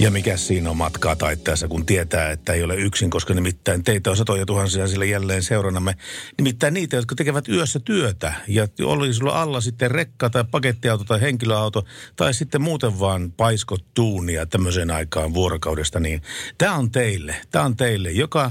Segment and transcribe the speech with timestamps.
[0.00, 4.10] Ja mikä siinä on matkaa taittaessa, kun tietää, että ei ole yksin, koska nimittäin teitä
[4.10, 5.96] on satoja tuhansia sille jälleen seurannamme.
[6.38, 11.20] Nimittäin niitä, jotka tekevät yössä työtä ja oli sulla alla sitten rekka tai pakettiauto tai
[11.20, 11.84] henkilöauto
[12.16, 16.22] tai sitten muuten vaan paiskot tuunia tämmöiseen aikaan vuorokaudesta, niin
[16.58, 17.36] tämä on teille.
[17.50, 18.50] Tämä on teille, joka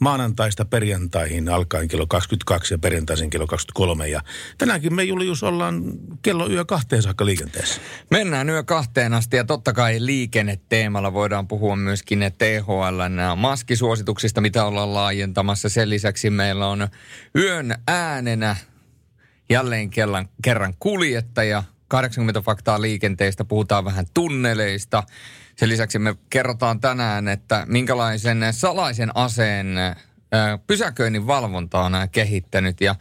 [0.00, 4.08] maanantaista perjantaihin alkaen kello 22 ja perjantaisin kello 23.
[4.08, 4.20] Ja
[4.58, 5.82] tänäänkin me Julius ollaan
[6.22, 7.80] kello yö kahteen saakka liikenteessä.
[8.10, 13.00] Mennään yö kahteen asti ja totta kai liikenneteemalla voidaan puhua myöskin THL
[13.36, 15.68] maskisuosituksista, mitä ollaan laajentamassa.
[15.68, 16.88] Sen lisäksi meillä on
[17.36, 18.56] yön äänenä
[19.50, 21.62] jälleen kerran, kerran kuljettaja.
[21.88, 25.02] 80 faktaa liikenteestä, puhutaan vähän tunneleista.
[25.56, 29.76] Sen lisäksi me kerrotaan tänään, että minkälaisen salaisen aseen
[30.66, 32.80] pysäköinnin valvonta on kehittänyt.
[32.80, 32.94] Ja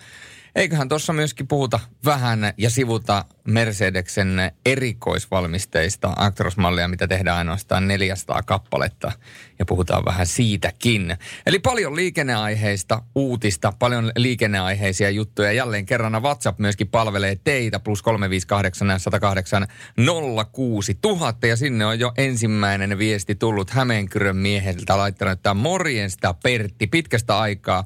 [0.56, 9.12] Eiköhän tuossa myöskin puhuta vähän ja sivuta Mercedeksen erikoisvalmisteista Actros-mallia, mitä tehdään ainoastaan 400 kappaletta.
[9.60, 11.18] Ja puhutaan vähän siitäkin.
[11.46, 15.52] Eli paljon liikenneaiheista uutista, paljon liikenneaiheisia juttuja.
[15.52, 19.68] Jälleen kerran WhatsApp myöskin palvelee teitä, plus 358 ja 108
[20.52, 21.34] 06 000.
[21.44, 27.84] Ja sinne on jo ensimmäinen viesti tullut Hämeenkyrön mieheltä laittanut, että morjesta Pertti pitkästä aikaa.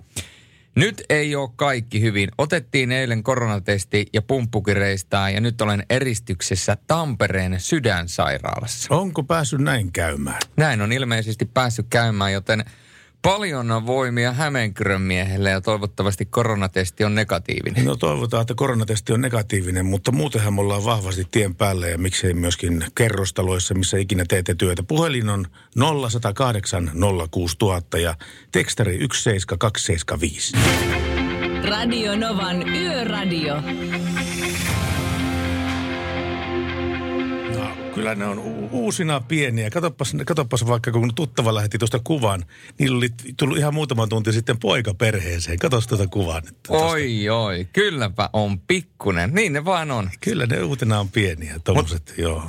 [0.77, 2.29] Nyt ei ole kaikki hyvin.
[2.37, 8.95] Otettiin eilen koronatesti ja pumppukireistaa ja nyt olen eristyksessä Tampereen sydänsairaalassa.
[8.95, 10.39] Onko päässyt näin käymään?
[10.57, 12.65] Näin on ilmeisesti päässyt käymään, joten
[13.27, 17.85] paljon voimia Hämeenkyrön miehelle ja toivottavasti koronatesti on negatiivinen.
[17.85, 22.33] No toivotaan, että koronatesti on negatiivinen, mutta muutenhan me ollaan vahvasti tien päällä ja miksei
[22.33, 24.83] myöskin kerrostaloissa, missä ikinä teette työtä.
[24.83, 25.45] Puhelin on
[26.09, 26.91] 0108
[27.31, 28.15] 06000 ja
[28.51, 30.57] tekstari 17275.
[31.69, 33.55] Radio Novan Yöradio.
[37.97, 39.69] Kyllä ne on u- uusina pieniä.
[39.69, 42.45] Katoppas, katoppas vaikka, kun tuttava lähetti tuosta kuvan,
[42.79, 45.59] niillä oli tullut ihan muutama tunti sitten poika perheeseen.
[45.59, 46.55] Katos tuota kuvaa nyt.
[46.67, 46.87] tuosta.
[46.87, 49.33] Oi, oi, kylläpä on pikkunen.
[49.33, 50.09] Niin ne vaan on.
[50.21, 52.43] Kyllä ne uutena on pieniä, tommoset, joo.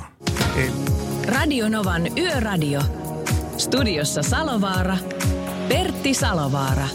[0.57, 0.69] Ei,
[1.27, 2.81] Radio Novan Yöradio.
[3.57, 4.97] Studiossa Salovaara.
[5.69, 6.87] Pertti Salovaara.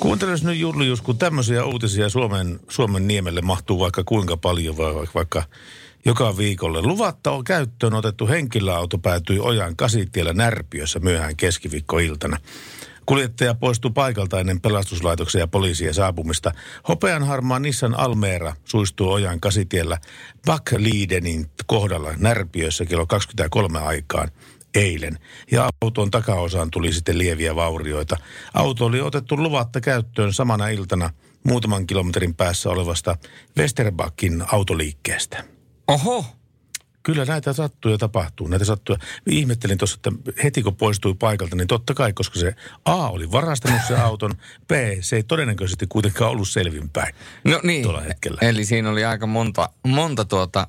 [0.00, 5.14] Kuunteles nyt Julius, kun tämmöisiä uutisia Suomen, Suomen niemelle mahtuu vaikka kuinka paljon, vai- vaikka,
[5.14, 5.42] vaikka
[6.04, 6.82] joka viikolle.
[6.82, 12.38] Luvatta on käyttöön otettu henkilöauto päätyi Ojan kasitiellä Närpiössä myöhään keskiviikkoiltana.
[13.06, 16.52] Kuljettaja poistui paikalta ennen pelastuslaitoksen ja poliisien saapumista.
[16.88, 19.98] Hopean harmaa Nissan Almeera suistuu Ojan kasitiellä
[20.46, 24.30] Backlidenin kohdalla Närpiössä kello 23 aikaan
[24.74, 25.18] eilen.
[25.52, 28.16] Ja auton takaosaan tuli sitten lieviä vaurioita.
[28.54, 31.10] Auto oli otettu luvatta käyttöön samana iltana
[31.42, 33.16] muutaman kilometrin päässä olevasta
[33.58, 35.53] Westerbackin autoliikkeestä.
[35.88, 36.24] Oho,
[37.04, 38.48] Kyllä näitä sattuu ja tapahtuu.
[38.48, 38.96] Näitä sattuu.
[39.26, 43.80] Ihmettelin tuossa, että heti kun poistui paikalta, niin totta kai, koska se A oli varastanut
[43.88, 44.30] se auton,
[44.68, 47.14] B, se ei todennäköisesti kuitenkaan ollut selvinpäin
[47.44, 47.82] no niin.
[47.82, 48.38] tuolla hetkellä.
[48.42, 50.66] Eli siinä oli aika monta, monta tuota,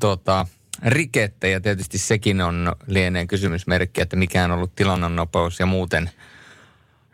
[0.00, 0.46] tuota,
[0.82, 6.10] rikettä ja tietysti sekin on lieneen kysymysmerkki, että mikä on ollut tilannonnopeus ja muuten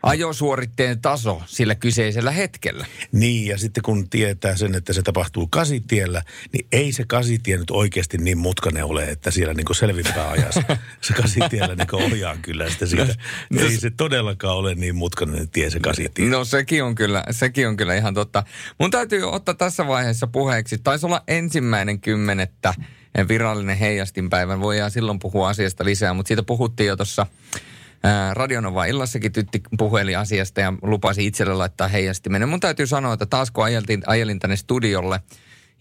[0.03, 2.85] ajosuoritteen taso sillä kyseisellä hetkellä.
[3.11, 6.23] Niin, ja sitten kun tietää sen, että se tapahtuu kasitiellä,
[6.53, 10.63] niin ei se kasitie nyt oikeasti niin mutkainen ole, että siellä niin selvimpää ajassa.
[11.01, 13.15] Se kasitiellä niin ohjaa kyllä sitä siitä.
[13.49, 16.29] No, ei se todellakaan ole niin mutkainen tie se kasitie.
[16.29, 18.43] No sekin on kyllä, sekin on kyllä ihan totta.
[18.79, 22.73] Mun täytyy ottaa tässä vaiheessa puheeksi, taisi olla ensimmäinen kymmenettä
[23.27, 24.61] virallinen heijastinpäivän.
[24.61, 27.25] Voidaan silloin puhua asiasta lisää, mutta siitä puhuttiin jo tuossa
[28.33, 32.49] Radionova illassakin tytti puheli asiasta ja lupasi itselle laittaa heijastimenen.
[32.49, 35.19] Mun täytyy sanoa, että taas kun ajelin, ajelin tänne studiolle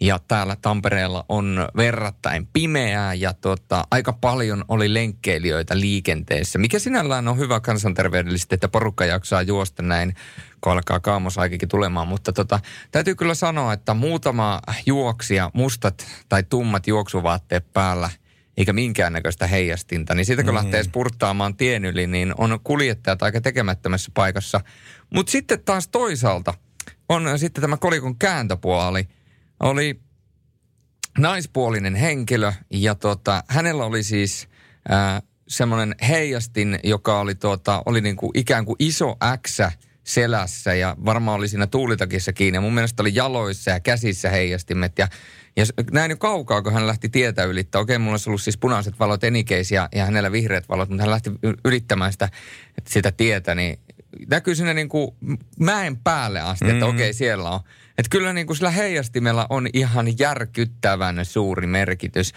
[0.01, 7.29] ja täällä Tampereella on verrattain pimeää ja tota, aika paljon oli lenkkeilijöitä liikenteessä, mikä sinällään
[7.29, 10.15] on hyvä kansanterveydellisesti, että porukka jaksaa juosta näin,
[10.61, 12.09] kun alkaa kaamosaikakin tulemaan.
[12.09, 12.61] Mutta tota,
[12.93, 18.11] täytyy kyllä sanoa, että muutama juoksija, mustat tai tummat juoksuvaatteet päällä–
[18.61, 20.57] eikä minkäännäköistä heijastinta, niin siitä kun mm.
[20.57, 24.61] lähtee spurttaamaan tien yli, niin on kuljettajat aika tekemättömässä paikassa.
[25.15, 26.55] Mutta sitten taas toisaalta
[27.09, 29.09] on sitten tämä kolikon kääntöpuoli.
[29.61, 30.01] Oli
[31.19, 34.49] naispuolinen henkilö ja tota, hänellä oli siis
[34.93, 39.17] äh, semmoinen heijastin, joka oli, tota, oli niinku ikään kuin iso
[39.47, 39.61] X
[40.05, 42.57] selässä ja varmaan oli siinä tuulitakissa kiinni.
[42.57, 45.09] Ja mun mielestä oli jaloissa ja käsissä heijastimet ja
[45.57, 47.81] Ja näin jo kaukaa, kun hän lähti tietä ylittää.
[47.81, 51.11] Okei, mulla olisi ollut siis punaiset valot enikeis ja, ja hänellä vihreät valot, mutta hän
[51.11, 51.31] lähti
[51.65, 52.29] ylittämään sitä,
[52.87, 53.79] sitä tietä, niin
[54.31, 55.11] näkyy sinne niin kuin
[55.59, 56.97] mäen päälle asti, että mm-hmm.
[56.97, 57.61] okei, siellä on.
[57.99, 62.33] Että kyllä niin kuin sillä heijastimella on ihan järkyttävän suuri merkitys.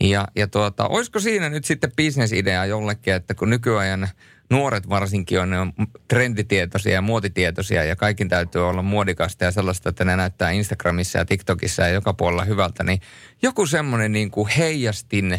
[0.00, 4.08] Ja, ja tuota, olisiko siinä nyt sitten bisnesidea jollekin, että kun nykyajan
[4.50, 5.72] nuoret varsinkin on, ne on
[6.08, 11.24] trenditietoisia ja muotitietoisia ja kaikin täytyy olla muodikasta ja sellaista, että ne näyttää Instagramissa ja
[11.24, 13.00] TikTokissa ja joka puolella hyvältä, niin
[13.42, 15.38] joku semmoinen niin kuin heijastin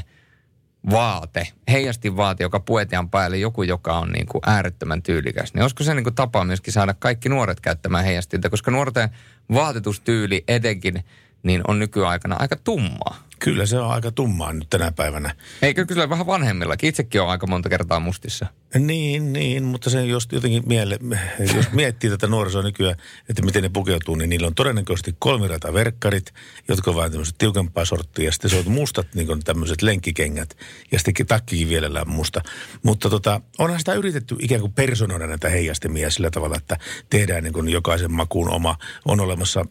[0.91, 5.53] vaate, heijastin vaate, joka puetaan päälle joku, joka on niin kuin äärettömän tyylikäs.
[5.53, 9.09] Niin olisiko se niin kuin tapa myöskin saada kaikki nuoret käyttämään heijastinta, koska nuorten
[9.53, 11.03] vaatetustyyli etenkin
[11.43, 13.28] niin on nykyaikana aika tummaa.
[13.39, 15.35] Kyllä se on aika tummaa nyt tänä päivänä.
[15.61, 16.89] Eikö kyllä vähän vanhemmillakin?
[16.89, 18.45] Itsekin on aika monta kertaa mustissa.
[18.79, 20.99] Niin, niin, mutta se jos jotenkin miele,
[21.55, 22.95] jos miettii tätä nuorisoa nykyään,
[23.29, 26.33] että miten ne pukeutuu, niin niillä on todennäköisesti kolmirata verkkarit,
[26.67, 30.57] jotka vähän tämmöiset tiukempaa sorttia, ja sitten se on mustat niin tämmöiset lenkkikengät,
[30.91, 32.41] ja sitten takkikin vielä musta.
[32.83, 36.77] Mutta tota, onhan sitä yritetty ikään kuin personoida näitä heijastimia sillä tavalla, että
[37.09, 38.77] tehdään niin jokaisen makuun oma.
[39.05, 39.65] On olemassa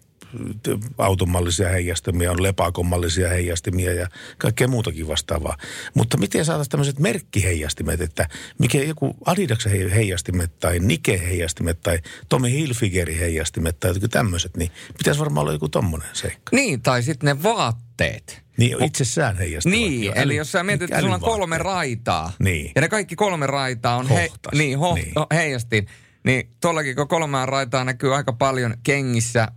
[0.98, 4.08] automallisia heijastimia, on lepakomallisia heijastimia ja
[4.38, 5.56] kaikkea muutakin vastaavaa.
[5.94, 8.28] Mutta miten saataisiin tämmöiset merkkiheijastimet, että
[8.58, 11.98] mikä joku Adidaksen heijastimet tai Nike heijastimet tai
[12.28, 16.56] Tommy Hilfigerin heijastimet tai jotkut tämmöiset, niin pitäisi varmaan olla joku tommonen seikka.
[16.56, 18.42] Niin, tai sitten ne vaatteet.
[18.56, 19.78] Niin, itsessään heijastavat.
[19.78, 20.12] Niin, jo.
[20.16, 22.32] eli jos sä mietit, että sulla on kolme raitaa.
[22.38, 22.72] Niin.
[22.74, 25.12] Ja ne kaikki kolme raitaa on he, niin, ho, niin.
[25.32, 25.86] heijastin.
[26.24, 29.48] Niin tuollakin, kun kolmea raitaa näkyy aika paljon kengissä,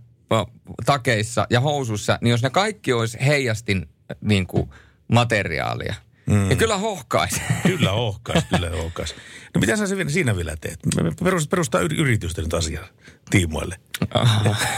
[0.86, 3.88] takeissa ja housussa, niin jos ne kaikki olisi heijastin
[4.20, 4.70] niin kuin,
[5.08, 5.94] materiaalia,
[6.26, 6.50] Mm.
[6.50, 7.40] Ja kyllä hohkaisi.
[7.62, 9.14] Kyllä hohkaisi, kyllä hohkaisi.
[9.54, 10.78] No mitä sä siinä vielä teet?
[11.02, 11.10] Me
[11.50, 12.88] perustaa yritystä nyt asiaa
[13.30, 13.76] tiimoille.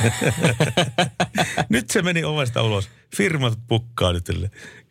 [1.68, 2.88] nyt se meni ovesta ulos.
[3.16, 4.28] Firmat pukkaa nyt.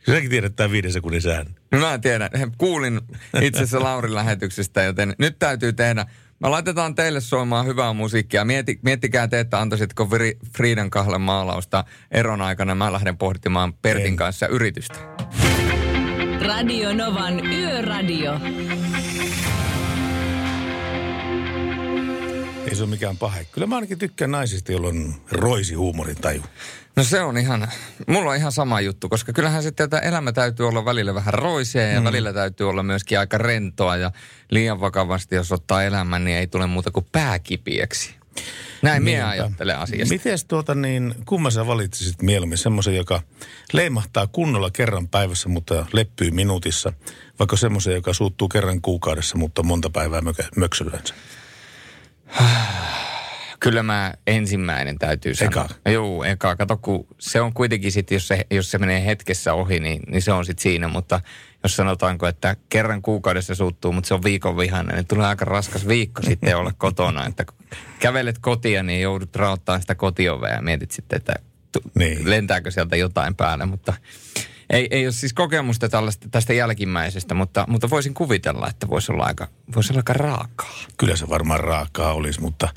[0.06, 1.56] Säkin tiedät tämän viiden sekunnin sään.
[1.72, 2.30] No mä tiedän.
[2.58, 3.02] Kuulin
[3.42, 6.06] itse asiassa Laurin lähetyksestä, joten nyt täytyy tehdä
[6.44, 8.45] me laitetaan teille soimaan hyvää musiikkia.
[8.45, 10.10] Mieti, miettikää te, että antaisitko
[10.56, 12.75] Friidan kahden maalausta eron aikana.
[12.75, 14.16] Mä lähden pohtimaan Pertin Ei.
[14.16, 14.95] kanssa yritystä.
[16.42, 18.40] Radio Novan Yöradio.
[22.68, 23.45] Ei se ole mikään pahe.
[23.51, 26.44] Kyllä mä ainakin tykkään naisista, joilla on roisi huumorin taju.
[26.95, 27.68] No se on ihan,
[28.07, 31.88] mulla on ihan sama juttu, koska kyllähän sitten että elämä täytyy olla välillä vähän roisea
[31.88, 32.06] ja mm.
[32.06, 34.12] välillä täytyy olla myöskin aika rentoa ja
[34.51, 38.15] liian vakavasti, jos ottaa elämän, niin ei tule muuta kuin pääkipiäksi.
[38.81, 40.13] Näin minä ajattelen asiasta.
[40.13, 43.21] Miten tuota niin, kumma sä valitsisit mieluummin semmoisen, joka
[43.74, 46.94] leimahtaa kunnolla kerran päivässä, mutta leppyy minuutissa,
[47.39, 50.21] vaikka semmoisen, joka suuttuu kerran kuukaudessa, mutta monta päivää
[50.56, 51.13] möksyllänsä?
[53.59, 55.65] Kyllä mä ensimmäinen täytyy sanoa.
[55.65, 55.91] Eka?
[55.91, 56.56] Joo, eka.
[56.56, 60.21] Kato, kun se on kuitenkin sitten, jos se, jos se menee hetkessä ohi, niin, niin
[60.21, 60.88] se on sitten siinä.
[60.88, 61.21] Mutta
[61.63, 65.88] jos sanotaanko, että kerran kuukaudessa suuttuu, mutta se on viikon vihanne, niin tulee aika raskas
[65.88, 67.25] viikko sitten olla kotona.
[67.25, 67.56] Että kun
[68.00, 71.33] kävelet kotia, niin joudut raottaa sitä kotiovea ja mietit sitten, että
[71.95, 72.30] niin.
[72.30, 73.65] lentääkö sieltä jotain päälle.
[73.65, 73.94] Mutta
[74.69, 79.24] ei, ei ole siis kokemusta tällaista, tästä jälkimmäisestä, mutta, mutta voisin kuvitella, että voisi olla
[79.24, 80.75] aika, voisi olla aika raakaa.
[80.98, 82.69] Kyllä se varmaan raakaa olisi, mutta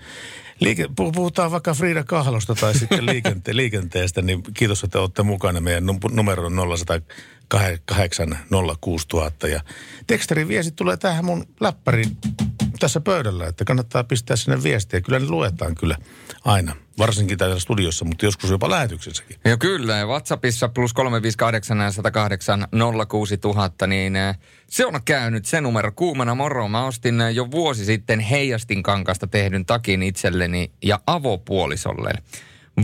[0.60, 5.60] Liike, puhutaan vaikka Frida Kahlosta tai sitten liikente, liikenteestä, niin kiitos, että olette mukana.
[5.60, 8.38] Meidän numero on 0108
[8.80, 9.60] 06000 ja
[10.06, 12.16] tekstarin viesti tulee tähän mun läppärin
[12.78, 15.00] tässä pöydällä, että kannattaa pistää sinne viestiä.
[15.00, 15.96] Kyllä ne luetaan kyllä
[16.44, 19.36] aina, varsinkin täällä studiossa, mutta joskus jopa lähetyksessäkin.
[19.44, 22.68] Joo kyllä, ja WhatsAppissa plus 358 108
[23.08, 24.38] 06000, niin eh,
[24.70, 26.68] se on käynyt se numero kuumana moro.
[26.68, 32.12] Mä ostin eh, jo vuosi sitten heijastin kankasta tehdyn takin itselleni ja avopuolisolle.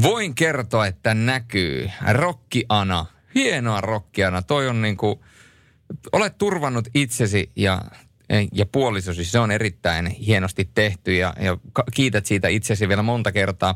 [0.03, 1.91] Voin kertoa, että näkyy.
[2.13, 4.43] Rokkiana, hienoa rokkiana.
[4.43, 5.25] Toi on niinku,
[6.13, 7.83] olet turvannut itsesi ja
[8.53, 11.57] ja puolisosi, se on erittäin hienosti tehty ja, ja
[11.95, 13.75] kiität siitä itsesi vielä monta kertaa.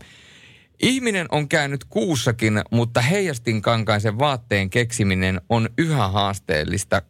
[0.82, 7.02] Ihminen on käynyt kuussakin, mutta heijastin kankaisen vaatteen keksiminen on yhä haasteellista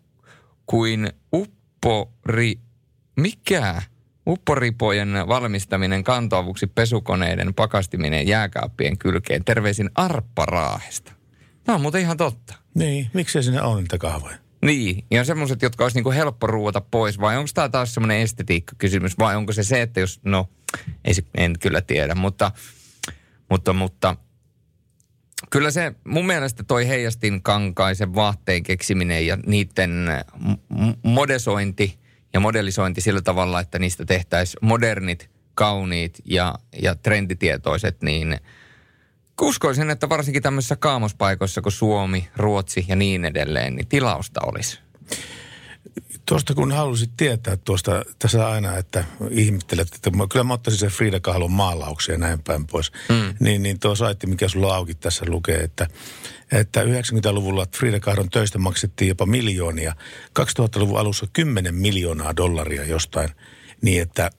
[0.67, 2.55] kuin uppori...
[3.17, 3.83] Mikä?
[4.29, 9.45] Upporipojen valmistaminen kantoavuksi pesukoneiden pakastiminen jääkaappien kylkeen.
[9.45, 11.13] Terveisin Arppa Raahesta.
[11.65, 12.55] Tämä on muuten ihan totta.
[12.75, 14.37] Niin, miksei sinne ole niitä kahvoja?
[14.63, 19.19] Niin, ja semmoiset, jotka olisi niinku helppo ruuata pois, vai onko tämä taas semmoinen estetiikkakysymys,
[19.19, 20.49] vai onko se se, että jos, no,
[21.05, 22.53] ei, en kyllä tiedä, mutta,
[23.51, 24.17] mutta, mutta
[25.51, 29.91] kyllä se mun mielestä toi heijastin kankaisen vaatteen keksiminen ja niiden
[31.03, 31.99] modesointi
[32.33, 38.37] ja modelisointi sillä tavalla, että niistä tehtäisiin modernit, kauniit ja, ja trenditietoiset, niin
[39.43, 44.79] uskoisin, että varsinkin tämmöisissä kaamospaikoissa kuin Suomi, Ruotsi ja niin edelleen, niin tilausta olisi.
[46.29, 51.21] Tuosta kun halusit tietää tuosta, tässä aina, että ihmettelet, että kyllä mä ottaisin sen Frida
[51.21, 52.93] Kahlon maalauksia ja näin päin pois.
[53.09, 53.35] Mm.
[53.41, 55.87] Niin, niin tuo saitti, mikä sulla auki tässä lukee, että,
[56.53, 59.95] että 90-luvulla Frida Kahlon töistä maksettiin jopa miljoonia.
[60.39, 63.29] 2000-luvun alussa 10 miljoonaa dollaria jostain.
[63.83, 64.31] Niin että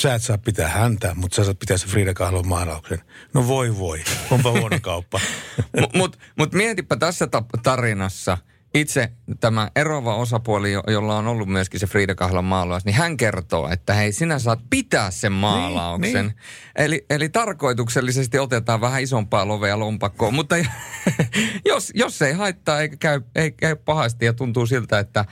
[0.00, 3.02] sä et saa pitää häntä, mutta sä saat pitää se Frida Kahlon maalauksen.
[3.34, 5.20] No voi voi, onpa huono kauppa.
[5.80, 7.28] Mutta mut, mut mietipä tässä
[7.62, 8.38] tarinassa–
[8.74, 13.68] itse tämä erova osapuoli, jolla on ollut myöskin se Frida Kahlan maalaus, niin hän kertoo,
[13.68, 16.12] että hei, sinä saat pitää sen niin, maalauksen.
[16.12, 16.36] Niin, niin.
[16.76, 20.56] Eli, eli tarkoituksellisesti otetaan vähän isompaa lovea lompakkoon, mutta
[21.64, 25.24] jos, jos ei haittaa eikä käy, ei käy pahasti ja tuntuu siltä, että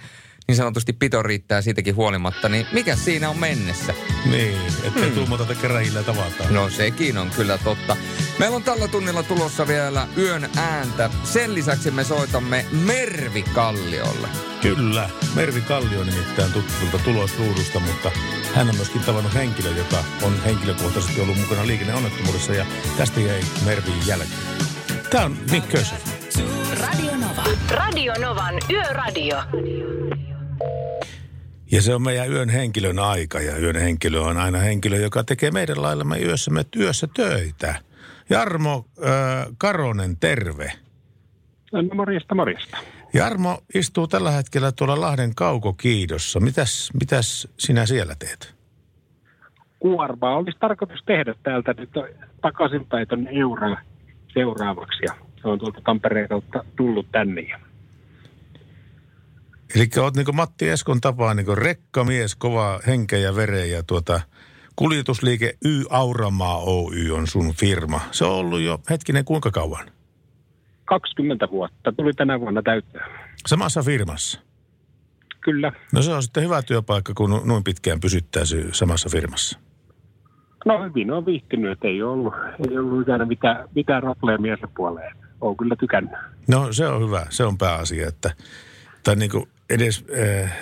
[0.49, 3.95] niin sanotusti pito riittää siitäkin huolimatta, niin mikä siinä on mennessä?
[4.31, 5.15] Niin, ettei hmm.
[5.15, 6.55] tuumata, että keräjillä tavataan.
[6.55, 7.97] No sekin on kyllä totta.
[8.39, 11.11] Meillä on tällä tunnilla tulossa vielä yön ääntä.
[11.25, 14.29] Sen lisäksi me soitamme Mervi Kalliolle.
[14.63, 18.11] Kyllä, Mervi Kallio nimittäin tutulta tulosruudusta, mutta
[18.55, 24.07] hän on myöskin tavannut henkilö, joka on henkilökohtaisesti ollut mukana liikenneonnettomuudessa ja tästä jäi Mervin
[24.07, 24.41] jälkeen.
[25.11, 25.67] Tämä on Nick.
[26.81, 27.45] Radio Nova.
[27.71, 29.37] Radio Novan Yöradio.
[31.73, 35.51] Ja se on meidän yön henkilön aika ja yön henkilö on aina henkilö, joka tekee
[35.51, 37.75] meidän laillamme yössämme työssä töitä.
[38.31, 40.73] Jarmo äh, Karonen, terve.
[41.73, 42.77] No morjesta, morjesta.
[43.15, 46.41] Jarmo istuu tällä hetkellä tuolla Lahden kaukokiidossa.
[46.41, 48.55] Mitäs, mitäs sinä siellä teet?
[49.79, 51.91] Kuormaa olisi tarkoitus tehdä täältä nyt
[52.43, 53.77] takaisinpäin tuonne Eurolle
[54.33, 55.05] seuraavaksi.
[55.05, 57.43] Ja se on tuolta Tampereen kautta tullut tänne.
[59.75, 64.21] Eli olet niin Matti Eskon tapaa niin rekkamies, kova henkeä ja vere ja tuota,
[64.77, 68.01] kuljetusliike Y Auramaa Oy on sun firma.
[68.11, 69.87] Se on ollut jo hetkinen kuinka kauan?
[70.85, 71.93] 20 vuotta.
[71.93, 73.07] Tuli tänä vuonna täyttää.
[73.47, 74.41] Samassa firmassa?
[75.41, 75.73] Kyllä.
[75.93, 79.59] No se on sitten hyvä työpaikka, kun noin pitkään pysyttäisiin samassa firmassa.
[80.65, 82.35] No hyvin on viihtynyt, että ei ollut,
[82.71, 85.17] ei ollut ikään mitään, mitään probleemia se puoleen.
[85.41, 86.19] Olen kyllä tykännyt.
[86.49, 88.31] No se on hyvä, se on pääasia, että
[89.05, 90.05] tai niin kuin edes
[90.43, 90.53] äh,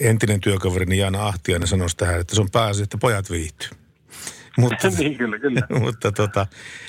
[0.00, 3.68] entinen työkaverini Jaana Ahtiainen sanoi tähän, että se on pääasia, että pojat viihtyy.
[4.58, 5.60] Mutta, niin, kyllä, kyllä.
[5.84, 6.46] mutta tota,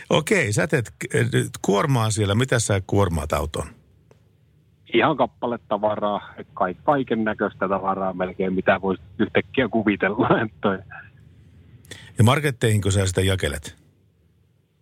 [0.10, 0.92] okei, sä teet
[1.62, 2.36] kuormaa siellä.
[2.36, 3.68] Mitä sä kuormaat auton?
[4.94, 6.34] Ihan kappale tavaraa,
[6.84, 10.30] kaiken näköistä tavaraa melkein, mitä voisi yhtäkkiä kuvitella.
[12.18, 13.86] Ja marketteihinko sä sitä jakelet?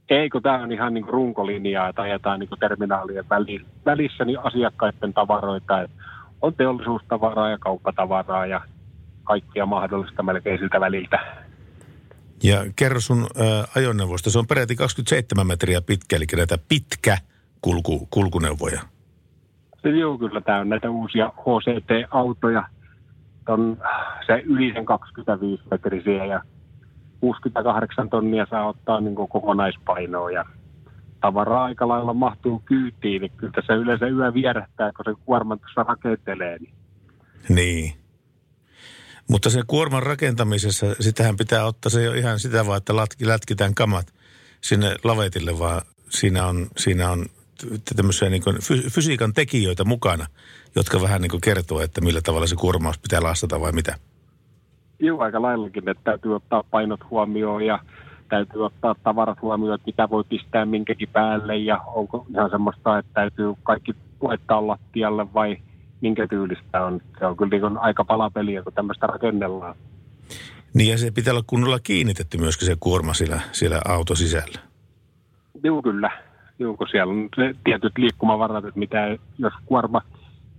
[0.10, 3.26] Ei, kun tämä on ihan niin runkolinjaa, että ajetaan niin terminaalien
[3.86, 5.82] välissä niin asiakkaiden tavaroita.
[5.82, 6.03] Että
[6.44, 8.62] on teollisuustavaraa ja kauppatavaraa ja
[9.24, 11.20] kaikkia mahdollista melkein siltä väliltä.
[12.44, 13.28] Ja kerro sun ä,
[13.76, 14.30] ajoneuvosta.
[14.30, 17.18] Se on peräti 27 metriä pitkä, eli näitä pitkä
[17.62, 18.82] kulku, kulkuneuvoja.
[19.84, 22.64] Joo, kyllä tämä on näitä uusia HCT-autoja.
[23.48, 23.78] On
[24.26, 26.42] se yli sen 25 metrisiä ja
[27.20, 30.46] 68 tonnia saa ottaa niin kokonaispainoa ja
[31.24, 35.84] tavaraa aika lailla mahtuu kyytiin, niin kyllä tässä yleensä yö vierähtää, kun se kuorma tuossa
[35.84, 36.58] rakentelee.
[36.58, 36.74] Niin.
[37.50, 37.94] niin.
[39.30, 43.76] Mutta se kuorman rakentamisessa, sitähän pitää ottaa se jo ihan sitä vaan, että latki, lätkitään
[43.76, 44.14] kamat
[44.62, 47.26] sinne lavetille, vaan siinä on, siinä on
[47.96, 48.58] tämmöisiä niin kuin
[48.90, 50.26] fysiikan tekijöitä mukana,
[50.76, 53.96] jotka vähän niin kuin kertoo, että millä tavalla se kuormaus pitää lastata vai mitä.
[55.00, 57.80] Joo, aika laillakin, että täytyy ottaa painot huomioon ja
[58.34, 63.12] täytyy ottaa tavarat huomioon, että mitä voi pistää minkäkin päälle ja onko ihan semmoista, että
[63.14, 65.58] täytyy kaikki laittaa lattialle vai
[66.02, 67.02] minkä tyylistä on.
[67.20, 69.76] Se on kyllä niin aika palapeliä, kun tämmöistä rakennellaan.
[70.74, 74.60] Niin ja se pitää olla kunnolla kiinnitetty myöskin se kuorma siellä, siellä auto sisällä.
[75.64, 76.12] Joo, kyllä.
[76.60, 80.02] Joo, kun siellä on se tietyt liikkumavarat, että mitä, jos kuorma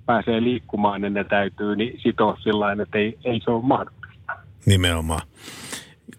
[0.06, 4.32] pääsee liikkumaan, niin ne täytyy niin sitoa sillä että ei, ei se ole mahdollista.
[4.66, 5.22] Nimenomaan.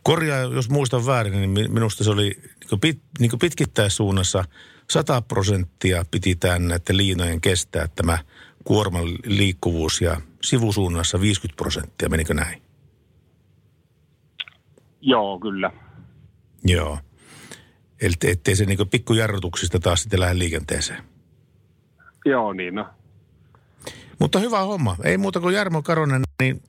[0.03, 4.43] Korjaa, jos muistan väärin, niin minusta se oli niin pit, niin pitkittäissuunnassa
[4.89, 8.17] 100 prosenttia piti tämän näiden liinojen kestää tämä
[8.63, 12.09] kuorman liikkuvuus ja sivusuunnassa 50 prosenttia.
[12.09, 12.61] Menikö näin?
[15.01, 15.71] Joo, kyllä.
[16.65, 16.99] Joo.
[18.01, 21.03] Eli ettei se niin pikkujarrutuksista taas sitten lähde liikenteeseen.
[22.25, 22.87] Joo, niin no.
[24.19, 24.95] Mutta hyvä homma.
[25.03, 26.61] Ei muuta kuin Jarmo Karonen, niin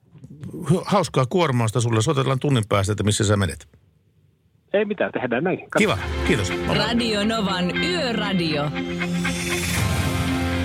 [0.85, 2.03] hauskaa kuormausta sulle.
[2.03, 3.69] Soitellaan tunnin päästä, että missä sä menet.
[4.73, 5.71] Ei mitään, tehdään näin.
[5.71, 5.99] Katsotaan.
[5.99, 6.53] Kiva, kiitos.
[6.77, 8.71] Radio Novan Yöradio.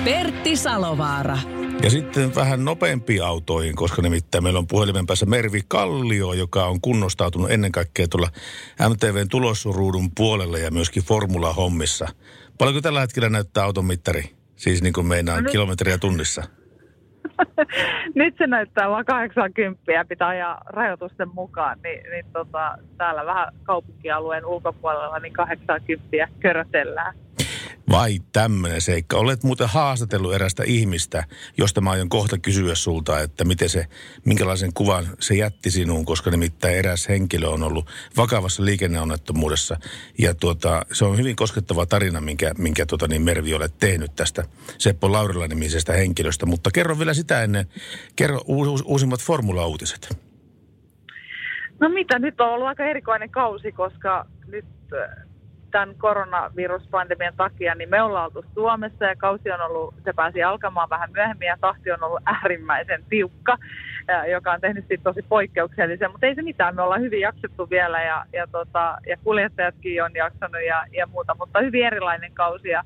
[0.03, 1.37] Pertti Salovaara.
[1.83, 6.81] Ja sitten vähän nopeampiin autoihin, koska nimittäin meillä on puhelimen päässä Mervi Kallio, joka on
[6.81, 8.29] kunnostautunut ennen kaikkea tuolla
[8.89, 12.07] MTVn tulosruudun puolella ja myöskin Formula-hommissa.
[12.57, 14.35] Paljonko tällä hetkellä näyttää auton mittari?
[14.55, 16.43] Siis niin kuin meinaan no kilometriä tunnissa.
[18.15, 23.53] nyt se näyttää vain 80 ja pitää ajaa rajoitusten mukaan, niin, niin tota, täällä vähän
[23.63, 27.13] kaupunkialueen ulkopuolella niin 80 körötellään.
[27.91, 29.17] Vai tämmöinen seikka.
[29.17, 31.23] Olet muuten haastatellut erästä ihmistä,
[31.57, 33.85] josta mä aion kohta kysyä sulta, että miten se,
[34.25, 39.77] minkälaisen kuvan se jätti sinuun, koska nimittäin eräs henkilö on ollut vakavassa liikenneonnettomuudessa.
[40.17, 44.43] Ja tuota, se on hyvin koskettava tarina, minkä, minkä tuota, niin Mervi olet tehnyt tästä
[44.77, 46.45] Seppo Laurila nimisestä henkilöstä.
[46.45, 47.65] Mutta kerro vielä sitä ennen,
[48.15, 50.17] kerro uus, uusimmat formula-uutiset.
[51.79, 54.65] No mitä, nyt on ollut aika erikoinen kausi, koska nyt
[55.71, 60.89] tämän koronaviruspandemian takia, niin me ollaan oltu Suomessa ja kausi on ollut, se pääsi alkamaan
[60.89, 63.57] vähän myöhemmin ja tahti on ollut äärimmäisen tiukka,
[64.31, 68.03] joka on tehnyt siitä tosi poikkeuksellisen, mutta ei se mitään, me ollaan hyvin jaksettu vielä
[68.03, 72.83] ja, ja, tota, ja kuljettajatkin on jaksanut ja, ja muuta, mutta hyvin erilainen kausi ja,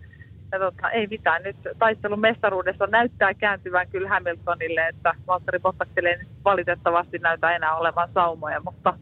[0.51, 1.43] ja tota, ei mitään.
[1.43, 8.09] Nyt taistelun mestaruudessa näyttää kääntyvän kyllä Hamiltonille, että Valtteri Bottakselle ei valitettavasti näytä enää olevan
[8.13, 8.93] saumoja, mutta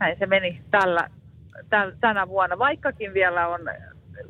[0.00, 1.08] näin se meni tällä,
[2.00, 3.60] tänä vuonna, vaikkakin vielä on,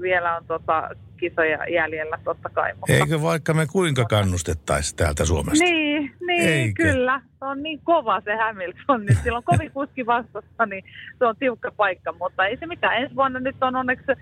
[0.00, 2.74] vielä on tota kisoja jäljellä totta kai.
[2.74, 2.92] Mutta...
[2.92, 5.64] Eikö vaikka me kuinka kannustettaisiin täältä Suomesta?
[5.64, 6.82] Niin, niin Eikö?
[6.82, 7.20] kyllä.
[7.38, 9.18] Se on niin kova se Hamilton nyt.
[9.22, 10.84] Sillä on kovin kuski vastassa, niin
[11.18, 12.12] se on tiukka paikka.
[12.12, 13.02] Mutta ei se mitään.
[13.02, 14.12] Ensi vuonna nyt on onneksi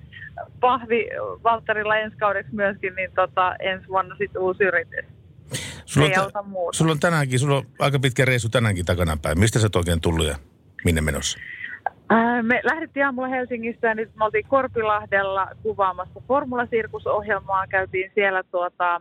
[0.60, 1.08] pahvi
[1.44, 5.04] Valtterilla ensi kaudeksi myöskin, niin tota, ensi vuonna sitten uusi yritys.
[5.84, 9.38] Sulla on, t- sulla on tänäänkin, sulla on aika pitkä reissu tänäänkin takana päin.
[9.38, 10.36] Mistä sä oikein tullut ja
[10.84, 11.38] minne menossa?
[12.42, 17.66] Me lähdettiin aamulla Helsingistä ja nyt me oltiin Korpilahdella kuvaamassa Formulasirkusohjelmaa.
[17.66, 19.00] Käytiin siellä tuota,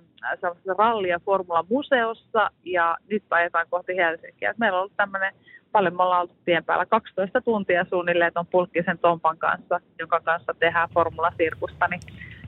[0.78, 4.54] ralli- ja Formula-museossa ja nyt ajetaan kohti Helsinkiä.
[4.58, 5.34] Meillä on ollut tämmöinen,
[5.72, 10.54] paljon me ollaan oltu tien päällä, 12 tuntia suunnilleen tuon Pulkkisen Tompan kanssa, jonka kanssa
[10.60, 11.88] tehdään Formulasirkusta.
[11.88, 12.02] Niin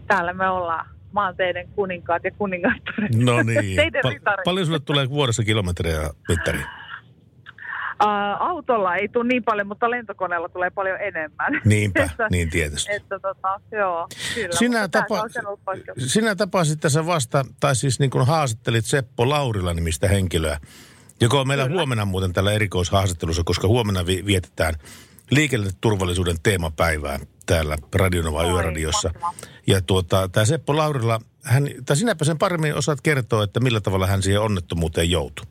[0.08, 3.16] täällä me ollaan maanteiden kuninkaat ja kuningattaret.
[3.16, 3.78] No niin.
[4.26, 6.66] Pa- paljon sulle tulee vuodessa kilometrejä mittariin?
[8.00, 11.62] Ää, autolla ei tule niin paljon, mutta lentokoneella tulee paljon enemmän.
[11.66, 12.94] Niinpä, että, niin tietysti.
[12.94, 14.60] Että tota, joo, kyllä.
[14.60, 15.24] Sinä, tapa,
[15.98, 20.60] sinä tapasit tässä vasta, tai siis niin kuin haastattelit Seppo Laurila nimistä henkilöä,
[21.22, 21.78] joka on meillä kyllä.
[21.80, 24.76] huomenna muuten tällä erikoishaastattelussa, koska huomenna vi- vietetään
[25.32, 29.12] liikenneturvallisuuden teemapäivää täällä Radionova Yöradiossa.
[29.68, 34.08] Ja tuota, tämä Seppo Laurila, hän, tai sinäpä sen paremmin osaat kertoa, että millä tavalla
[34.08, 35.46] hän siihen onnettomuuteen joutui.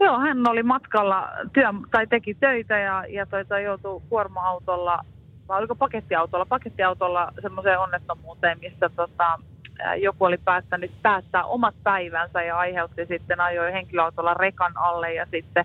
[0.00, 5.00] Joo, hän oli matkalla työ, tai teki töitä ja, ja toi joutui kuorma-autolla,
[5.48, 9.38] vai oliko pakettiautolla, pakettiautolla semmoiseen onnettomuuteen, missä tota,
[9.96, 15.64] joku oli päättänyt päättää omat päivänsä ja aiheutti sitten ajoi henkilöautolla rekan alle ja sitten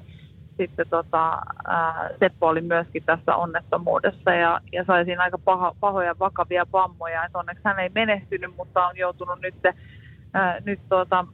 [0.58, 6.16] sitten tota, ää, Seppo oli myöskin tässä onnettomuudessa ja, ja sai siinä aika paha, pahoja
[6.20, 7.26] vakavia vammoja.
[7.26, 9.56] Et onneksi hän ei menehtynyt, mutta on joutunut nyt,
[10.34, 11.26] ää, nyt tuota,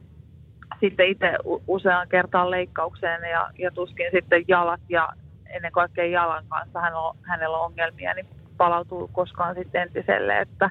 [0.82, 5.08] sitten itse useaan kertaan leikkaukseen ja, ja tuskin sitten jalat ja
[5.46, 10.70] ennen kaikkea jalan kanssa hän on, hänellä on ongelmia, niin palautuu koskaan sitten entiselle, että,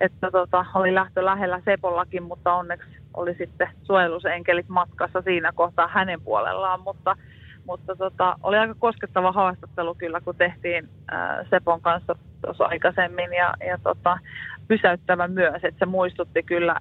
[0.00, 6.20] että tota, oli lähtö lähellä Sepollakin, mutta onneksi oli sitten suojelusenkelit matkassa siinä kohtaa hänen
[6.20, 7.16] puolellaan, mutta,
[7.66, 13.54] mutta tota, oli aika koskettava haastattelu kyllä, kun tehtiin ää, Sepon kanssa tuossa aikaisemmin ja,
[13.66, 14.18] ja tota,
[14.68, 16.76] pysäyttävä myös, että se muistutti kyllä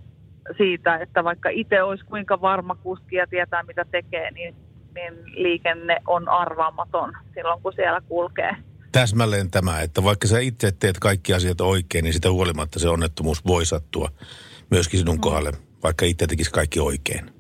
[0.58, 4.56] siitä, että vaikka itse olisi kuinka varma kuski ja tietää mitä tekee, niin,
[4.96, 8.56] niin liikenne on arvaamaton silloin, kun siellä kulkee.
[8.92, 13.48] Täsmälleen tämä, että vaikka sä itse teet kaikki asiat oikein, niin sitä huolimatta se onnettomuus
[13.48, 14.10] voi sattua
[14.72, 15.22] myöskin sinun mm.
[15.22, 15.52] kohdalle,
[15.84, 17.32] vaikka itse tekisi kaikki oikein.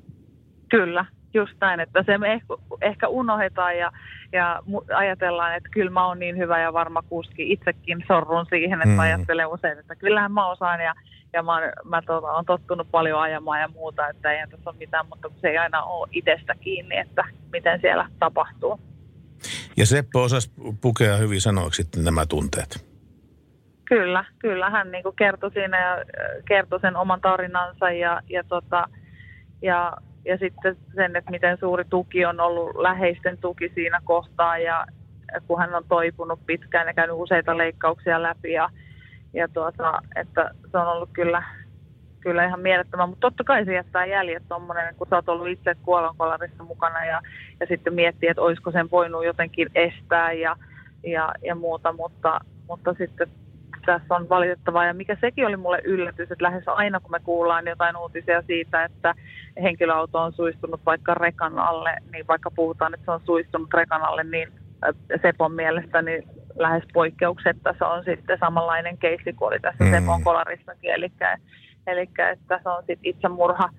[0.69, 3.91] Kyllä, just näin, että se me ehkä, ehkä unohdetaan ja,
[4.31, 4.61] ja
[4.95, 7.51] ajatellaan, että kyllä mä oon niin hyvä ja varma kuski.
[7.51, 8.99] Itsekin sorrun siihen, että mm.
[8.99, 10.93] ajattelen usein, että kyllähän mä osaan ja
[11.33, 15.05] ja mä, mä tota, on tottunut paljon ajamaan ja muuta, että ei tässä ole mitään,
[15.09, 18.79] mutta se ei aina ole itsestä kiinni, että miten siellä tapahtuu.
[19.77, 22.91] Ja Seppo osasi pukea hyvin sanoiksi nämä tunteet.
[23.85, 24.69] Kyllä, kyllä.
[24.69, 26.05] Hän niin kertoi siinä ja
[26.47, 28.89] kertoi sen oman tarinansa ja, ja, tota,
[29.61, 29.93] ja,
[30.25, 34.85] ja sitten sen, että miten suuri tuki on ollut läheisten tuki siinä kohtaa ja
[35.47, 38.69] kun hän on toipunut pitkään ja käynyt useita leikkauksia läpi ja,
[39.33, 41.43] ja tuota, että se on ollut kyllä,
[42.19, 45.75] kyllä ihan mielettömän, mutta totta kai se jättää jäljet tuommoinen, kun sä oot ollut itse
[45.81, 47.21] kuolonkolarissa mukana ja,
[47.59, 50.55] ja sitten miettii, että olisiko sen voinut jotenkin estää ja,
[51.03, 53.27] ja, ja muuta, mutta, mutta sitten
[53.85, 54.85] tässä on valitettavaa.
[54.85, 58.83] Ja mikä sekin oli mulle yllätys, että lähes aina kun me kuullaan jotain uutisia siitä,
[58.83, 59.13] että
[59.61, 64.23] henkilöauto on suistunut vaikka rekan alle, niin vaikka puhutaan, että se on suistunut rekan alle,
[64.23, 64.51] niin
[65.21, 66.23] Sepon mielestä niin
[66.55, 69.91] lähes poikkeuksetta se on sitten samanlainen keissi kuin oli tässä mm.
[69.91, 70.91] Sepon kolarissakin.
[70.91, 71.11] Eli,
[71.87, 73.69] eli että se on sitten itsemurha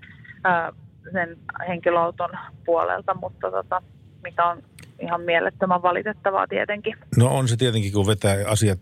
[0.44, 0.72] ää,
[1.12, 1.36] sen
[1.68, 2.30] henkilöauton
[2.64, 3.82] puolelta, mutta tota,
[4.22, 4.62] mikä on
[5.02, 6.96] ihan mielettömän valitettavaa tietenkin.
[7.16, 8.80] No on se tietenkin, kun vetää asiat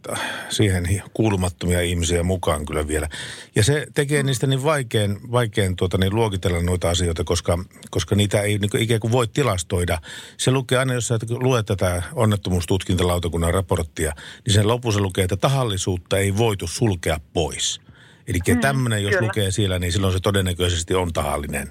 [0.49, 3.09] siihen kuulumattomia ihmisiä mukaan kyllä vielä.
[3.55, 7.59] Ja se tekee niistä niin vaikein, vaikein tuota, niin luokitella noita asioita, koska,
[7.91, 9.99] koska niitä ei niin ikään kuin voi tilastoida.
[10.37, 14.13] Se lukee aina, jos sä luet tätä onnettomuustutkintalautakunnan raporttia,
[14.47, 17.81] niin sen lopussa lukee, että tahallisuutta ei voitu sulkea pois.
[18.27, 19.27] Eli hmm, tämmöinen, jos kyllä.
[19.27, 21.69] lukee siellä, niin silloin se todennäköisesti on tahallinen.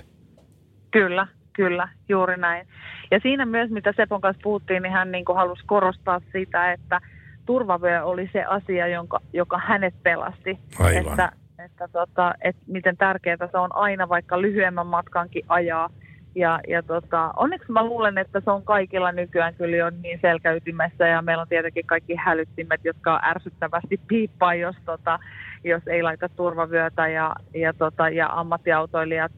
[0.92, 1.28] Kyllä,
[1.60, 2.68] kyllä, juuri näin.
[3.12, 7.02] Ja siinä myös, mitä Sepon kanssa puhuttiin, niin hän niin kuin halusi korostaa sitä, että
[7.46, 10.60] turvavyö oli se asia, jonka, joka hänet pelasti.
[10.80, 11.12] Aivan.
[11.12, 11.32] Että,
[11.66, 15.90] että, tota, että miten tärkeää se on aina vaikka lyhyemmän matkankin ajaa.
[16.36, 21.08] Ja, ja tota, onneksi mä luulen, että se on kaikilla nykyään kyllä jo niin selkäytimessä
[21.08, 25.20] ja meillä on tietenkin kaikki hälyttimet, jotka ärsyttävästi piippaa, jos, tota,
[25.64, 29.32] jos ei laita turvavyötä ja, ja, tota, ja ammattiautoilijat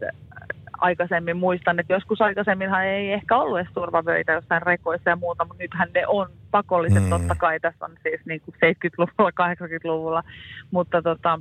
[0.81, 5.63] aikaisemmin muistan, että joskus aikaisemminhan ei ehkä ollut edes turvavöitä jossain rekoissa ja muuta, mutta
[5.63, 7.09] nythän ne on pakolliset mm.
[7.09, 7.59] totta kai.
[7.59, 10.23] Tässä on siis niin kuin 70-luvulla, 80-luvulla,
[10.71, 11.39] mutta, tota,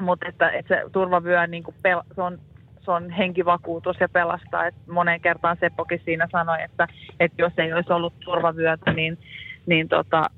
[0.00, 2.38] mutta että, että se turvavyö niin kuin pel- se on
[2.84, 4.66] se on henkivakuutus ja pelastaa.
[4.66, 6.88] Et moneen kertaan Seppokin siinä sanoi, että,
[7.20, 9.18] että jos ei olisi ollut turvavyötä, niin,
[9.66, 10.30] niin tota,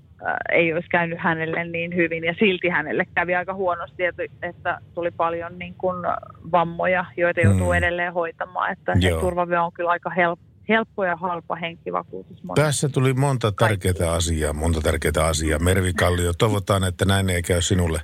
[0.52, 5.10] ei olisi käynyt hänelle niin hyvin ja silti hänelle kävi aika huonosti, että, että tuli
[5.10, 5.96] paljon niin kuin
[6.52, 7.74] vammoja, joita joutuu mm.
[7.74, 9.20] edelleen hoitamaan, että Joo.
[9.20, 12.42] turvavyö on kyllä aika helppo helppo ja halpa henkivakuutus.
[12.54, 15.58] Tässä tuli monta tärkeää asiaa, monta tärkeää asiaa.
[15.58, 18.00] Mervi Kallio, toivotaan, että näin ei käy sinulle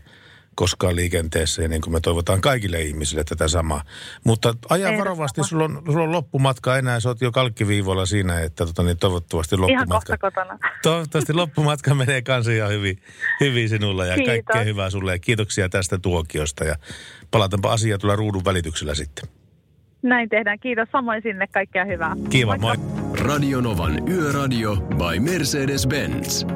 [0.55, 3.83] koskaan liikenteessä ja niin kuin me toivotaan kaikille ihmisille tätä samaa.
[4.25, 8.67] Mutta aja varovasti, sulla on, sulla on loppumatka enää, sä oot jo kalkkiviivolla siinä, että
[8.67, 10.15] tota, niin toivottavasti loppumatka.
[10.15, 10.59] Ihan kotona.
[10.83, 12.99] Toivottavasti loppumatka menee kanssa ihan hyvin,
[13.41, 14.33] hyvin sinulla ja Kiitos.
[14.33, 16.77] kaikkea hyvää sulle ja kiitoksia tästä tuokiosta ja
[17.31, 19.29] palataanpa asiaa tulla ruudun välityksellä sitten.
[20.03, 20.59] Näin tehdään.
[20.61, 21.47] Kiitos samoin sinne.
[21.47, 22.17] Kaikkea hyvää.
[22.31, 22.77] Kiva, moi.
[23.19, 26.47] Radionovan Yöradio by Mercedes-Benz.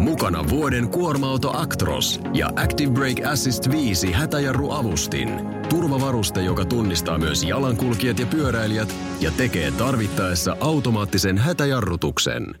[0.00, 5.28] Mukana vuoden kuorma-auto Actros ja Active Brake Assist 5 hätäjarruavustin.
[5.68, 12.54] Turvavaruste, joka tunnistaa myös jalankulkijat ja pyöräilijät ja tekee tarvittaessa automaattisen hätäjarrutuksen.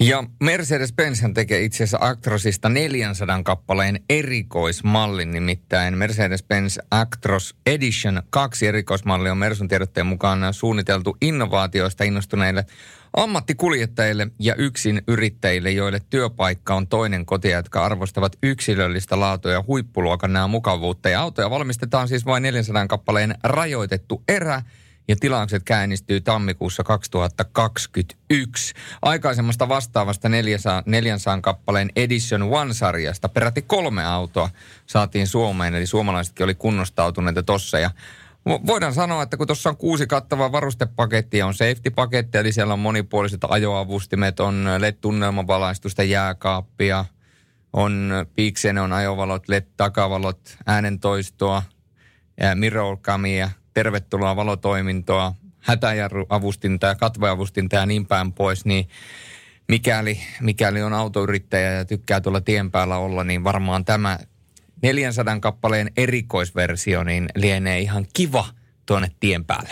[0.00, 9.30] Ja Mercedes-Benz tekee itse asiassa Actrosista 400 kappaleen erikoismallin, nimittäin Mercedes-Benz Actros Edition 2 erikoismalli
[9.30, 12.66] on Mersun tiedotteen mukaan suunniteltu innovaatioista innostuneille
[13.16, 20.32] ammattikuljettajille ja yksin yrittäjille, joille työpaikka on toinen koti, jotka arvostavat yksilöllistä laatua ja huippuluokan
[20.32, 21.08] nämä mukavuutta.
[21.08, 24.62] Ja autoja valmistetaan siis vain 400 kappaleen rajoitettu erä,
[25.08, 28.74] ja tilaukset käynnistyy tammikuussa 2021.
[29.02, 34.50] Aikaisemmasta vastaavasta 400, 400 kappaleen Edition One-sarjasta peräti kolme autoa
[34.86, 37.78] saatiin Suomeen, eli suomalaisetkin oli kunnostautuneita tossa.
[37.78, 37.90] Ja
[38.46, 43.40] Voidaan sanoa, että kun tuossa on kuusi kattavaa varustepakettia, on safety-paketti, eli siellä on monipuoliset
[43.48, 47.04] ajoavustimet, on LED-tunnelmavalaistusta, jääkaappia,
[47.72, 48.12] on
[48.82, 51.62] on ajovalot, LED-takavalot, äänentoistoa,
[52.54, 58.88] mirrorcamia, tervetuloa valotoimintoa, hätäjarruavustinta ja katveavustinta ja niin päin pois, niin
[59.68, 64.18] mikäli, mikäli on autoyrittäjä ja tykkää tuolla tien päällä olla, niin varmaan tämä
[64.84, 68.46] 400 kappaleen erikoisversio, niin lienee ihan kiva
[68.86, 69.70] tuonne tien päälle.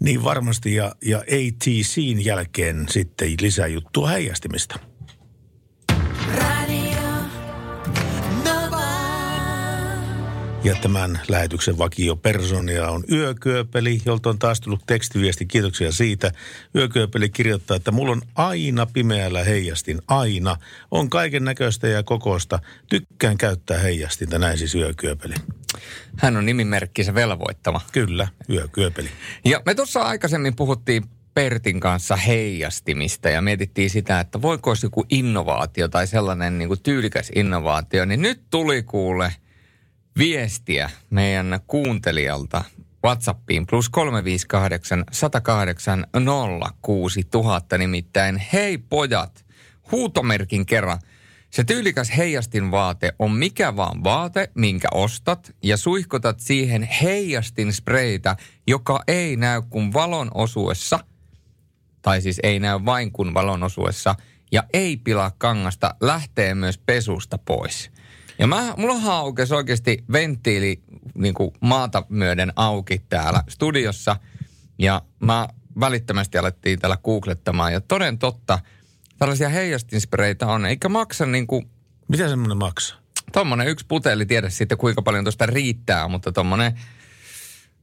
[0.00, 4.78] Niin varmasti, ja, ja ATCin jälkeen sitten lisää juttua heijastimista.
[10.64, 15.46] Ja tämän lähetyksen vakio personia on Yökyöpeli, jolta on taas tullut tekstiviesti.
[15.46, 16.32] Kiitoksia siitä.
[16.74, 20.02] Yökyöpeli kirjoittaa, että mulla on aina pimeällä heijastin.
[20.08, 20.56] Aina.
[20.90, 22.58] On kaiken näköistä ja kokoista.
[22.88, 24.38] Tykkään käyttää heijastinta.
[24.38, 25.34] Näin siis Yökyöpeli.
[26.16, 27.80] Hän on nimimerkkinsä velvoittava.
[27.92, 29.08] Kyllä, Yökyöpeli.
[29.44, 35.04] Ja me tuossa aikaisemmin puhuttiin Pertin kanssa heijastimista ja mietittiin sitä, että voiko olisi joku
[35.10, 39.32] innovaatio tai sellainen niin kuin tyylikäs innovaatio, niin nyt tuli kuule–
[40.18, 42.64] viestiä meidän kuuntelijalta
[43.04, 46.06] WhatsAppiin plus 358 108
[46.82, 49.44] 06000 nimittäin hei pojat,
[49.92, 50.98] huutomerkin kerran.
[51.50, 58.36] Se tyylikäs heijastin vaate on mikä vaan vaate, minkä ostat ja suihkutat siihen heijastin spreitä,
[58.66, 60.98] joka ei näy kuin valon osuessa,
[62.02, 64.14] tai siis ei näy vain kun valon osuessa,
[64.52, 67.91] ja ei pilaa kangasta, lähtee myös pesusta pois.
[68.42, 70.82] Ja mä, mulla aukesi oikeasti venttiili
[71.14, 74.16] niin kuin maata myöden auki täällä studiossa.
[74.78, 75.48] Ja mä
[75.80, 77.72] välittömästi alettiin täällä googlettamaan.
[77.72, 78.58] Ja toden totta,
[79.18, 80.66] tällaisia heijastinspireitä on.
[80.66, 81.70] Eikä maksa niin kuin...
[82.08, 82.98] Mitä semmoinen maksaa?
[83.32, 86.80] Tuommoinen yksi puteli, tiedä sitten kuinka paljon tuosta riittää, mutta tuommoinen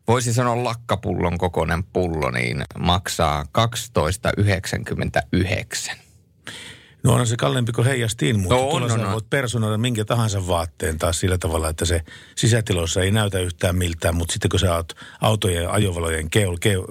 [0.07, 3.45] voisi sanoa lakkapullon kokoinen pullo, niin maksaa
[5.93, 6.08] 12,99.
[7.03, 9.11] No on se kalliimpi kuin heijastin, mutta No on, on, on.
[9.11, 12.01] voit personoida minkä tahansa vaatteen taas sillä tavalla, että se
[12.35, 16.85] sisätiloissa ei näytä yhtään miltään, mutta sitten kun sä oot autojen ja ajovalojen keul, keul,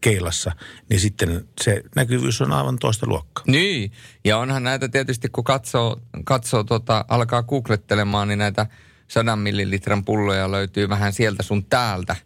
[0.00, 0.52] keilassa,
[0.90, 3.44] niin sitten se näkyvyys on aivan toista luokkaa.
[3.46, 3.92] Niin,
[4.24, 8.66] ja onhan näitä tietysti, kun katsoo, katsoo tota, alkaa googlettelemaan, niin näitä
[9.08, 12.16] sadan millilitran pulloja löytyy vähän sieltä sun täältä.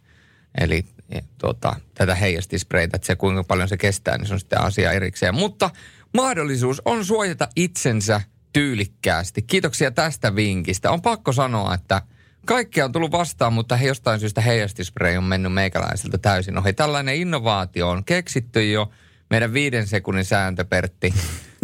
[0.57, 4.61] Eli e, tota, tätä heijastispreitä, että se kuinka paljon se kestää, niin se on sitten
[4.61, 5.35] asia erikseen.
[5.35, 5.69] Mutta
[6.13, 8.21] mahdollisuus on suojata itsensä
[8.53, 9.41] tyylikkäästi.
[9.41, 10.91] Kiitoksia tästä vinkistä.
[10.91, 12.01] On pakko sanoa, että
[12.45, 16.73] kaikkea on tullut vastaan, mutta he jostain syystä heijastispray on mennyt meikäläiseltä täysin ohi.
[16.73, 18.91] Tällainen innovaatio on keksitty jo.
[19.29, 21.13] Meidän viiden sekunnin sääntö, Pertti,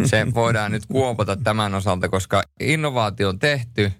[0.04, 3.92] se voidaan nyt kuopata tämän osalta, koska innovaatio on tehty,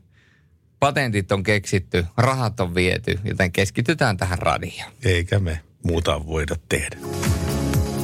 [0.81, 4.93] patentit on keksitty, rahat on viety, joten keskitytään tähän radioon.
[5.05, 6.97] Eikä me muuta voida tehdä.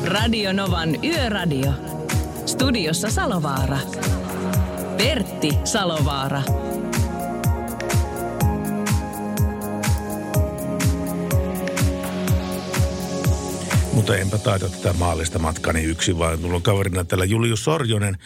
[0.05, 2.02] Radio Novan Yöradio.
[2.47, 3.79] Studiossa Salovaara.
[4.97, 6.43] Pertti Salovaara.
[13.93, 18.19] Mutta enpä taida tätä maallista matkani yksi, vaan mulla on kaverina täällä Julius Sorjonen,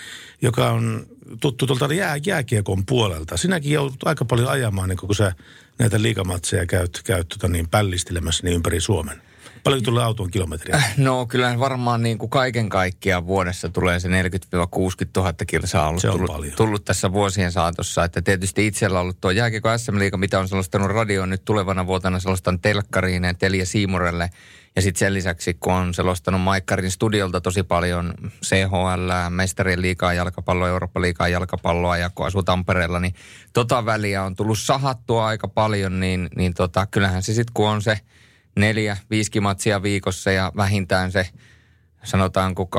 [0.43, 1.07] joka on
[1.41, 3.37] tuttu tuolta jää, jääkiekon puolelta.
[3.37, 5.33] Sinäkin joudut aika paljon ajamaan, niin kun sä
[5.79, 9.23] näitä liikamatseja käyt, käyt tota niin, pällistelemässä niin ympäri Suomen.
[9.67, 10.83] Paljon tulee auton kilometriä?
[10.97, 14.11] No kyllä varmaan niin kuin kaiken kaikkiaan vuodessa tulee se 40-60
[15.17, 16.55] 000 kilsaa ollut Se on tullut, paljon.
[16.57, 18.05] tullut tässä vuosien saatossa.
[18.05, 21.87] Että tietysti itsellä on ollut tuo jääkiekko SM Liiga, mitä on selostanut radioon nyt tulevana
[21.87, 24.31] vuotena selostan telkkariin Telia Siimurelle.
[24.77, 30.69] Ja sitten sen lisäksi, kun on selostanut Maikkarin studiolta tosi paljon CHL, Mestarien liikaa jalkapalloa,
[30.69, 33.15] Eurooppa liikaa jalkapalloa ja kun asuu Tampereella, niin
[33.53, 37.83] tota väliä on tullut sahattua aika paljon, niin, niin tota, kyllähän se sitten kun on
[37.83, 38.01] se
[38.57, 41.29] neljä, viisi matsia viikossa ja vähintään se
[42.07, 42.79] sanotaanko 200-300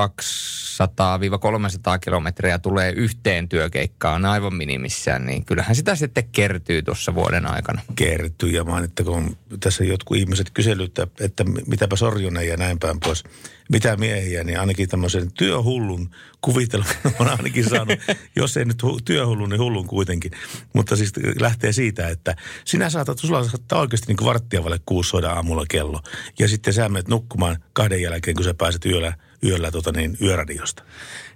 [2.02, 7.82] kilometriä tulee yhteen työkeikkaan aivan minimissään, niin kyllähän sitä sitten kertyy tuossa vuoden aikana.
[7.96, 13.24] kertyy ja mainittakoon tässä jotkut ihmiset kyselyt, että, mitäpä Sorjonen ja näin päin pois.
[13.72, 16.10] Mitä miehiä, niin ainakin tämmöisen työhullun
[16.42, 18.00] kuvitelman on ainakin saanut,
[18.36, 20.32] jos ei nyt hu- työhullun, niin hullun kuitenkin.
[20.74, 25.32] Mutta siis lähtee siitä, että sinä saatat, sulla saattaa oikeasti niin varttia vaille kuusi soida
[25.32, 26.02] aamulla kello.
[26.40, 30.84] Ja sitten sä menet nukkumaan kahden jälkeen, kun sä pääset yöllä, yöllä tota niin, yöradiosta.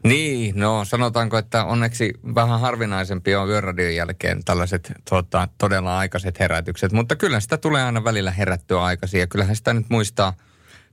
[0.04, 6.92] Niin, no sanotaanko, että onneksi vähän harvinaisempi on yöradion jälkeen tällaiset tota, todella aikaiset herätykset,
[6.92, 10.34] mutta kyllä sitä tulee aina välillä herättyä aikaisin ja kyllähän sitä nyt muistaa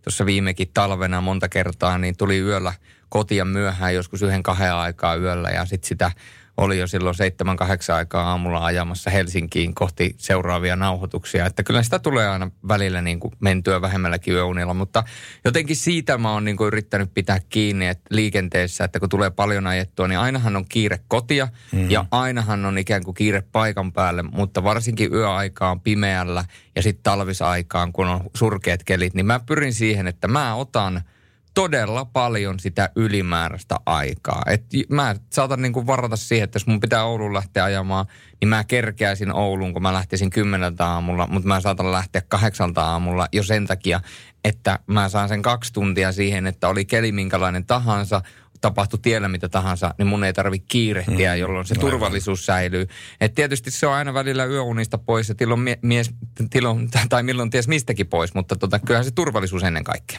[0.02, 2.72] tuossa viimekin talvena monta kertaa, niin tuli yöllä
[3.08, 6.12] kotia myöhään joskus yhden kahden aikaa yöllä ja sitten sitä
[6.58, 11.46] oli jo silloin seitsemän, kahdeksan aikaa aamulla ajamassa Helsinkiin kohti seuraavia nauhoituksia.
[11.46, 15.04] Että kyllä sitä tulee aina välillä niin kuin mentyä vähemmälläkin yöunilla, mutta
[15.44, 19.66] jotenkin siitä mä oon niin kuin yrittänyt pitää kiinni että liikenteessä, että kun tulee paljon
[19.66, 21.90] ajettua, niin ainahan on kiire kotia mm.
[21.90, 26.44] ja ainahan on ikään kuin kiire paikan päälle, mutta varsinkin yöaikaan pimeällä
[26.76, 31.00] ja sitten talvisaikaan, kun on surkeat kelit, niin mä pyrin siihen, että mä otan–
[31.58, 34.42] todella paljon sitä ylimääräistä aikaa.
[34.46, 38.06] Et mä saatan niinku varata siihen, että jos mun pitää Ouluun lähteä ajamaan,
[38.40, 43.26] niin mä kerkeäisin Ouluun, kun mä lähtisin kymmeneltä aamulla, mutta mä saatan lähteä kahdeksalta aamulla
[43.32, 44.00] jo sen takia,
[44.44, 48.22] että mä saan sen kaksi tuntia siihen, että oli keli minkälainen tahansa,
[48.60, 51.40] tapahtui tiellä mitä tahansa, niin mun ei tarvi kiirehtiä, mm.
[51.40, 51.90] jolloin se Aivan.
[51.90, 52.86] turvallisuus säilyy.
[53.20, 56.10] Et tietysti se on aina välillä yöunista pois ja tilon mie- mies,
[56.50, 60.18] tilon, tai milloin ties mistäkin pois, mutta tota, kyllähän se turvallisuus ennen kaikkea.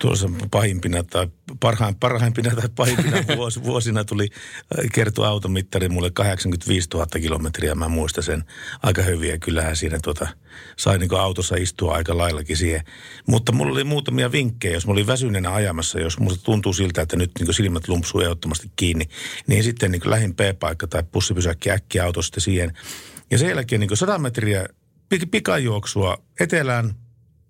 [0.00, 1.28] tuossa pahimpina tai
[1.60, 7.74] parhain, parhaimpina tai pahimpina vuos, vuosina tuli äh, kertoa automittari mulle 85 000 kilometriä.
[7.74, 8.44] Mä muistan sen
[8.82, 10.28] aika hyvin ja kyllähän siinä tuota,
[10.76, 12.84] sai niin autossa istua aika laillakin siihen.
[13.26, 17.16] Mutta mulla oli muutamia vinkkejä, jos mä olin väsyneenä ajamassa, jos musta tuntuu siltä, että
[17.16, 19.08] nyt niin silmät lumpsuu ehdottomasti kiinni,
[19.46, 22.72] niin sitten niin lähin P-paikka tai bussipysäkki äkkiä autosta siihen.
[23.30, 24.66] Ja sen jälkeen niin 100 metriä
[25.14, 26.94] pik- pikajuoksua etelään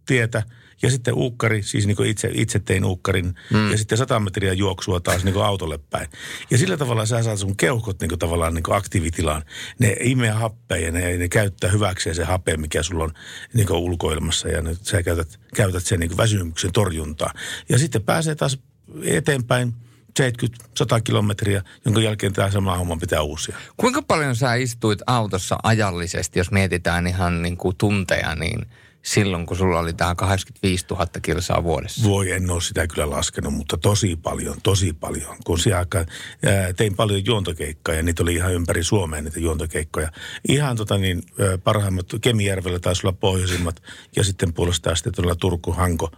[0.07, 0.43] tietä
[0.83, 3.71] ja sitten uukkari, siis niin itse, itse tein uukkarin, mm.
[3.71, 6.09] ja sitten 100 metriä juoksua taas niin autolle päin.
[6.51, 9.43] Ja sillä tavalla sä saat sun keuhkot niin tavallaan niin aktiivitilaan.
[9.79, 13.13] Ne imee happea ja ne, ne käyttää hyväkseen se hape, mikä sulla on
[13.55, 17.33] niin ulkoilmassa, ja nyt sä käytät, käytät sen niin väsymyksen torjuntaa.
[17.69, 18.59] Ja sitten pääsee taas
[19.03, 19.75] eteenpäin
[20.21, 23.57] 70-100 kilometriä, jonka jälkeen tämä sama homma pitää uusia.
[23.77, 28.67] Kuinka paljon sä istuit autossa ajallisesti, jos mietitään ihan niin kuin tunteja, niin
[29.03, 32.09] silloin kun sulla oli tämä 85 000 kilsaa vuodessa?
[32.09, 35.37] Voi, en ole sitä kyllä laskenut, mutta tosi paljon, tosi paljon.
[35.45, 36.07] Kun siihen aikaan
[36.45, 40.13] ää, tein paljon juontokeikkoja, niitä oli ihan ympäri Suomea niitä juontokeikkoja.
[40.49, 43.83] Ihan tota niin, ää, parhaimmat, Kemijärvellä taisi olla pohjoisimmat
[44.17, 46.11] ja sitten puolestaan sitten tuolla Turku, Hanko,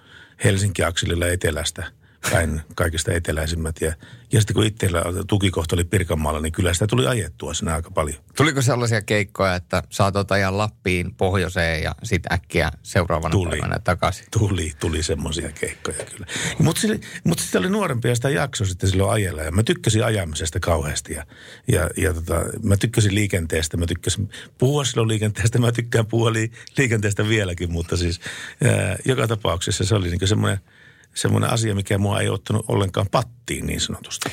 [0.44, 1.84] Helsinki-akselilla etelästä–
[2.30, 3.80] päin kaikista eteläisimmät.
[3.80, 3.94] Ja,
[4.32, 8.18] ja sitten kun itsellä tukikohta oli Pirkanmaalla, niin kyllä sitä tuli ajettua sinä aika paljon.
[8.36, 14.26] Tuliko sellaisia keikkoja, että saatot ajaa Lappiin, pohjoiseen ja sitten äkkiä seuraavana tuli, päivänä takaisin?
[14.38, 16.26] Tuli, tuli semmoisia keikkoja kyllä.
[16.58, 16.80] Mutta
[17.24, 19.42] mut sitten oli nuorempi ja sitä jakso sitten silloin ajella.
[19.42, 21.14] Ja mä tykkäsin ajamisesta kauheasti.
[21.14, 21.26] Ja,
[21.68, 26.50] ja, ja tota, mä tykkäsin liikenteestä, mä tykkäsin puhua silloin liikenteestä, mä tykkään puhua li,
[26.78, 27.72] liikenteestä vieläkin.
[27.72, 28.20] Mutta siis
[28.64, 30.60] ää, joka tapauksessa se oli niin semmoinen–
[31.16, 34.30] semmoinen asia, mikä mua ei ottanut ollenkaan pattiin niin sanotusti.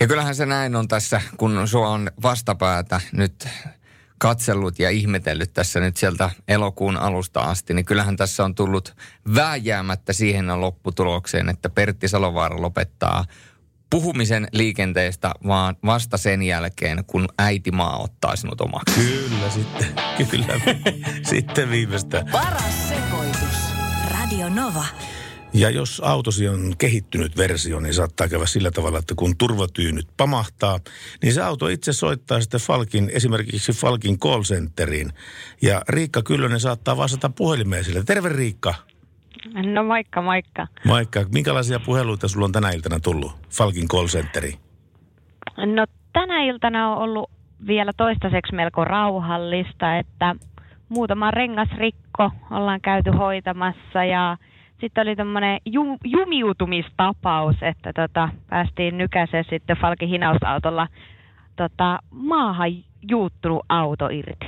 [0.00, 3.48] Ja kyllähän se näin on tässä, kun sua on vastapäätä nyt
[4.18, 8.96] katsellut ja ihmetellyt tässä nyt sieltä elokuun alusta asti, niin kyllähän tässä on tullut
[9.34, 13.24] vääjäämättä siihen lopputulokseen, että Pertti Salovaara lopettaa
[13.90, 18.94] puhumisen liikenteestä, vaan vasta sen jälkeen, kun äitimaa ottaa sinut omaksi.
[18.94, 19.86] Kyllä sitten,
[20.30, 20.60] kyllä.
[21.30, 22.28] sitten viimeistään.
[22.32, 23.58] Paras sekoitus.
[24.10, 24.84] Radio Nova.
[25.54, 30.78] Ja jos autosi on kehittynyt versio, niin saattaa käydä sillä tavalla, että kun turvatyynyt pamahtaa,
[31.22, 35.12] niin se auto itse soittaa sitten Falkin, esimerkiksi Falkin call centeriin.
[35.62, 38.02] Ja Riikka Kyllönen saattaa vastata puhelimeen sille.
[38.04, 38.74] Terve Riikka.
[39.74, 40.66] No moikka, moikka.
[40.84, 41.24] Moikka.
[41.32, 44.58] Minkälaisia puheluita sulla on tänä iltana tullut Falkin call centeriin?
[45.56, 47.30] No tänä iltana on ollut
[47.66, 50.36] vielä toistaiseksi melko rauhallista, että
[50.88, 54.36] muutama rengasrikko ollaan käyty hoitamassa ja
[54.80, 60.88] sitten oli tämmöinen ju, jumiutumistapaus, että tota, päästiin nykäiseen sitten Falkin hinausautolla
[61.56, 62.70] tota, maahan
[63.10, 64.46] juuttunut auto irti.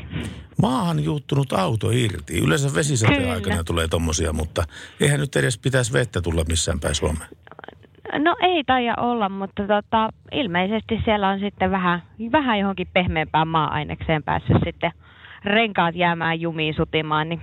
[0.62, 2.38] Maahan juuttunut auto irti.
[2.44, 4.62] Yleensä vesisateen aikana tulee tommosia, mutta
[5.00, 7.28] eihän nyt edes pitäisi vettä tulla missään päin Suomeen.
[8.18, 14.22] No ei taida olla, mutta tota, ilmeisesti siellä on sitten vähän, vähän johonkin pehmeämpään maa-ainekseen
[14.22, 14.92] päässyt sitten
[15.44, 17.40] renkaat jäämään jumiin sutimaan, niin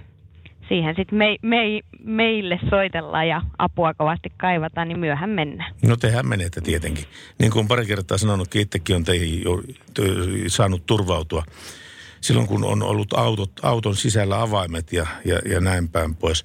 [0.74, 1.58] siihen sitten me, me,
[2.04, 5.76] meille soitellaan ja apua kovasti kaivataan, niin myöhän mennään.
[5.82, 7.06] No tehän menette tietenkin.
[7.40, 9.62] Niin kuin pari kertaa sanonut, itsekin on teihin jo
[10.48, 11.44] saanut turvautua
[12.22, 16.44] silloin, kun on ollut autot, auton sisällä avaimet ja, ja, ja näin päin pois.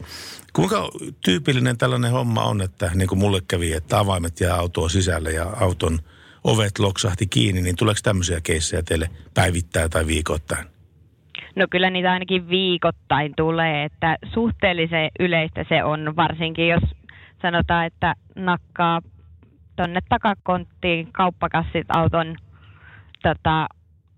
[0.53, 0.91] Kuinka
[1.25, 5.45] tyypillinen tällainen homma on, että niin kuin mulle kävi, että avaimet jää autoon sisälle ja
[5.61, 5.99] auton
[6.45, 10.78] ovet loksahti kiinni, niin tuleeko tämmöisiä keissejä teille päivittäin tai viikoittain?
[11.57, 16.83] No kyllä niitä ainakin viikoittain tulee, että suhteellisen yleistä se on, varsinkin jos
[17.43, 19.01] sanotaan, että nakkaa
[19.77, 22.37] tonne takakonttiin kauppakassit auton
[23.23, 23.67] tota,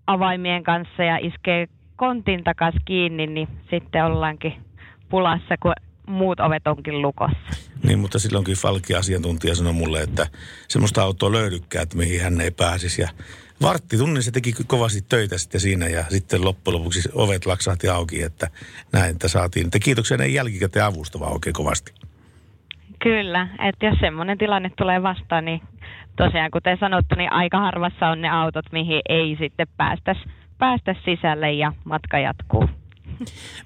[0.07, 4.53] avaimien kanssa ja iskee kontin takas kiinni, niin sitten ollaankin
[5.09, 5.73] pulassa, kun
[6.07, 7.71] muut ovet onkin lukossa.
[7.83, 10.27] Niin, mutta silloinkin Falki asiantuntija sanoi mulle, että
[10.67, 13.01] semmoista autoa löydykää, että mihin hän ei pääsisi.
[13.01, 13.09] Ja
[13.61, 18.23] vartti tunnin se teki kovasti töitä sitten siinä ja sitten loppujen lopuksi ovet laksahti auki,
[18.23, 18.47] että
[18.93, 19.65] näin, että saatiin.
[19.65, 21.93] Että kiitoksia näin jälkikäteen avusta vaan oikein kovasti.
[23.03, 25.61] Kyllä, että jos semmoinen tilanne tulee vastaan, niin
[26.15, 30.21] tosiaan kuten sanottu, niin aika harvassa on ne autot, mihin ei sitten päästäisi
[30.57, 32.69] päästä sisälle ja matka jatkuu.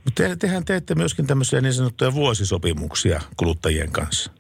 [0.06, 4.32] Mutta te, tehän teette myöskin tämmöisiä niin sanottuja vuosisopimuksia kuluttajien kanssa.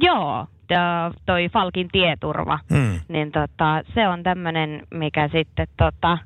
[0.00, 0.46] Joo,
[1.26, 3.00] toi Falkin tieturva, hmm.
[3.08, 6.18] niin tota, se on tämmöinen, mikä sitten tota,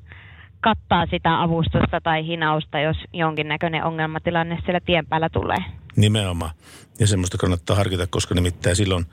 [0.61, 5.57] kattaa sitä avustusta tai hinausta, jos jonkinnäköinen ongelmatilanne siellä tien päällä tulee.
[5.95, 6.51] Nimenomaan.
[6.99, 9.05] Ja semmoista kannattaa harkita, koska nimittäin silloin,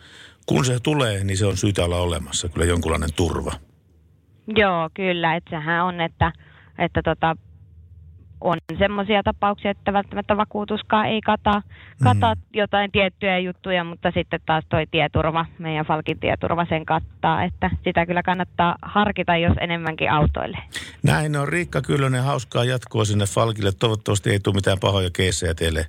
[0.46, 3.52] kun se tulee, niin se on syytä olla olemassa kyllä jonkunlainen turva.
[4.46, 5.36] Joo, kyllä.
[5.36, 6.32] Että sehän on, että,
[6.78, 7.36] että tota,
[8.40, 11.62] on semmoisia tapauksia, että välttämättä vakuutuskaan ei kata,
[12.02, 12.40] kata mm.
[12.54, 18.06] jotain tiettyjä juttuja, mutta sitten taas toi tieturva, meidän Falkin tieturva sen kattaa, että sitä
[18.06, 20.58] kyllä kannattaa harkita, jos enemmänkin autoille.
[21.02, 23.72] Näin on Riikka Kyllönen, hauskaa jatkoa sinne Falkille.
[23.72, 25.86] Toivottavasti ei tule mitään pahoja keissejä teille,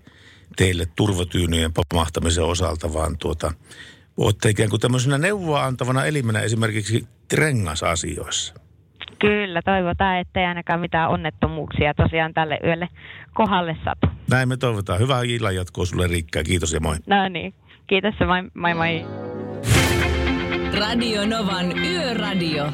[0.56, 3.52] teille turvatyynyjen pamahtamisen osalta, vaan tuota,
[4.18, 8.65] olette ikään kuin tämmöisenä neuvoa antavana elimenä esimerkiksi rengasasioissa.
[9.28, 12.90] Kyllä, toivotaan, ettei ainakaan mitään onnettomuuksia tosiaan tälle yölle
[13.34, 14.16] kohdalle satu.
[14.32, 15.00] Näin me toivotaan.
[15.00, 16.44] Hyvää illan jatkoa sulle Riikka.
[16.44, 16.96] Kiitos ja moi.
[17.08, 17.54] No niin.
[17.88, 18.74] Kiitos ja moi moi.
[18.74, 19.06] moi.
[20.80, 22.66] Radio Novan Yöradio.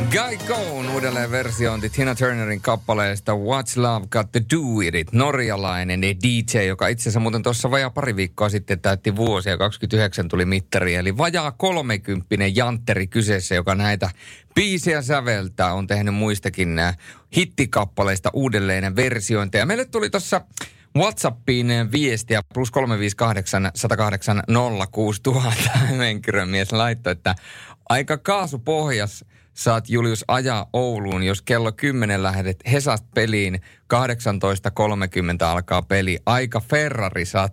[0.00, 5.12] Guy Cohn uudelleen versiointi Tina Turnerin kappaleesta What's Love Got To Do With It.
[5.12, 9.58] Norjalainen DJ, joka itse asiassa muuten tuossa vajaa pari viikkoa sitten täytti vuosia.
[9.58, 14.10] 29 tuli mittari, eli vajaa 30 jantteri kyseessä, joka näitä
[14.54, 15.74] biisejä säveltää.
[15.74, 16.94] On tehnyt muistakin nämä
[17.36, 19.66] hittikappaleista uudelleen versiointeja.
[19.66, 20.40] Meille tuli tuossa
[20.96, 24.42] WhatsAppiin viestiä plus 358 108
[24.90, 27.34] 06000 henkilömies laittoi, että
[27.88, 29.24] aika kaasupohjas
[29.60, 33.60] saat Julius ajaa Ouluun, jos kello 10 lähdet Hesast peliin,
[33.94, 34.00] 18.30
[35.44, 36.18] alkaa peli.
[36.26, 37.52] Aika Ferrari saat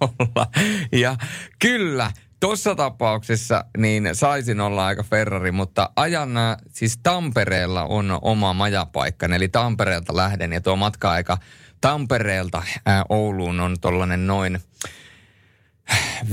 [0.00, 0.46] olla.
[0.92, 1.16] Ja
[1.58, 6.30] kyllä, Tuossa tapauksessa niin saisin olla aika Ferrari, mutta ajan
[6.72, 11.38] siis Tampereella on oma majapaikka, eli Tampereelta lähden ja tuo matka-aika
[11.80, 14.60] Tampereelta ää, Ouluun on tollainen noin
[16.24, 16.26] 5-4-5-6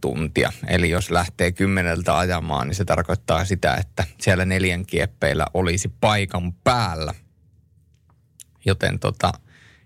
[0.00, 0.52] tuntia.
[0.68, 6.52] Eli jos lähtee kymmeneltä ajamaan, niin se tarkoittaa sitä, että siellä neljän kieppeillä olisi paikan
[6.52, 7.14] päällä.
[8.64, 9.32] Joten tota,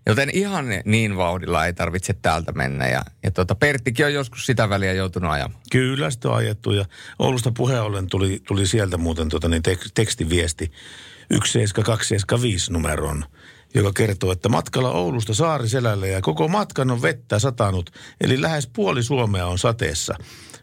[0.07, 2.89] Joten ihan niin vauhdilla ei tarvitse täältä mennä.
[2.89, 5.61] Ja, ja tota, Perttikin on joskus sitä väliä joutunut ajamaan.
[5.73, 6.73] Kyllä, sitä on ajettu.
[6.73, 6.85] Ja
[7.19, 10.73] Oulusta puheen ollen tuli, tuli sieltä muuten tota, niin tek, tekstiviesti
[11.31, 13.25] 17275 numeroon
[13.75, 19.03] joka kertoo, että matkalla Oulusta Saariselälle ja koko matkan on vettä satanut, eli lähes puoli
[19.03, 20.15] Suomea on sateessa.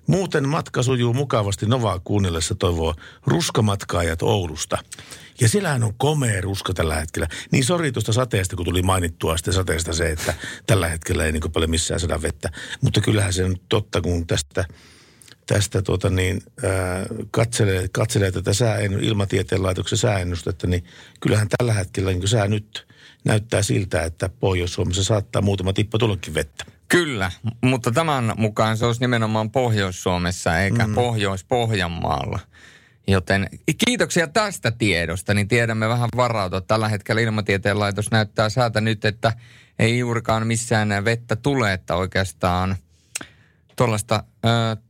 [0.08, 2.96] Muuten matka sujuu mukavasti Novaa kuunnellessa toivoo
[3.26, 4.78] ruskamatkaajat Oulusta.
[5.42, 7.28] Ja siellähän on komea ruska tällä hetkellä.
[7.52, 10.34] Niin sori tuosta sateesta, kun tuli mainittua sitten sateesta se, että
[10.68, 12.50] tällä hetkellä ei niin paljon missään sada vettä.
[12.82, 14.66] Mutta kyllähän se on totta, kun tästä,
[15.46, 20.84] tästä tuota niin, ää, katselee, katselee tätä sään, ilmatieteen laitoksen sääennustetta, niin
[21.20, 22.89] kyllähän tällä hetkellä niin sää nyt
[23.26, 26.66] näyttää siltä, että Pohjois-Suomessa saattaa muutama tippa tullakin vettä.
[26.88, 30.96] Kyllä, mutta tämän mukaan se olisi nimenomaan Pohjois-Suomessa eikä mm.
[30.96, 32.40] Pohjois-Pohjanmaalla.
[33.08, 33.50] Joten
[33.86, 36.62] kiitoksia tästä tiedosta, niin tiedämme vähän varautua.
[36.62, 39.34] Tällä hetkellä ilmatieteen laitos näyttää säätä nyt, että
[39.80, 42.76] ei juurikaan missään vettä tule, että oikeastaan–
[43.80, 44.24] tuollaista,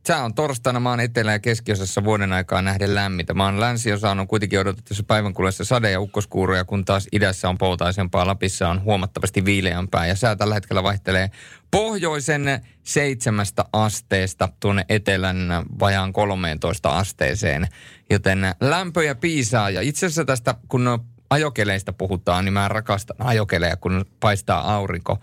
[0.03, 3.33] tämä on torstaina maan etelä- ja keskiosassa vuoden aikaa nähden lämmintä.
[3.33, 7.57] Maan länsiosaan on kuitenkin odotettu se päivän kuluessa sade- ja ukkoskuuroja, kun taas idässä on
[7.57, 10.07] poutaisempaa, Lapissa on huomattavasti viileämpää.
[10.07, 11.31] Ja sää tällä hetkellä vaihtelee
[11.71, 15.37] pohjoisen seitsemästä asteesta tuonne etelän
[15.79, 17.67] vajaan 13 asteeseen.
[18.09, 24.05] Joten lämpöjä piisaa ja itse asiassa tästä, kun ajokeleista puhutaan, niin mä rakastan ajokeleja, kun
[24.19, 25.19] paistaa aurinko.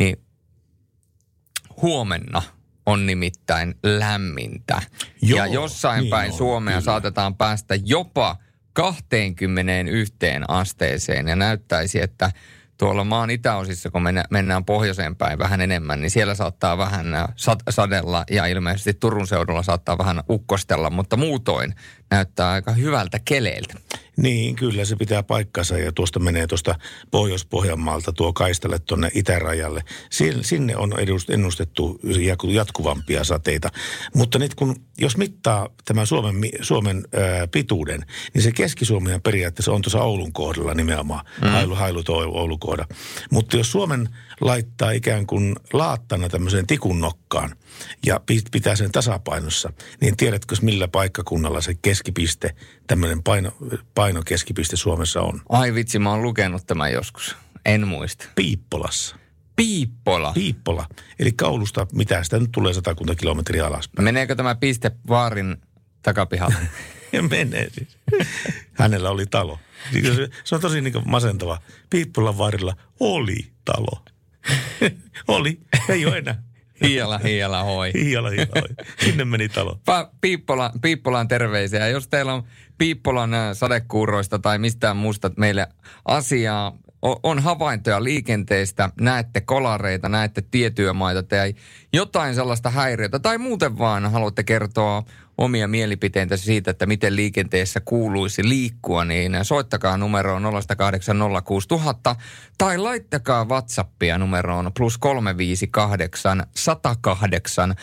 [0.00, 0.16] Niin
[1.82, 2.42] huomenna–
[2.86, 4.82] on nimittäin lämmintä.
[5.22, 6.84] Joo, ja jossain niin päin on, Suomea kyllä.
[6.84, 8.36] saatetaan päästä jopa
[8.72, 10.16] 21
[10.48, 12.30] asteeseen ja näyttäisi, että
[12.78, 17.06] tuolla maan itäosissa, kun mennään pohjoiseen päin vähän enemmän, niin siellä saattaa vähän
[17.70, 21.74] sadella ja ilmeisesti Turun seudulla saattaa vähän ukkostella, mutta muutoin
[22.10, 23.74] näyttää aika hyvältä keleeltä.
[24.16, 26.74] Niin, kyllä se pitää paikkansa ja tuosta menee tuosta
[27.10, 29.84] Pohjois-Pohjanmaalta tuo kaistalle tuonne itärajalle.
[30.40, 30.94] Sinne on
[31.28, 32.00] ennustettu
[32.48, 33.68] jatkuvampia sateita.
[34.14, 39.82] Mutta nyt kun, jos mittaa tämän Suomen, Suomen ää, pituuden, niin se Keski-Suomen periaatteessa on
[39.82, 41.24] tuossa Oulun kohdalla nimenomaan.
[41.42, 41.48] Mm.
[41.48, 42.86] Hailu, hailu Oulun kohda.
[43.30, 44.08] Mutta jos Suomen
[44.40, 47.56] laittaa ikään kuin laattana tämmöiseen tikun nokkaan
[48.06, 48.20] ja
[48.52, 52.54] pitää sen tasapainossa, niin tiedätkö millä paikkakunnalla se keskipiste,
[52.86, 53.52] tämmöinen paino,
[53.94, 55.42] painokeskipiste Suomessa on?
[55.48, 57.36] Ai vitsi, mä oon lukenut tämän joskus.
[57.64, 58.24] En muista.
[58.34, 59.16] Piippolassa.
[59.56, 60.32] Piippola.
[60.32, 60.86] Piippola.
[61.18, 64.04] Eli kaulusta, mitä sitä nyt tulee satakunta kilometriä alaspäin.
[64.04, 65.56] Meneekö tämä piste vaarin
[66.02, 66.56] takapihalle?
[67.30, 67.98] Menee siis.
[68.72, 69.58] Hänellä oli talo.
[70.44, 71.60] Se on tosi niin masentava.
[71.90, 74.04] Piippolan varilla oli talo.
[75.28, 76.42] oli, ei ole enää.
[76.82, 77.90] Hiala, hiala, hoi.
[77.94, 78.86] Hiala, hiala, hoi.
[79.04, 79.80] Sinne meni talo.
[79.90, 81.88] Pa- Piippola, Piippolan terveisiä.
[81.88, 82.42] Jos teillä on
[82.78, 85.68] Piippolan sadekuuroista tai mistään muusta meille
[86.04, 86.72] asiaa,
[87.22, 91.54] on havaintoja liikenteestä, näette kolareita, näette tietyömaita tai
[91.92, 95.02] jotain sellaista häiriötä tai muuten vaan haluatte kertoa
[95.38, 100.42] omia mielipiteitä siitä, että miten liikenteessä kuuluisi liikkua, niin soittakaa numeroon
[102.12, 102.16] 0806000
[102.58, 107.74] tai laittakaa WhatsAppia numeroon plus 358 108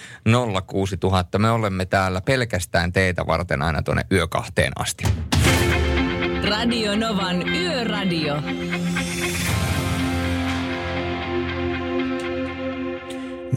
[0.67, 1.39] 06000.
[1.39, 5.03] Me olemme täällä pelkästään teitä varten aina tuonne yökahteen asti.
[6.49, 8.35] Radio Novan Yöradio.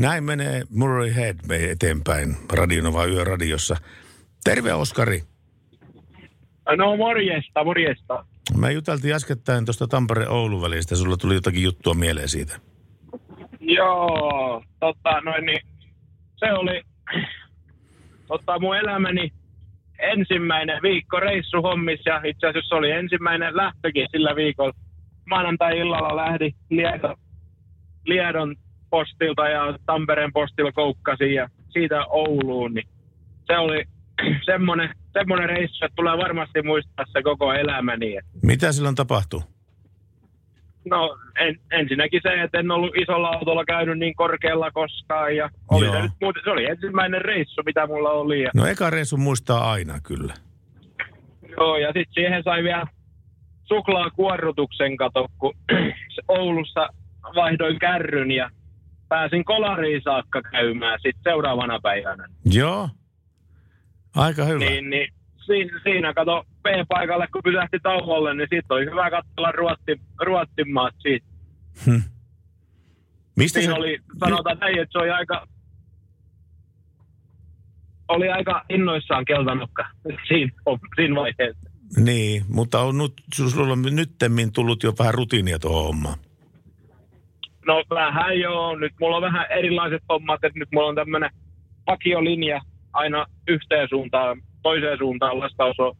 [0.00, 3.76] Näin menee Murray Head me eteenpäin Radionova Yöradiossa.
[4.44, 5.22] Terve Oskari.
[6.76, 8.24] No morjesta, morjesta.
[8.56, 10.96] Me juteltiin äskettäin tuosta Tampere-Oulu välistä.
[10.96, 12.60] Sulla tuli jotakin juttua mieleen siitä.
[13.60, 15.66] Joo, tota noin niin,
[16.36, 16.82] se oli
[18.28, 19.32] tota mun elämäni
[19.98, 24.72] ensimmäinen viikko reissuhommissa ja itse asiassa oli ensimmäinen lähtökin sillä viikolla.
[25.24, 27.16] Maanantai-illalla lähdi Liedon,
[28.04, 28.56] Liedon
[28.90, 32.88] postilta ja Tampereen postilla koukkasin ja siitä Ouluun, niin
[33.46, 33.84] se oli
[34.50, 38.18] semmoinen, semmoinen reissu, että tulee varmasti muistaa se koko elämäni.
[38.42, 39.40] Mitä silloin tapahtui?
[40.90, 45.90] No en, ensinnäkin se, että en ollut isolla autolla käynyt niin korkealla koskaan ja oli
[45.90, 48.42] se, nyt, muuten, se oli ensimmäinen reissu, mitä mulla oli.
[48.42, 50.34] Ja, No eka reissu muistaa aina kyllä.
[51.56, 52.86] joo, ja sitten siihen sai vielä
[53.64, 55.54] suklaakuorrutuksen kato, kun
[56.28, 56.88] Oulussa
[57.34, 58.50] vaihdoin kärryn ja
[59.08, 62.28] pääsin kolariin saakka käymään sitten seuraavana päivänä.
[62.44, 62.88] Joo.
[64.16, 64.58] Aika hyvä.
[64.58, 65.12] Niin, niin
[65.46, 70.94] siinä, siinä kato P-paikalle, kun pysähti tauolle, niin siitä oli hyvä katsella Ruotsin, Ruotsin maat
[71.02, 71.26] siitä.
[71.86, 72.00] Hm.
[73.36, 73.78] Mistä Siinä se...
[73.80, 75.46] oli, sanotaan näin, että se oli aika,
[78.08, 79.86] oli aika innoissaan keltanokka
[80.28, 80.52] siinä,
[80.96, 81.70] siinä vaiheessa.
[81.96, 86.18] Niin, mutta on nyt, sulla on nyttemmin tullut jo vähän rutiinia tuohon hommaan.
[87.66, 91.30] No vähän joo, nyt mulla on vähän erilaiset hommat, että nyt mulla on tämmöinen
[91.86, 92.60] vakiolinja
[92.92, 95.96] aina yhteen suuntaan, toiseen suuntaan lastaus on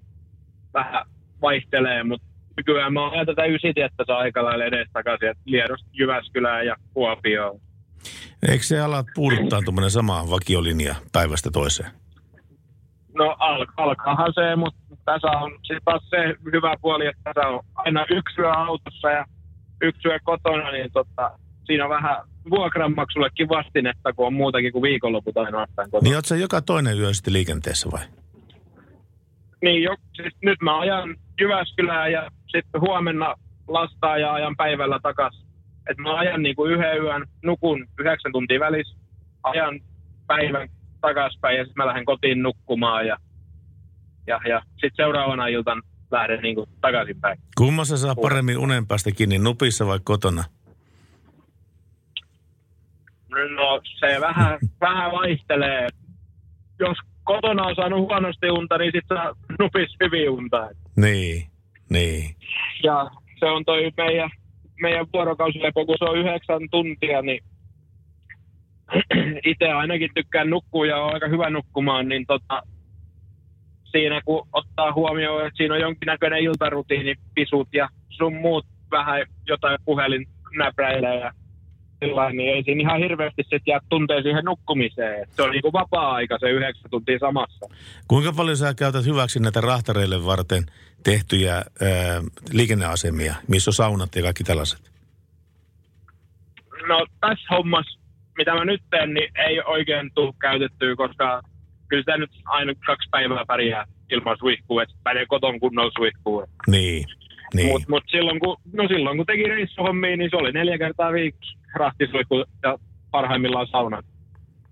[0.75, 1.07] vähän
[1.43, 6.77] vaihtelee, mutta nykyään mä oon tätä ysitietä saa aika lailla edestakaisin, että Liedosta Jyväskylään ja
[6.95, 7.61] Kuopioon.
[8.51, 11.91] Eikö se ala puuduttaa tuommoinen sama vakiolinja päivästä toiseen?
[13.15, 17.61] No al- alkaahan se, mutta tässä on sitten taas se hyvä puoli, että tässä on
[17.75, 19.25] aina yksi yö autossa ja
[19.83, 22.17] yksi yö kotona, niin tota, siinä on vähän
[22.51, 26.09] vuokranmaksullekin vastinetta, kun on muutakin kuin viikonloput ainoastaan kotona.
[26.09, 28.05] Niin oot sä joka toinen yö sitten liikenteessä vai?
[29.63, 33.35] Niin, jo, siis nyt mä ajan Jyväskylään ja sitten huomenna
[33.69, 35.45] lastaa ja ajan päivällä takas.
[35.91, 38.97] Et mä ajan niinku yhden yön, nukun yhdeksän tuntia välissä,
[39.43, 39.81] ajan
[40.27, 40.69] päivän
[41.01, 43.17] takaspäin ja sitten mä lähden kotiin nukkumaan ja,
[44.27, 47.39] ja, ja sitten seuraavana iltan lähden niinku takaisinpäin.
[47.57, 50.45] Kummassa saa paremmin unen päästä kiinni, nupissa vai kotona?
[53.55, 55.89] No se vähän, vähän vaihtelee.
[56.79, 60.69] Jos kotona on saanut huonosti unta, niin sitten saa nupis hyvin unta.
[60.97, 61.47] Niin,
[61.91, 62.37] niin.
[62.83, 63.11] Ja
[63.41, 64.31] se on toi meidän,
[64.81, 67.45] meidän vuorokausilepo, kun se on yhdeksän tuntia, niin
[69.51, 72.63] itse ainakin tykkään nukkua ja on aika hyvä nukkumaan, niin tota,
[73.85, 79.79] siinä kun ottaa huomioon, että siinä on jonkinnäköinen iltarutiini, pisut ja sun muut vähän jotain
[79.85, 80.27] puhelin
[80.59, 81.33] näpräilee ja
[82.05, 85.29] sillain, niin ei siinä ihan hirveästi sit jää tunteen siihen nukkumiseen.
[85.31, 87.67] Se on niinku vapaa-aika se yhdeksän tuntia samassa.
[88.09, 90.67] Kuinka paljon sä käytät hyväksi näitä rahtareille varten
[91.05, 91.65] tehtyjä ää,
[92.53, 94.91] liikenneasemia, missä on saunat ja kaikki tällaiset?
[96.89, 98.01] No tässä hommassa,
[98.39, 101.43] mitä mä nyt teen, niin ei oikein tule käytettyä, koska
[101.89, 106.47] kyllä sitä nyt aina kaksi päivää pärjää ilman suihkua, että menee koton kunnolla suihkuun.
[106.67, 107.07] Niin,
[107.55, 107.69] niin.
[107.69, 111.59] Mutta mut silloin, kun, no silloin kun teki reissuhommia, niin se oli neljä kertaa viikossa
[111.77, 112.79] rahtisuihku ja
[113.11, 114.03] parhaimmillaan sauna.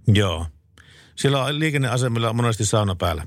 [0.08, 0.46] Joo.
[1.16, 3.26] Siellä on liikenneasemilla on monesti sauna päällä.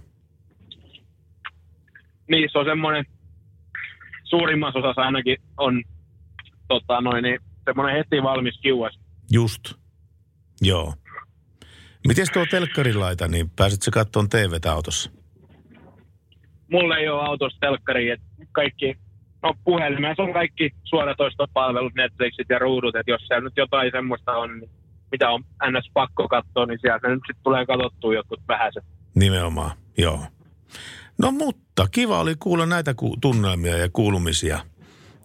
[2.30, 3.06] Niissä on semmoinen,
[4.24, 5.84] suurimmassa osassa ainakin on
[6.68, 9.00] tota, noin, niin, semmoinen heti valmis kiuas.
[9.32, 9.74] Just.
[10.62, 10.94] Joo.
[12.08, 15.12] Miten tuo telkkarilaita, niin pääset sä kattoon TVtä autossa?
[16.72, 18.98] Mulla ei ole autossa telkkari, että kaikki,
[19.44, 24.60] no puhelimessa on kaikki suoratoistopalvelut, Netflixit ja ruudut, että jos siellä nyt jotain semmoista on,
[24.60, 24.70] niin
[25.12, 25.90] mitä on ns.
[25.94, 28.84] pakko katsoa, niin sieltä nyt sitten tulee katsottua jotkut vähäiset.
[29.16, 30.20] Nimenomaan, joo.
[31.18, 34.60] No mutta kiva oli kuulla näitä ku- tunnelmia ja kuulumisia.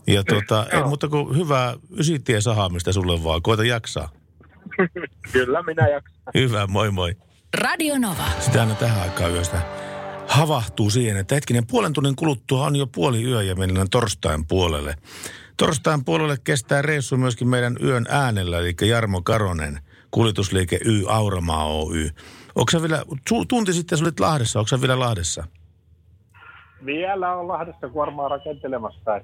[0.07, 0.89] Ja tuota, ei joo.
[0.89, 3.43] muuta kuin hyvää ysitie sahaamista sulle vaan.
[3.43, 4.09] Koita jaksaa.
[5.33, 6.23] Kyllä minä jaksan.
[6.35, 7.17] Hyvä, moi moi.
[7.61, 8.25] Radio Nova.
[8.41, 9.63] Sitä aina tähän aikaan yöstä
[10.33, 14.95] havahtuu siihen, että hetkinen puolen tunnin kuluttua on jo puoli yö ja mennään torstain puolelle.
[15.57, 19.78] Torstain puolelle kestää reissu myöskin meidän yön äänellä, eli Jarmo Karonen,
[20.11, 22.11] kuljetusliike Y Auramaa Oy.
[22.55, 23.03] Onko vielä,
[23.49, 25.45] tunti sitten sä olit Lahdessa, onko vielä Lahdessa?
[26.85, 29.20] Vielä on Lahdessa kuormaa rakentelemassa.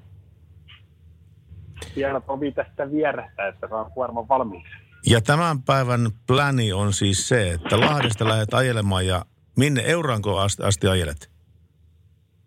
[1.95, 4.73] Vielä tovi tästä vierestä, että saa kuorman valmiiksi.
[5.05, 9.25] Ja tämän päivän pläni on siis se, että Lahdesta lähdet ajelemaan ja
[9.59, 11.29] minne Euranko asti, asti ajelet?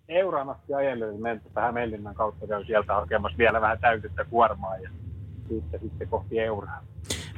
[0.09, 4.91] Euran asti ajellut, mentä tähän Mellinnän kautta käy sieltä hakemassa vielä vähän täytettä kuormaa ja
[5.49, 6.85] siitä sitten kohti Euraa.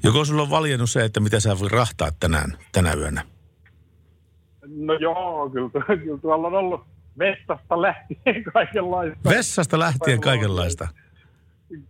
[0.05, 3.23] Joko sulla on valjennut se, että mitä sä voi rahtaa tänään, tänä yönä?
[4.67, 6.81] No joo, kyllä, kyllä tuolla on ollut
[7.19, 9.31] vessasta lähtien kaikenlaista.
[9.31, 10.89] Vessasta lähtien kaikenlaista.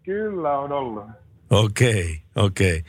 [0.02, 1.04] Kyllä on ollut.
[1.54, 2.82] Okei, okei.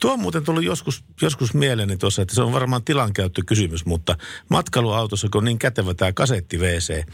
[0.00, 4.16] Tuo on muuten tullut joskus, joskus mieleeni tuossa, että se on varmaan tilankäyttökysymys, mutta
[4.50, 7.04] matkailuautossa, kun on niin kätevä tämä kasetti WC,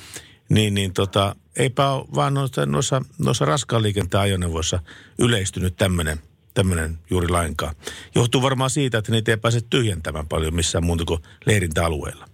[0.49, 4.81] niin, niin tota, eipä ole vaan noissa, noissa, noissa raskaan liikenteen ajoneuvoissa
[5.19, 6.19] yleistynyt tämmöinen
[6.55, 7.75] tämmöinen juuri lainkaan.
[8.15, 12.27] Johtuu varmaan siitä, että niitä ei pääse tyhjentämään paljon missään muuta kuin leirintäalueella.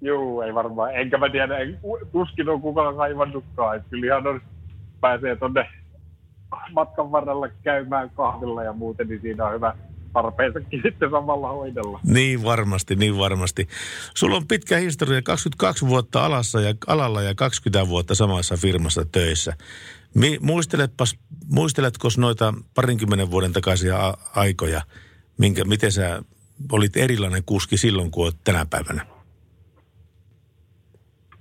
[0.00, 0.94] Joo, ei varmaan.
[0.94, 1.54] Enkä mä tiedä,
[2.12, 3.84] tuskin on kukaan kaivannutkaan.
[3.90, 4.40] Kyllä ihan on,
[5.00, 5.68] pääsee tonne
[6.72, 9.74] matkan varrella käymään kahvilla ja muuten, niin siinä on hyvä
[10.12, 12.00] tarpeensakin sitten samalla hoidella.
[12.04, 13.68] Niin varmasti, niin varmasti.
[14.14, 19.56] Sulla on pitkä historia, 22 vuotta alassa ja, alalla ja 20 vuotta samassa firmassa töissä.
[20.14, 21.18] Mi, muisteletpas,
[21.52, 24.82] muisteletko noita parinkymmenen vuoden takaisia a- aikoja,
[25.38, 26.22] minkä, miten sä
[26.72, 29.06] olit erilainen kuski silloin kuin olet tänä päivänä?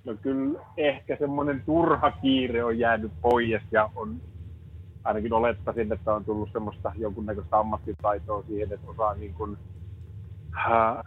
[0.05, 4.21] No kyllä ehkä semmoinen turha kiire on jäänyt pois ja on
[5.03, 9.57] ainakin olettaisin, että on tullut semmoista jonkunnäköistä ammattitaitoa siihen, että osaa niin kuin,
[10.55, 10.97] äh,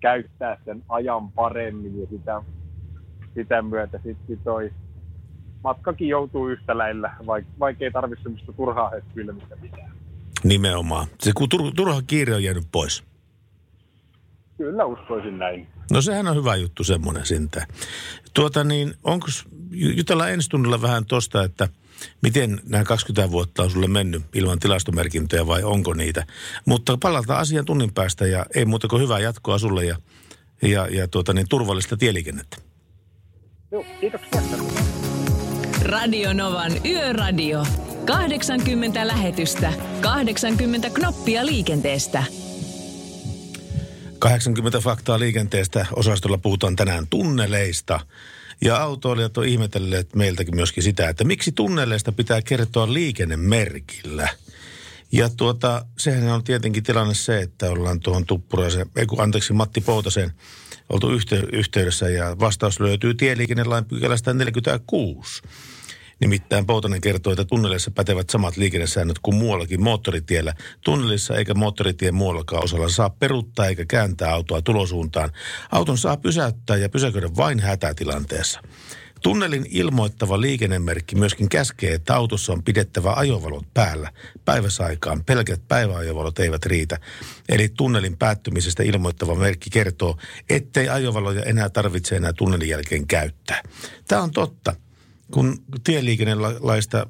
[0.00, 2.42] käyttää sen ajan paremmin ja sitä,
[3.34, 4.72] sitä myötä sitten toi
[5.64, 9.92] matkakin joutuu yhtä lailla, vaikka, vaikka ei tarvitse semmoista turhaa hetkyilmistä mitään.
[10.44, 11.06] Nimenomaan.
[11.20, 13.04] Se kun tur, turha kiire on jäänyt pois.
[14.56, 15.66] Kyllä uskoisin näin.
[15.92, 17.66] No sehän on hyvä juttu semmoinen sintään.
[18.34, 19.26] Tuota niin, onko,
[19.70, 21.68] jutellaan ensi tunnilla vähän tosta, että
[22.22, 26.26] miten nämä 20 vuotta on sulle mennyt ilman tilastomerkintöjä vai onko niitä.
[26.64, 29.96] Mutta palataan asian tunnin päästä ja ei muuta kuin hyvää jatkoa sulle ja,
[30.62, 32.56] ja, ja tuota niin, turvallista tieliikennettä.
[33.72, 34.42] Joo, kiitoksia.
[35.82, 37.66] Radio Novan Yöradio.
[38.04, 42.24] 80 lähetystä, 80 knoppia liikenteestä.
[44.18, 45.86] 80 faktaa liikenteestä.
[45.96, 48.00] Osastolla puhutaan tänään tunneleista.
[48.62, 54.28] Ja autoilijat on ihmetelleet meiltäkin myöskin sitä, että miksi tunneleista pitää kertoa liikennemerkillä.
[55.12, 59.80] Ja tuota, sehän on tietenkin tilanne se, että ollaan tuohon Tuppuraisen, ei kun anteeksi Matti
[59.80, 60.32] Poutaseen
[60.88, 65.42] oltu yhte, yhteydessä ja vastaus löytyy tieliikennelain pykälästä 46.
[66.22, 70.54] Nimittäin Poutanen kertoo, että tunnelissa pätevät samat liikennesäännöt kuin muuallakin moottoritiellä.
[70.84, 75.30] Tunnelissa eikä moottoritien muuallakaan osalla saa peruttaa eikä kääntää autoa tulosuuntaan.
[75.72, 78.60] Auton saa pysäyttää ja pysäköidä vain hätätilanteessa.
[79.22, 84.12] Tunnelin ilmoittava liikennemerkki myöskin käskee, että autossa on pidettävä ajovalot päällä.
[84.44, 86.98] Päiväsaikaan pelkät päiväajovalot eivät riitä.
[87.48, 90.16] Eli tunnelin päättymisestä ilmoittava merkki kertoo,
[90.50, 93.62] ettei ajovaloja enää tarvitse enää tunnelin jälkeen käyttää.
[94.08, 94.74] Tämä on totta
[95.32, 97.06] kun tieliikennelaista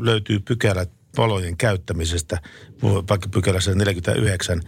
[0.00, 2.40] löytyy pykälät valojen käyttämisestä,
[2.82, 4.62] vaikka pykälässä 49,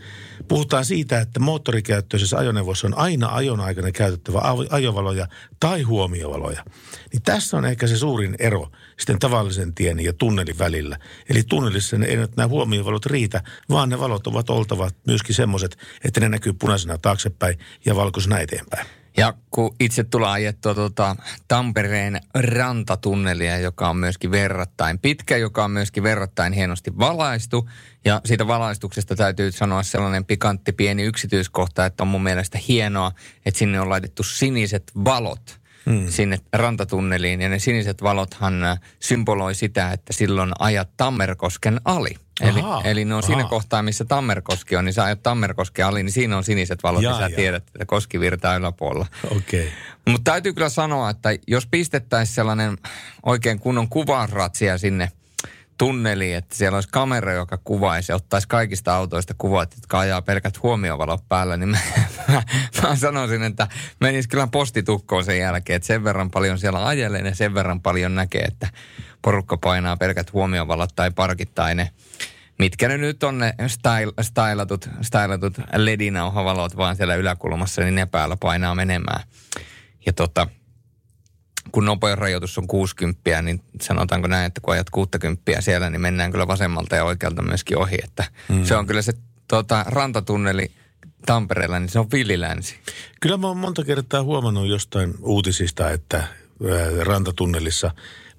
[0.48, 4.40] puhutaan siitä, että moottorikäyttöisessä ajoneuvossa on aina ajon aikana käytettävä
[4.70, 5.26] ajovaloja
[5.60, 6.64] tai huomiovaloja.
[7.12, 10.98] Niin tässä on ehkä se suurin ero sitten tavallisen tien ja tunnelin välillä.
[11.28, 15.76] Eli tunnelissa ne ei nyt nämä huomiovalot riitä, vaan ne valot ovat oltavat myöskin semmoiset,
[16.04, 18.86] että ne näkyy punaisena taaksepäin ja valkoisena eteenpäin.
[19.16, 21.16] Ja kun itse tulee ajettua tuota
[21.48, 27.68] Tampereen rantatunnelia, joka on myöskin verrattain pitkä, joka on myöskin verrattain hienosti valaistu.
[28.04, 33.12] Ja siitä valaistuksesta täytyy sanoa sellainen pikantti pieni yksityiskohta, että on mun mielestä hienoa,
[33.46, 36.06] että sinne on laitettu siniset valot hmm.
[36.08, 37.40] sinne rantatunneliin.
[37.40, 42.14] Ja ne siniset valothan äh, symboloi sitä, että silloin ajat Tammerkosken ali.
[42.40, 43.26] Eli, eli ne on Aha.
[43.26, 47.02] siinä kohtaa, missä Tammerkoski on, niin sä ajat Tammerkoski ali, niin siinä on siniset valot,
[47.02, 49.06] ja, ja sä tiedät, että koski virtaa yläpuolella.
[49.24, 49.66] Okay.
[50.08, 52.78] Mutta täytyy kyllä sanoa, että jos pistettäisiin sellainen
[53.22, 55.08] oikein kunnon kuvaratsia sinne–
[55.78, 60.62] tunneli, että siellä olisi kamera, joka kuvaisi ja ottaisi kaikista autoista kuvat, jotka ajaa pelkät
[60.62, 61.78] huomiovalot päällä, niin mä,
[62.28, 62.42] mä,
[62.82, 63.68] mä sanoisin, että
[64.00, 68.14] menisi kyllä postitukkoon sen jälkeen, että sen verran paljon siellä ajelee ja sen verran paljon
[68.14, 68.68] näkee, että
[69.22, 71.90] porukka painaa pelkät huomiovalot tai parkit tai ne
[72.58, 73.54] mitkä ne nyt on ne
[74.22, 79.24] stylatut, stylatut ledinauhavalot vaan siellä yläkulmassa, niin ne päällä painaa menemään.
[80.06, 80.46] Ja tota,
[81.72, 86.30] kun nopeus rajoitus on 60, niin sanotaanko näin, että kun ajat 60 siellä, niin mennään
[86.32, 87.98] kyllä vasemmalta ja oikealta myöskin ohi.
[88.04, 88.64] Että mm.
[88.64, 89.12] Se on kyllä se
[89.48, 90.70] tota, rantatunneli
[91.26, 92.76] Tampereella, niin se on villilänsi.
[93.20, 96.24] Kyllä mä oon monta kertaa huomannut jostain uutisista, että
[97.02, 97.90] rantatunnelissa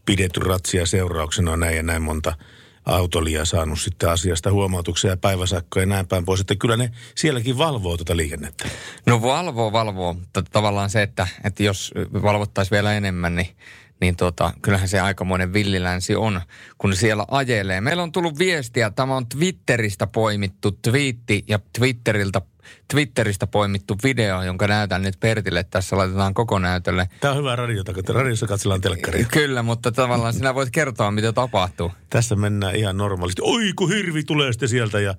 [0.06, 2.36] pidetty ratsia seurauksena on näin ja näin monta–
[2.86, 6.42] autolia saanut sitten asiasta huomautuksia ja päiväsakkoja ja näin päin pois.
[6.42, 8.66] Että kyllä ne sielläkin valvoo tuota liikennettä.
[9.06, 10.16] No valvoo, valvoo.
[10.52, 13.56] Tavallaan se, että, että jos valvottaisiin vielä enemmän, niin
[14.02, 16.42] niin tota, kyllähän se aikamoinen villilänsi on,
[16.78, 17.82] kun siellä ajelee.
[17.82, 22.42] Meillä on tullut viestiä, tämä on Twitteristä poimittu twiitti ja Twitteriltä
[22.88, 25.64] Twitteristä poimittu video, jonka näytän nyt Pertille.
[25.64, 27.10] Tässä laitetaan koko näytölle.
[27.20, 29.26] Tämä on hyvä radiota, kun radiossa katsellaan telkkaria.
[29.32, 31.92] Kyllä, mutta tavallaan sinä voit kertoa, mitä tapahtuu.
[32.10, 33.42] Tässä mennään ihan normaalisti.
[33.46, 35.16] Oi, kun hirvi tulee sitten sieltä ja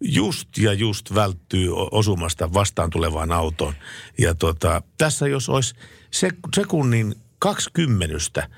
[0.00, 3.74] just ja just välttyy osumasta vastaan tulevaan autoon.
[4.18, 5.74] Ja tota, tässä jos olisi
[6.54, 8.48] sekunnin kaksikymmenystä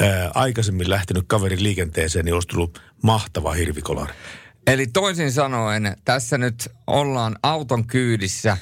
[0.00, 4.12] ää, aikaisemmin lähtenyt kaveri liikenteeseen, niin olisi tullut mahtava hirvikolari.
[4.66, 8.56] Eli toisin sanoen, tässä nyt ollaan auton kyydissä,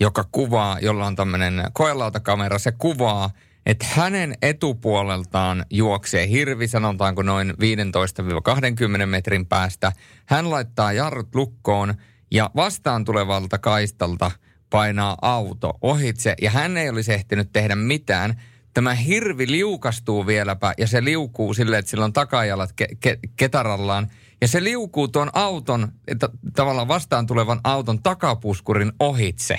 [0.00, 3.30] joka kuvaa, jolla on tämmöinen koelautakamera, se kuvaa,
[3.66, 7.54] että hänen etupuoleltaan juoksee hirvi, sanotaanko noin
[9.02, 9.92] 15-20 metrin päästä.
[10.26, 11.94] Hän laittaa jarrut lukkoon
[12.30, 14.30] ja vastaan tulevalta kaistalta
[14.70, 18.42] painaa auto ohitse ja hän ei olisi ehtinyt tehdä mitään.
[18.74, 24.10] Tämä hirvi liukastuu vieläpä ja se liukuu silleen, että sillä on takajalat ke- ke- ketarallaan–
[24.40, 29.56] ja se liukuu tuon auton, että tavallaan vastaan tulevan auton takapuskurin ohitse.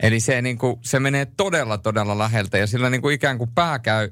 [0.00, 3.50] Eli se, niin kuin, se menee todella, todella läheltä ja sillä niin kuin ikään kuin
[3.54, 4.10] pää käy,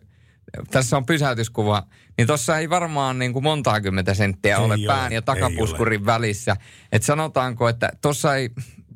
[0.70, 1.86] tässä on pysäytyskuva,
[2.18, 6.06] niin tuossa ei varmaan niin kuin montaa kymmentä senttiä ei ole, ole pään ja takapuskurin
[6.06, 6.56] välissä.
[6.92, 8.50] Että sanotaanko, että tuossa ei,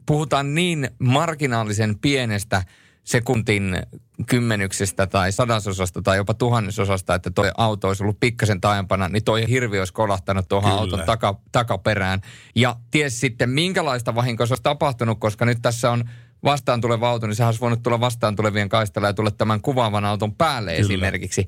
[0.07, 2.65] puhutaan niin marginaalisen pienestä
[3.07, 3.83] sekuntin
[4.27, 9.49] kymmenyksestä tai sadasosasta tai jopa tuhannesosasta, että tuo auto olisi ollut pikkasen taajempana, niin toi
[9.49, 10.81] hirvi olisi kolahtanut tuohon Kyllä.
[10.81, 12.21] auton taka, takaperään.
[12.55, 16.05] Ja ties sitten, minkälaista vahinkoa se olisi tapahtunut, koska nyt tässä on
[16.45, 20.05] vastaan tuleva auto, niin sehän olisi voinut tulla vastaan tulevien kaistalla ja tulla tämän kuvaavan
[20.05, 20.85] auton päälle kyllä.
[20.85, 21.47] esimerkiksi.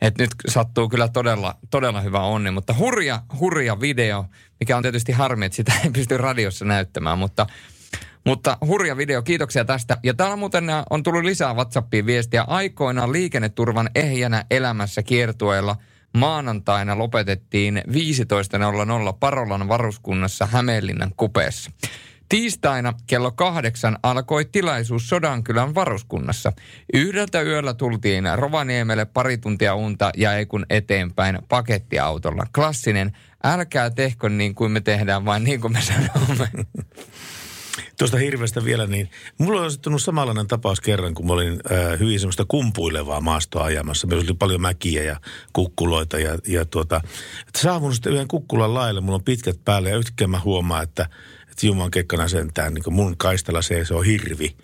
[0.00, 4.24] että nyt sattuu kyllä todella, todella hyvä onni, mutta hurja, hurja video,
[4.60, 7.46] mikä on tietysti harmi, että sitä ei pysty radiossa näyttämään, mutta
[8.26, 9.96] mutta hurja video, kiitoksia tästä.
[10.02, 12.42] Ja täällä muuten äh, on tullut lisää WhatsAppiin viestiä.
[12.42, 15.76] Aikoinaan liikenneturvan ehjänä elämässä kiertueella
[16.16, 17.92] maanantaina lopetettiin 15.00
[19.20, 21.70] Parolan varuskunnassa Hämeenlinnan kupeessa.
[22.28, 26.52] Tiistaina kello kahdeksan alkoi tilaisuus Sodankylän varuskunnassa.
[26.94, 32.46] Yhdeltä yöllä tultiin Rovaniemelle pari tuntia unta ja ei kun eteenpäin pakettiautolla.
[32.54, 33.12] Klassinen,
[33.44, 36.48] älkää tehkö niin kuin me tehdään, vaan niin kuin me sanomme.
[38.02, 42.20] Tuosta hirveästä vielä, niin mulla on osittunut samanlainen tapaus kerran, kun mä olin äh, hyvin
[42.20, 44.06] semmoista kumpuilevaa maastoa ajamassa.
[44.06, 45.20] Meillä oli paljon mäkiä ja
[45.52, 47.00] kukkuloita ja, ja tuota,
[47.48, 51.08] että saavun sitten yhden kukkulan laille, mulla on pitkät päälle ja yhtäkkiä mä huomaan, että,
[51.50, 54.56] että Juman kekkana sentään, niin mun kaistalla se, se on hirvi.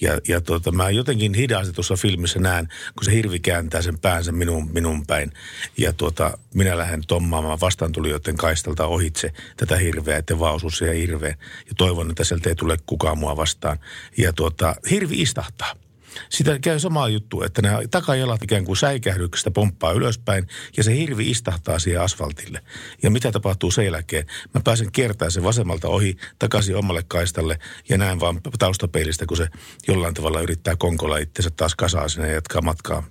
[0.00, 4.32] Ja, ja tota, mä jotenkin hidasti tuossa filmissä näen, kun se hirvi kääntää sen päänsä
[4.32, 5.32] minun, minun päin.
[5.78, 11.38] Ja tuota, minä lähden tommaamaan vastaantulijoiden kaistalta ohitse tätä hirveä, että vaan osuu siihen hirveän.
[11.68, 13.78] Ja toivon, että sieltä ei tule kukaan mua vastaan.
[14.18, 15.85] Ja tuota, hirvi istahtaa.
[16.28, 20.46] Sitä käy sama juttu, että nämä takajalat ikään kuin säikähdyksestä pomppaa ylöspäin
[20.76, 22.60] ja se hirvi istahtaa siihen asfaltille.
[23.02, 24.26] Ja mitä tapahtuu sen jälkeen?
[24.54, 27.58] Mä pääsen kiertämään sen vasemmalta ohi takaisin omalle kaistalle
[27.88, 29.48] ja näen vaan taustapeilistä, kun se
[29.88, 33.02] jollain tavalla yrittää konkolla itsensä taas kasaa sinne ja jatkaa matkaa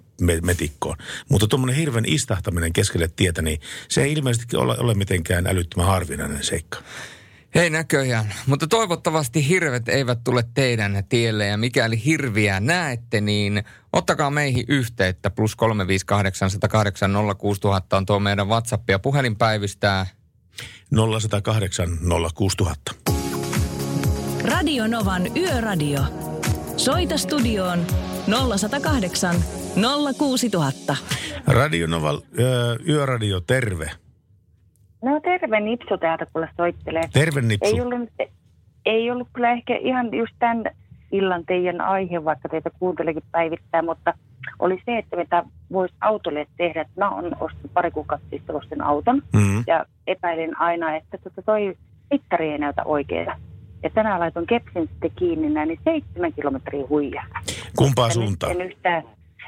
[0.41, 0.97] metikkoon.
[1.29, 6.43] Mutta tuommoinen hirven istahtaminen keskelle tietä, niin se ei ilmeisesti ole, ole mitenkään älyttömän harvinainen
[6.43, 6.79] seikka.
[7.55, 14.29] Ei näköjään, mutta toivottavasti hirvet eivät tule teidän tielle ja mikäli hirviä näette, niin ottakaa
[14.29, 15.29] meihin yhteyttä.
[15.29, 16.49] Plus 358
[17.93, 20.05] on tuo meidän WhatsApp ja puhelin päivystää
[21.19, 21.89] 0108
[22.35, 22.91] 06000.
[24.43, 26.01] Radio Novan Yöradio.
[26.77, 27.85] Soita studioon
[28.57, 29.35] 0108
[30.17, 30.95] 06000.
[31.47, 32.21] Radio Novan
[32.87, 34.04] Yöradio, terve.
[35.05, 37.03] No terve Nipsu täältä kuule soittelee.
[37.13, 37.75] Terve Nipsu.
[37.75, 38.09] Ei ollut,
[38.85, 40.63] ei ollut kyllä ehkä ihan just tämän
[41.11, 44.13] illan teidän aihe, vaikka teitä kuuntelekin päivittää, mutta
[44.59, 46.81] oli se, että mitä voisi autolle tehdä.
[46.81, 49.63] Että mä oon ostanut pari kuukautta sitten ostin auton mm-hmm.
[49.67, 51.77] ja epäilin aina, että tota toi
[52.11, 53.35] mittari ei näytä oikeaa.
[53.83, 57.25] Ja tänään laitoin kepsin sitten kiinni näin, niin seitsemän kilometriä huijaa.
[57.77, 58.51] Kumpaa suuntaan?
[58.51, 59.03] En yhtään,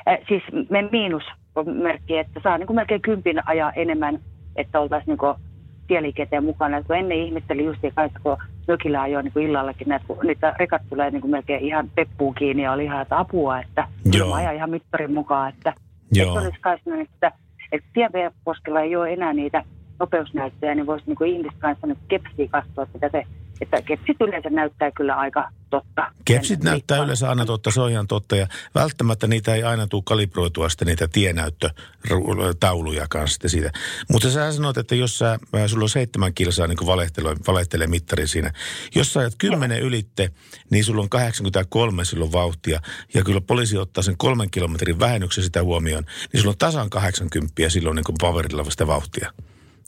[0.08, 4.20] äh, siis me miinusmerkki, että saa niin kuin melkein kympin ajaa enemmän,
[4.55, 5.46] että oltaisiin niin
[5.88, 6.83] tieliikenteen mukana.
[6.83, 11.21] kun ennen ihmetteli just kanssa, kun mökillä ajoin niin illallakin, että niitä rekat tulee niin
[11.21, 14.33] kuin melkein ihan peppuun kiinni ja oli ihan että apua, että Joo.
[14.33, 15.73] ajan ihan mittarin mukaan, että
[16.11, 16.33] Joo.
[16.33, 17.31] olisi kai että,
[17.71, 19.63] että Tienposkella ei ole enää niitä
[19.99, 23.23] nopeusnäyttöjä, niin voisi niin ihmiset kanssa nyt kepsiä katsoa, että se
[23.62, 26.12] että kepsit yleensä näyttää kyllä aika totta.
[26.26, 28.36] Kepsit näyttää yleensä aina totta, se on ihan totta.
[28.36, 33.72] Ja välttämättä niitä ei aina tule kalibroitua sitten niitä tienäyttötauluja kanssa siitä.
[34.12, 38.51] Mutta sä sanoit, että jos sä, sulla on seitsemän kilsaa niin valehtelee, valehtelee mittari siinä.
[38.95, 40.30] Jos sä ajat kymmenen ylitte,
[40.70, 42.82] niin sulla on 83 silloin vauhtia.
[43.14, 46.03] Ja kyllä poliisi ottaa sen kolmen kilometrin vähennyksen sitä huomioon,
[46.34, 49.34] niin sulla on tasan 80 silloin niin paperilla sitä vauhtia.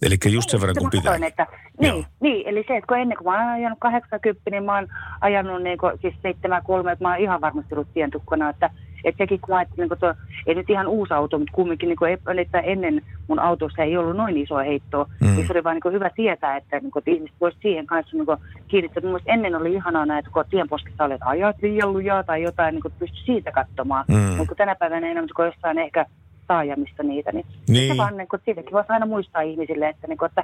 [0.02, 1.12] Eli just sen verran kun pitää.
[1.12, 1.47] Katoin, että,
[1.80, 4.88] niin, niin, eli se, että kun ennen kuin mä oon ajanut 80, niin mä oon
[5.22, 8.70] ajanut niin kuin, siis 73, että mä oon ihan varmasti ollut tientukkona, että
[9.04, 10.14] että sekin kun mä ajattelin, niin tuo,
[10.47, 14.18] ei nyt ihan uusi auto, mutta kumminkin niin kuin, että ennen mun autossa ei ollut
[14.18, 15.10] noin iso heittoa.
[15.20, 15.28] Mm.
[15.28, 17.88] Niin se oli vaan niin kuin, hyvä tietää, että, niin kuin, että ihmiset voisivat siihen
[17.88, 18.38] kanssa niin kuin,
[18.68, 19.10] kiinnittää.
[19.10, 22.82] Mun ennen oli ihanaa näitä, kun tienposkissa oli, että ajat liian lujaa tai jotain, niin
[22.82, 24.06] kuin, pysty siitä katsomaan.
[24.08, 24.38] Mm.
[24.38, 26.06] Mutta tänä päivänä enemmän kuin jossain ehkä
[26.50, 27.97] taajamista niitä, niin, niin.
[27.97, 30.43] Vaan, niin kuin, siitäkin voisi aina muistaa ihmisille, että, niin kuin, että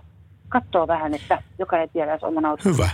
[0.49, 2.89] katsoo vähän, että jokainen tiedä oman auton Hyvä.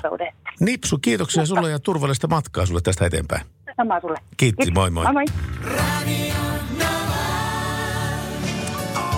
[0.60, 1.56] Nipsu, kiitoksia Mutta.
[1.56, 3.42] sulle ja turvallista matkaa sulle tästä eteenpäin.
[3.78, 4.18] Samaa sulle.
[4.38, 4.74] Kiitti, Kiitos.
[4.74, 5.04] moi moi.
[5.04, 6.51] Moi moi.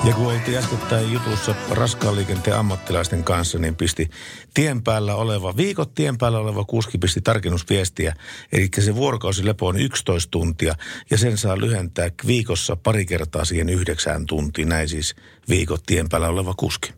[0.03, 4.09] Ja kun oltiin äskettäin jutussa raskaan liikenteen ammattilaisten kanssa, niin pisti
[4.53, 8.15] tien päällä oleva, viikot tien päällä oleva kuski pisti tarkennusviestiä.
[8.51, 10.75] Eli se vuorokausilepo on 11 tuntia
[11.09, 14.69] ja sen saa lyhentää viikossa pari kertaa siihen yhdeksään tuntiin.
[14.69, 15.15] Näin siis
[15.49, 16.93] viikot tien päällä oleva kuski.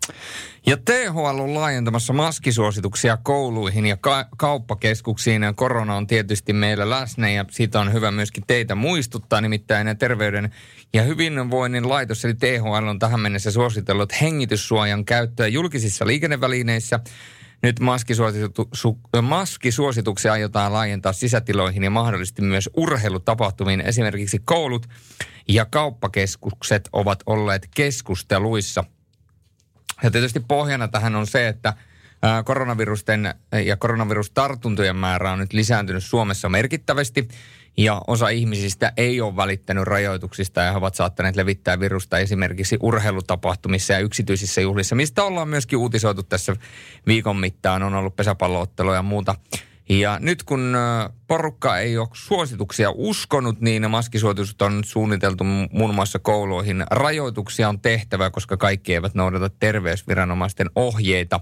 [0.65, 5.43] Ja THL on laajentamassa maskisuosituksia kouluihin ja ka- kauppakeskuksiin.
[5.43, 9.41] Ja korona on tietysti meillä läsnä ja siitä on hyvä myöskin teitä muistuttaa.
[9.41, 10.53] Nimittäin terveyden
[10.95, 16.99] ja hyvinvoinnin laitos eli THL on tähän mennessä suositellut hengityssuojan käyttöä julkisissa liikennevälineissä.
[17.63, 23.81] Nyt maskisuositu- su- maskisuosituksia aiotaan laajentaa sisätiloihin ja mahdollisesti myös urheilutapahtumiin.
[23.81, 24.87] Esimerkiksi koulut
[25.47, 28.83] ja kauppakeskukset ovat olleet keskusteluissa–
[30.03, 31.73] ja tietysti pohjana tähän on se, että
[32.45, 33.33] koronavirusten
[33.65, 37.27] ja koronavirustartuntojen määrä on nyt lisääntynyt Suomessa merkittävästi.
[37.77, 43.93] Ja osa ihmisistä ei ole välittänyt rajoituksista ja he ovat saattaneet levittää virusta esimerkiksi urheilutapahtumissa
[43.93, 46.55] ja yksityisissä juhlissa, mistä ollaan myöskin uutisoitu tässä
[47.07, 47.83] viikon mittaan.
[47.83, 49.35] On ollut pesäpallootteluja ja muuta
[49.89, 50.77] ja nyt kun
[51.27, 56.83] porukka ei ole suosituksia uskonut, niin maskisuositukset on suunniteltu muun muassa kouluihin.
[56.91, 61.39] Rajoituksia on tehtävä, koska kaikki eivät noudata terveysviranomaisten ohjeita.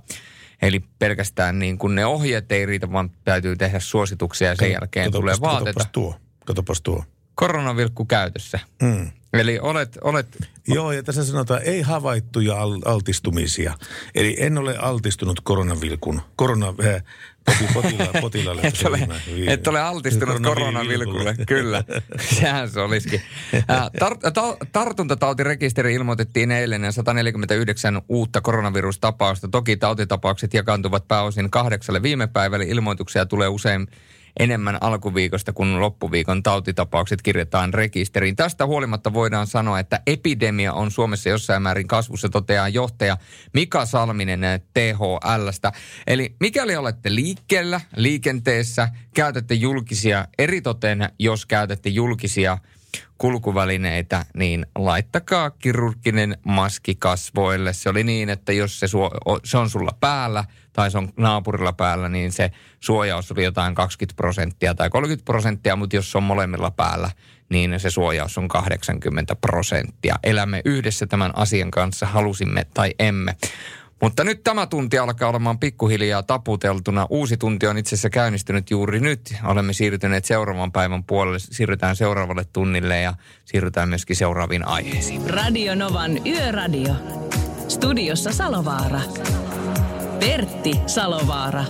[0.61, 5.11] Eli pelkästään niin kun ne ohjeet ei riitä, vaan täytyy tehdä suosituksia ja sen jälkeen
[5.11, 5.65] tulee vaateita.
[5.65, 6.15] Katopas tuo,
[6.45, 7.03] katopas tuo.
[7.35, 8.59] Koronavilkku käytössä.
[8.81, 9.11] Mm.
[9.33, 10.27] Eli olet, olet...
[10.67, 13.73] Joo, ja tässä sanotaan ei havaittuja altistumisia.
[14.15, 17.03] Eli en ole altistunut koronavilkun, korona, äh,
[17.73, 18.61] potila, potilaalle.
[18.63, 19.07] et, ole,
[19.47, 21.83] et ole altistunut koronavilkulle, kyllä.
[22.39, 23.21] Sehän se olisikin.
[23.99, 29.47] Tar, ta, tartuntatautirekisteri ilmoitettiin eilen 149 uutta koronavirustapausta.
[29.47, 32.65] Toki tautitapaukset jakaantuvat pääosin kahdeksalle viime päivälle.
[32.65, 33.87] Ilmoituksia tulee usein
[34.39, 38.35] enemmän alkuviikosta, kun loppuviikon tautitapaukset kirjataan rekisteriin.
[38.35, 43.17] Tästä huolimatta voidaan sanoa, että epidemia on Suomessa jossain määrin kasvussa, toteaa johtaja
[43.53, 44.41] Mika Salminen
[44.73, 45.71] THLstä.
[46.07, 52.57] Eli mikäli olette liikkeellä, liikenteessä, käytätte julkisia, eritoten jos käytätte julkisia
[53.17, 57.73] kulkuvälineitä, niin laittakaa kirurginen maski kasvoille.
[57.73, 59.11] Se oli niin, että jos se, suo,
[59.43, 64.15] se on sulla päällä tai se on naapurilla päällä, niin se suojaus oli jotain 20
[64.15, 67.09] prosenttia tai 30 prosenttia, mutta jos se on molemmilla päällä,
[67.49, 70.15] niin se suojaus on 80 prosenttia.
[70.23, 73.35] Elämme yhdessä tämän asian kanssa, halusimme tai emme.
[74.03, 77.07] Mutta nyt tämä tunti alkaa olemaan pikkuhiljaa taputeltuna.
[77.09, 79.35] Uusi tunti on itse asiassa käynnistynyt juuri nyt.
[79.43, 83.13] Olemme siirtyneet seuraavan päivän puolelle, siirrytään seuraavalle tunnille ja
[83.45, 85.29] siirrytään myöskin seuraaviin aiheisiin.
[85.29, 86.93] Radio Novan Yöradio.
[87.67, 89.01] Studiossa Salovaara.
[90.19, 91.65] Pertti Salovaara.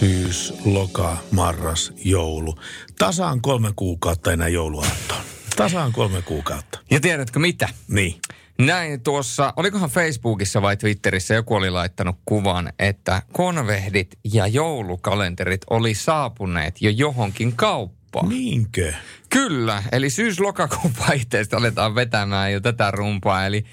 [0.00, 2.54] Syys, loka, marras, joulu.
[2.98, 5.20] Tasaan kolme kuukautta enää jouluaattoon.
[5.56, 6.80] Tasaan kolme kuukautta.
[6.90, 7.68] Ja tiedätkö mitä?
[7.88, 8.20] Niin.
[8.58, 15.94] Näin tuossa, olikohan Facebookissa vai Twitterissä joku oli laittanut kuvan, että konvehdit ja joulukalenterit oli
[15.94, 18.28] saapuneet jo johonkin kauppaan.
[18.28, 18.92] Niinkö?
[19.30, 23.46] Kyllä, eli syys-lokakuun vaihteesta aletaan vetämään jo tätä rumpaa.
[23.46, 23.64] Eli,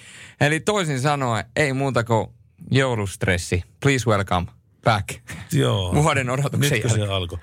[0.41, 2.27] eli toisin sanoen, ei muuta kuin
[2.71, 3.63] joulustressi.
[3.79, 4.56] Please welcome
[4.87, 5.09] back.
[5.51, 5.95] Joo.
[5.95, 7.39] Vuoden odotuksen Nyt se alkoi.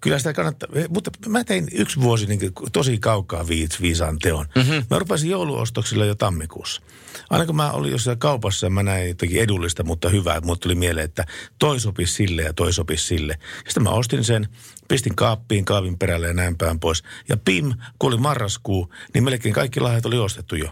[0.00, 2.40] Kyllä sitä kannattaa, mutta mä tein yksi vuosi niin
[2.72, 4.46] tosi kaukaa viits, viisaan teon.
[4.54, 4.84] Mm-hmm.
[4.90, 6.82] Mä rupesin jouluostoksilla jo tammikuussa.
[7.30, 10.74] Aina kun mä olin jossain kaupassa ja mä näin jotakin edullista, mutta hyvää, mutta tuli
[10.74, 11.24] mieleen, että
[11.58, 13.38] toi sopisi sille ja toi sopisi sille.
[13.64, 14.48] Sitten mä ostin sen,
[14.88, 17.02] pistin kaappiin, kaavin perälle ja näin päin pois.
[17.28, 20.68] Ja pim, kun oli marraskuu, niin melkein kaikki lahjat oli ostettu jo.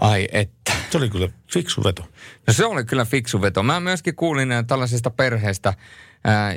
[0.00, 0.72] Ai että.
[0.90, 2.02] Se oli kyllä fiksu veto.
[2.46, 3.62] No se oli kyllä fiksu veto.
[3.62, 5.74] Mä myöskin kuulin tällaisesta perheestä,
[6.24, 6.54] ää,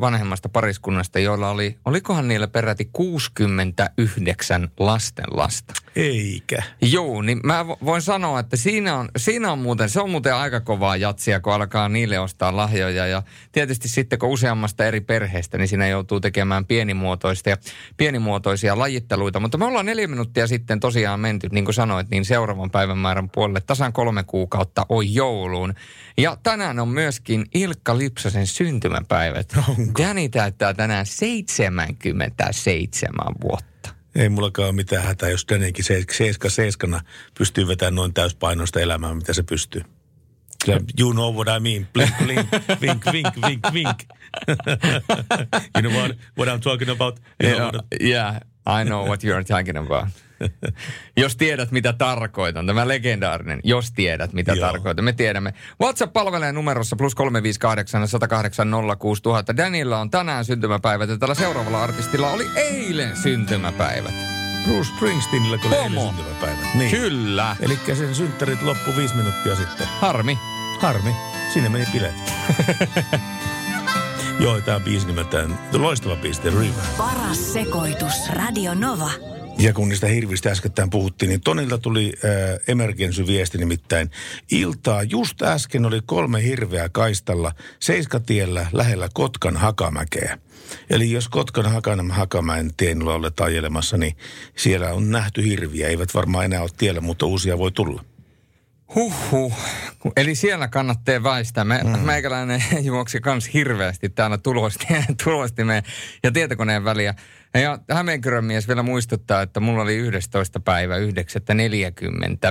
[0.00, 5.74] vanhemmasta pariskunnasta, joilla oli, olikohan niillä peräti 69 lasten lasta.
[5.96, 6.62] Eikä.
[6.82, 10.60] Joo, niin mä voin sanoa, että siinä on, siinä on muuten, se on muuten aika
[10.60, 13.06] kovaa jatsia, kun alkaa niille ostaa lahjoja.
[13.06, 13.22] Ja
[13.52, 17.56] tietysti sitten, kun useammasta eri perheestä, niin siinä joutuu tekemään pienimuotoista ja
[17.96, 19.40] pienimuotoisia lajitteluita.
[19.40, 23.30] Mutta me ollaan neljä minuuttia sitten tosiaan menty, niin kuin sanoit, niin seuraavan päivän määrän
[23.30, 23.60] puolelle.
[23.60, 25.74] Tasan kolme kuukautta on jouluun.
[26.16, 29.52] Ja tänään on myöskin Ilkka Lipsasen syntymäpäivät.
[29.68, 30.02] Onko?
[30.02, 33.73] Dani täyttää tänään 77 vuotta.
[34.14, 37.00] Ei mullakaan ole mitään hätää, jos Danikin seiska seiskana
[37.38, 39.82] pystyy vetämään noin täyspainoista elämää, mitä se pystyy.
[40.64, 41.88] Kyllä, you know what I mean.
[41.92, 42.48] Blink, blink,
[42.80, 43.98] vink, vink, vink, vink.
[45.76, 47.20] you know what, what I'm talking about?
[47.42, 50.08] You know Yeah, what, yeah, I know what you're talking about.
[51.22, 52.66] jos tiedät, mitä tarkoitan.
[52.66, 54.66] Tämä legendaarinen, jos tiedät, mitä Joo.
[54.66, 55.04] tarkoitan.
[55.04, 55.54] Me tiedämme.
[55.82, 58.68] WhatsApp palvelee numerossa plus 358 108
[58.98, 59.56] 06000.
[59.56, 64.14] Danilla on tänään syntymäpäivät ja tällä seuraavalla artistilla oli eilen syntymäpäivät.
[64.64, 66.06] Bruce Springsteenillä kun oli eilen Pomo.
[66.16, 66.66] syntymäpäivä.
[66.74, 66.90] Niin.
[66.90, 67.56] Kyllä.
[67.60, 69.86] Eli sen synttärit loppu viisi minuuttia sitten.
[70.00, 70.38] Harmi.
[70.80, 71.10] Harmi.
[71.52, 72.14] Sinne meni bileet.
[74.40, 76.84] Joo, tämä biisi nimeltään, loistava biisi, The River.
[76.98, 78.30] Paras sekoitus.
[78.32, 79.33] Radio Nova.
[79.58, 82.30] Ja kun niistä hirvistä äskettäin puhuttiin, niin Tonilta tuli äh,
[82.68, 84.10] emergency-viesti nimittäin.
[84.50, 90.38] Iltaa just äsken oli kolme hirveää kaistalla Seiskatiellä lähellä Kotkan hakamäkeä.
[90.90, 94.16] Eli jos Kotkan hakan, hakamäen tienillä olet ajelemassa, niin
[94.56, 95.88] siellä on nähty hirviä.
[95.88, 98.13] Eivät varmaan enää ole tiellä, mutta uusia voi tulla.
[98.94, 99.52] Huhhuh.
[100.16, 101.64] Eli siellä kannattaa väistää.
[101.64, 101.98] Me, mm.
[101.98, 104.86] Meikäläinen juoksi kans hirveästi täällä tulosti,
[105.24, 105.82] tulostimeen
[106.22, 107.14] ja tietokoneen väliä.
[107.54, 110.60] Ja Hämeenkyrön mies vielä muistuttaa, että mulla oli 11.
[110.60, 111.04] päivä 9.40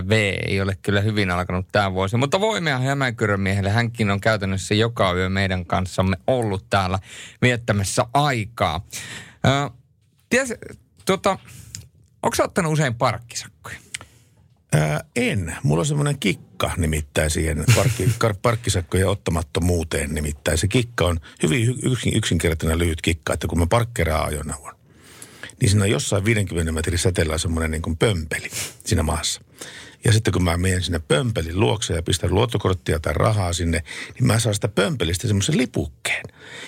[0.09, 0.11] V.
[0.47, 2.17] Ei ole kyllä hyvin alkanut tämä vuosi.
[2.17, 3.69] Mutta voimia Hämeenkyrön miehelle.
[3.69, 6.99] Hänkin on käytännössä joka yö meidän kanssamme ollut täällä
[7.41, 8.85] viettämässä aikaa.
[9.45, 9.69] Ö,
[10.29, 10.53] ties,
[11.05, 11.39] tota,
[12.23, 13.82] onko sä ottanut usein parkkisakkoja?
[14.73, 15.55] Ää, en.
[15.63, 20.57] Mulla on semmoinen kikka nimittäin siihen parkki, kar- parkkisakkojen ottamattomuuteen nimittäin.
[20.57, 24.75] Se kikka on hyvin hy- yksin, yksinkertainen lyhyt kikka, että kun mä parkkeeraan ajoneuvon,
[25.61, 28.49] niin siinä on jossain 50 metrin säteellä semmoinen niin kuin pömpeli
[28.85, 29.41] siinä maassa.
[30.05, 34.27] Ja sitten kun mä menen sinne pömpelin luokse ja pistän luottokorttia tai rahaa sinne, niin
[34.27, 36.23] mä saan sitä pömpelistä semmoisen lipukkeen.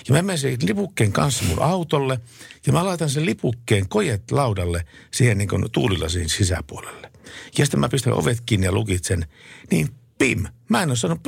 [0.08, 2.20] Ja mä menen sen lipukkeen kanssa mun autolle
[2.66, 7.15] ja mä laitan sen lipukkeen kojet laudalle siihen niin kuin tuulilasin sisäpuolelle.
[7.58, 9.26] Ja sitten mä pistän ovet kiinni ja lukitsen,
[9.70, 11.20] niin pim, mä en ole saanut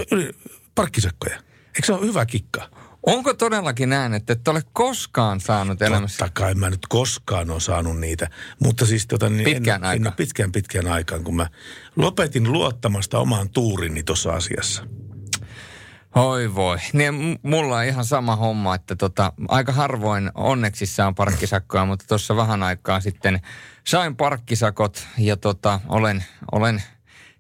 [0.75, 1.37] parkkisakkoja.
[1.67, 2.71] Eikö se ole hyvä kikka?
[3.07, 6.19] Onko todellakin näin, että et ole koskaan saanut elämässä?
[6.19, 8.31] Totta kai mä nyt koskaan ole saanut niitä.
[8.63, 10.07] Mutta siis tota, niin Pitkään en, en aikaan.
[10.13, 11.47] ole pitkään pitkään aikaan, kun mä
[11.97, 14.87] lopetin luottamasta omaan tuurini tuossa asiassa.
[16.19, 16.77] Oi voi.
[16.93, 22.37] Niin mulla on ihan sama homma, että tota, aika harvoin onneksi on parkkisakkoja, mutta tuossa
[22.37, 23.41] vähän aikaa sitten
[23.85, 26.83] sain parkkisakot ja tota, olen, olen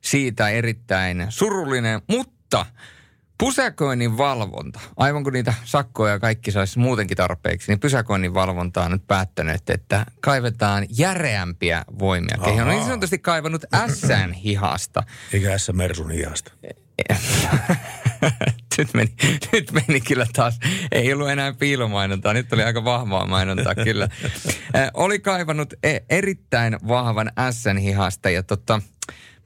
[0.00, 2.66] siitä erittäin surullinen, mutta
[3.38, 9.06] pysäköinnin valvonta, aivan kun niitä sakkoja kaikki saisi muutenkin tarpeeksi, niin pysäköinnin valvonta on nyt
[9.06, 12.38] päättänyt, että kaivetaan järeämpiä voimia.
[12.44, 15.02] Kehiin on niin sanotusti kaivannut ässän hihasta.
[15.32, 15.70] Eikä S.
[15.72, 16.52] Mersun hiasta.
[18.78, 19.12] nyt, meni,
[19.52, 20.58] nyt meni kyllä taas,
[20.92, 24.08] ei ollut enää piilomainontaa, nyt oli aika vahvaa mainontaa kyllä.
[24.94, 28.82] Oli kaivannut e- erittäin vahvan ässän hihasta ja tota,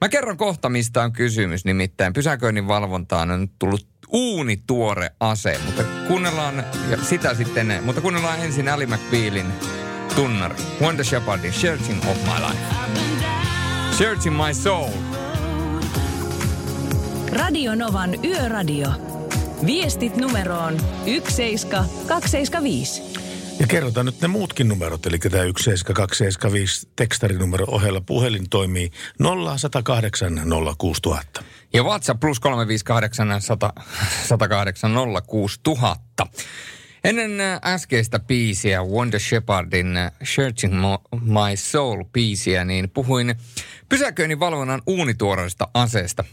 [0.01, 5.83] mä kerron kohta mistä on kysymys, nimittäin pysäköinnin valvontaan on tullut uuni tuore ase, mutta
[6.07, 6.63] kuunnellaan
[7.01, 9.53] sitä sitten, mutta kuunnellaan ensin Ali McBealin
[10.15, 10.55] tunnari.
[10.81, 12.63] Wonder Shepherdin Searching of My Life.
[13.97, 15.22] Searching My Soul.
[17.33, 18.87] Radio Novan Yöradio.
[19.65, 23.01] Viestit numeroon 17275.
[23.59, 30.41] Ja kerrotaan nyt ne muutkin numerot, eli tämä 17275 tekstarinumero ohella puhelin toimii 0108
[30.77, 31.43] 06000.
[31.73, 33.73] Ja WhatsApp plus 358 100,
[34.27, 34.91] 108
[35.27, 36.27] 06000.
[37.03, 40.81] Ennen äh, äskeistä biisiä, Wonder Shepardin äh, Searching
[41.21, 43.35] My Soul biisiä, niin puhuin
[43.89, 46.23] pysäköinnin valvonnan uunituoreesta aseesta.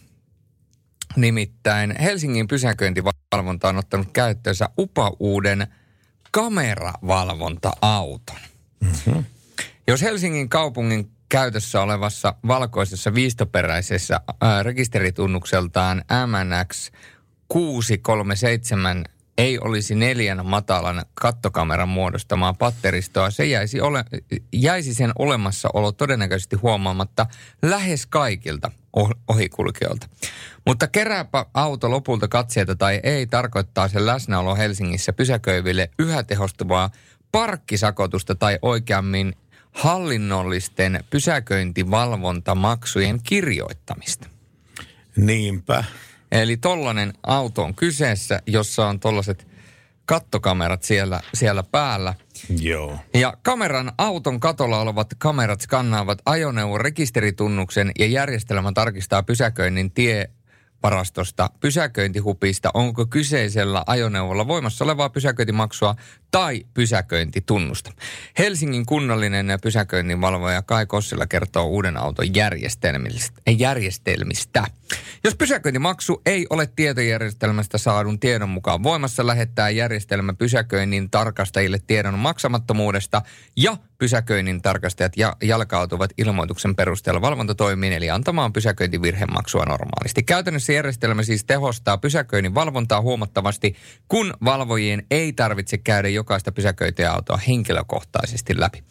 [1.16, 5.66] Nimittäin Helsingin pysäköintivalvonta on ottanut käyttöönsä upa-uuden
[6.30, 8.36] kameravalvonta-auton.
[9.88, 16.90] Jos Helsingin kaupungin käytössä olevassa valkoisessa viistoperäisessä ää, rekisteritunnukseltaan MNX
[17.48, 19.04] 637
[19.38, 24.04] ei olisi neljän matalan kattokameran muodostamaa patteristoa, se jäisi, ole,
[24.52, 27.26] jäisi sen olemassaolo todennäköisesti huomaamatta
[27.62, 28.70] lähes kaikilta
[29.28, 30.08] ohikulkijoilta.
[30.66, 36.90] Mutta kerääpä auto lopulta katseita tai ei, tarkoittaa sen läsnäolo Helsingissä pysäköiville yhä tehostuvaa
[37.32, 39.34] parkkisakotusta tai oikeammin
[39.72, 44.28] hallinnollisten pysäköintivalvontamaksujen kirjoittamista.
[45.16, 45.84] Niinpä.
[46.32, 49.46] Eli tollanen auto on kyseessä, jossa on tollaset
[50.04, 52.14] kattokamerat siellä, siellä päällä.
[52.60, 52.98] Joo.
[53.14, 60.30] Ja kameran auton katolla olevat kamerat skannaavat ajoneuvon rekisteritunnuksen ja järjestelmä tarkistaa pysäköinnin tie
[60.82, 65.94] varastosta pysäköintihupista, onko kyseisellä ajoneuvolla voimassa olevaa pysäköintimaksua
[66.30, 67.92] tai pysäköintitunnusta.
[68.38, 72.34] Helsingin kunnallinen pysäköinninvalvoja Kai Kossila kertoo uuden auton
[73.58, 74.64] järjestelmistä.
[75.24, 83.22] Jos pysäköintimaksu ei ole tietojärjestelmästä saadun tiedon mukaan voimassa, lähettää järjestelmä pysäköinnin tarkastajille tiedon maksamattomuudesta
[83.56, 90.22] ja pysäköinnin tarkastajat ja jalkautuvat ilmoituksen perusteella valvontatoimiin eli antamaan pysäköintivirhemaksua normaalisti.
[90.22, 93.76] Käytännössä järjestelmä siis tehostaa pysäköinnin valvontaa huomattavasti,
[94.08, 98.84] kun valvojien ei tarvitse käydä jokaista pysäköintiautoa henkilökohtaisesti läpi.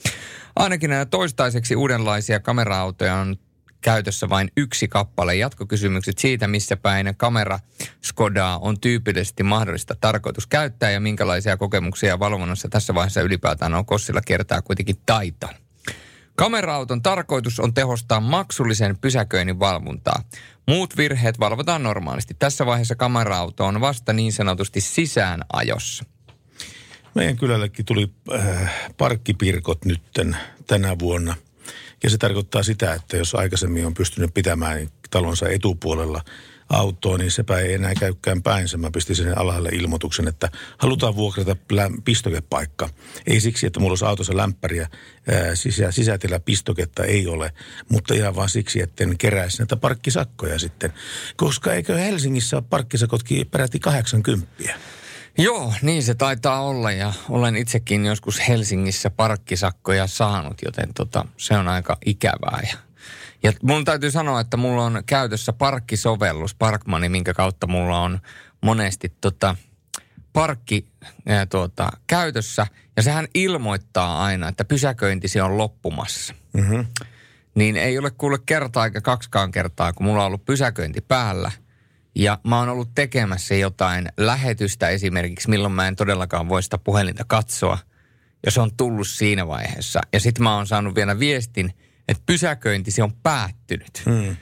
[0.55, 3.35] Ainakin toistaiseksi uudenlaisia kamera-autoja on
[3.81, 5.35] käytössä vain yksi kappale.
[5.35, 7.59] Jatkokysymykset siitä, missä päin kamera
[8.03, 14.21] Skodaa on tyypillisesti mahdollista tarkoitus käyttää ja minkälaisia kokemuksia valvonnassa tässä vaiheessa ylipäätään on Kossilla
[14.25, 15.53] kertaa kuitenkin taitaa.
[16.35, 20.23] Kamera-auton tarkoitus on tehostaa maksullisen pysäköinnin valvontaa.
[20.67, 22.35] Muut virheet valvotaan normaalisti.
[22.39, 26.05] Tässä vaiheessa kamera-auto on vasta niin sanotusti sisään ajossa.
[27.15, 31.35] Meidän kylällekin tuli äh, parkkipirkot nytten tänä vuonna.
[32.03, 36.21] Ja se tarkoittaa sitä, että jos aikaisemmin on pystynyt pitämään talonsa etupuolella
[36.69, 38.77] autoa, niin sepä ei enää käykään päinsä.
[38.77, 41.55] Mä pistin sen alhaalle ilmoituksen, että halutaan vuokrata
[42.05, 42.89] pistokepaikka.
[43.27, 44.89] Ei siksi, että mulla olisi autossa lämpäriä,
[45.53, 47.51] sisä, sisätilä pistoketta ei ole,
[47.89, 50.93] mutta ihan vaan siksi, että en keräisi näitä parkkisakkoja sitten.
[51.35, 54.47] Koska eikö Helsingissä parkkisakotkin peräti 80?
[55.39, 61.57] Joo, niin se taitaa olla ja olen itsekin joskus Helsingissä parkkisakkoja saanut, joten tota, se
[61.57, 62.59] on aika ikävää.
[62.71, 62.77] Ja,
[63.43, 68.19] ja mun täytyy sanoa, että mulla on käytössä parkkisovellus, Parkmani, minkä kautta mulla on
[68.61, 69.55] monesti tota,
[70.33, 70.87] parkki
[71.27, 76.33] ää, tuota, käytössä ja sehän ilmoittaa aina, että pysäköintisi on loppumassa.
[76.53, 76.85] Mm-hmm.
[77.55, 81.51] Niin ei ole kuule kertaa eikä kaksikaan kertaa, kun mulla on ollut pysäköinti päällä–
[82.15, 87.23] ja mä oon ollut tekemässä jotain lähetystä esimerkiksi, milloin mä en todellakaan voi sitä puhelinta
[87.27, 87.77] katsoa.
[88.45, 90.01] Ja se on tullut siinä vaiheessa.
[90.13, 91.73] Ja sitten mä oon saanut vielä viestin,
[92.07, 94.01] että pysäköinti se on päättynyt.
[94.05, 94.35] Hmm.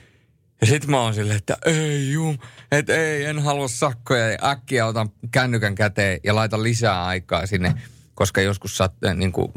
[0.60, 2.38] Ja sitten mä oon silleen, että ei jum,
[2.72, 4.30] että ei, en halua sakkoja.
[4.30, 7.74] Ja äkkiä otan kännykän käteen ja laitan lisää aikaa sinne.
[8.14, 9.52] Koska joskus saat, niin kuin,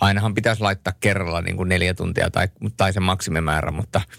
[0.00, 4.00] ainahan pitäisi laittaa kerralla niin kuin neljä tuntia tai, tai se maksimimäärä, mutta–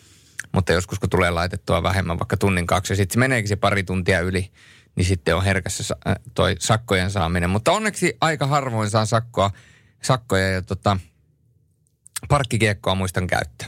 [0.51, 3.83] mutta joskus kun tulee laitettua vähemmän, vaikka tunnin kaksi, ja sitten se meneekin se pari
[3.83, 4.51] tuntia yli,
[4.95, 7.49] niin sitten on herkässä äh, toi sakkojen saaminen.
[7.49, 9.51] Mutta onneksi aika harvoin saa sakkoa,
[10.03, 10.97] sakkoja ja tota,
[12.29, 13.67] parkkikiekkoa muistan käyttää.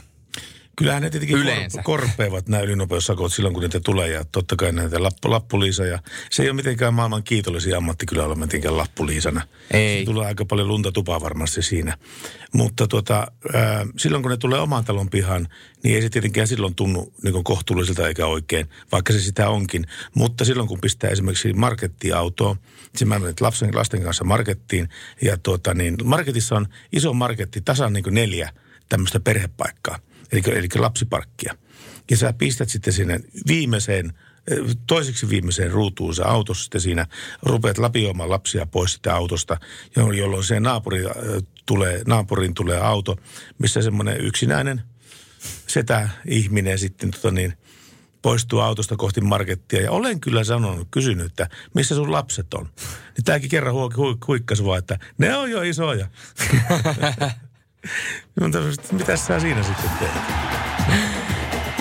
[0.76, 1.82] Kyllähän ne tietenkin Yleensä.
[1.82, 5.84] korpeavat nämä ylinopeussakot silloin, kun niitä tulee ja totta kai näitä lappu, lappuliisa.
[5.84, 5.98] Ja
[6.30, 9.42] se ei ole mitenkään maailman kiitollisia ammatti kyllä olla mitenkään lappuliisana.
[9.70, 9.98] Ei.
[9.98, 11.98] Se tulee aika paljon lunta tupaa varmasti siinä.
[12.52, 15.48] Mutta tota, ää, silloin kun ne tulee oman talon pihaan,
[15.82, 19.86] niin ei se tietenkään silloin tunnu niin kohtuulliselta eikä oikein, vaikka se sitä onkin.
[20.14, 22.56] Mutta silloin kun pistää esimerkiksi markettiautoon,
[22.96, 24.88] siis mä menen lapsen, lasten kanssa markettiin
[25.22, 28.50] ja tuota, niin marketissa on iso marketti, tasan niin kuin neljä
[28.88, 29.98] tämmöistä perhepaikkaa
[30.32, 31.54] eli, eli lapsiparkkia.
[32.10, 34.12] Ja sä pistät sitten sinne viimeiseen,
[34.50, 37.06] eh, toiseksi viimeiseen ruutuun se auto sitten siinä,
[37.42, 39.60] rupeat lapioimaan lapsia pois sitä autosta,
[39.96, 41.12] jolloin se naapuri, eh,
[41.66, 43.16] tulee, naapurin tulee auto,
[43.58, 44.82] missä semmoinen yksinäinen
[45.66, 47.54] setä ihminen sitten tota niin,
[48.22, 49.82] poistuu autosta kohti markettia.
[49.82, 52.68] Ja olen kyllä sanonut, kysynyt, että missä sun lapset on.
[53.16, 56.06] Niin tämäkin kerran hu- hu- huikkasi vaan, että ne on jo isoja.
[58.40, 58.58] Mutta
[58.92, 60.12] mitä sä siinä sitten teet?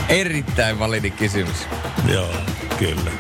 [0.10, 1.68] Erittäin validi kysymys.
[2.08, 2.34] Joo,
[2.80, 3.12] kyllä.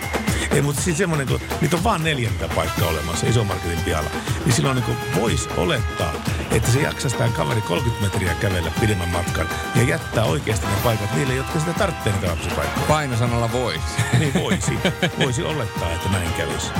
[0.51, 4.09] Ei, mutta siis semmoinen, kun niitä on vaan neljäntä paikkaa olemassa iso marketin pihalla,
[4.45, 6.13] niin silloin niin voisi olettaa,
[6.51, 11.15] että se jaksaa sitä kaveri 30 metriä kävellä pidemmän matkan ja jättää oikeasti ne paikat
[11.15, 12.85] niille, jotka sitä tarvitsee niitä lapsipaikkoja.
[12.87, 13.83] Painosanalla voisi.
[14.19, 14.79] Niin voisi.
[15.19, 16.71] voisi olettaa, että näin kävisi.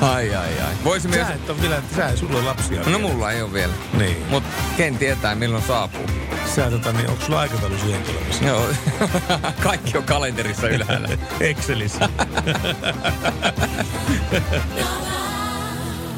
[0.00, 0.74] Ai, ai, ai.
[0.84, 1.26] Voisi myös...
[1.26, 2.82] Sä et ole vielä, sä ei, sulla ole lapsia.
[2.86, 3.72] No mulla ei ole vielä.
[3.98, 4.16] Niin.
[4.30, 6.06] Mutta ken tietää milloin saapuu.
[6.54, 8.44] Sä tota, niin onko sulla aikataulu suunnitelmassa?
[8.44, 8.66] Joo.
[9.62, 11.08] Kaikki on kalenterissa ylhäällä.
[11.40, 12.08] Excelissä.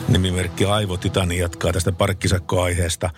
[0.08, 3.10] Nimimerkki Aivo Titani jatkaa tästä parkkisakkoaiheesta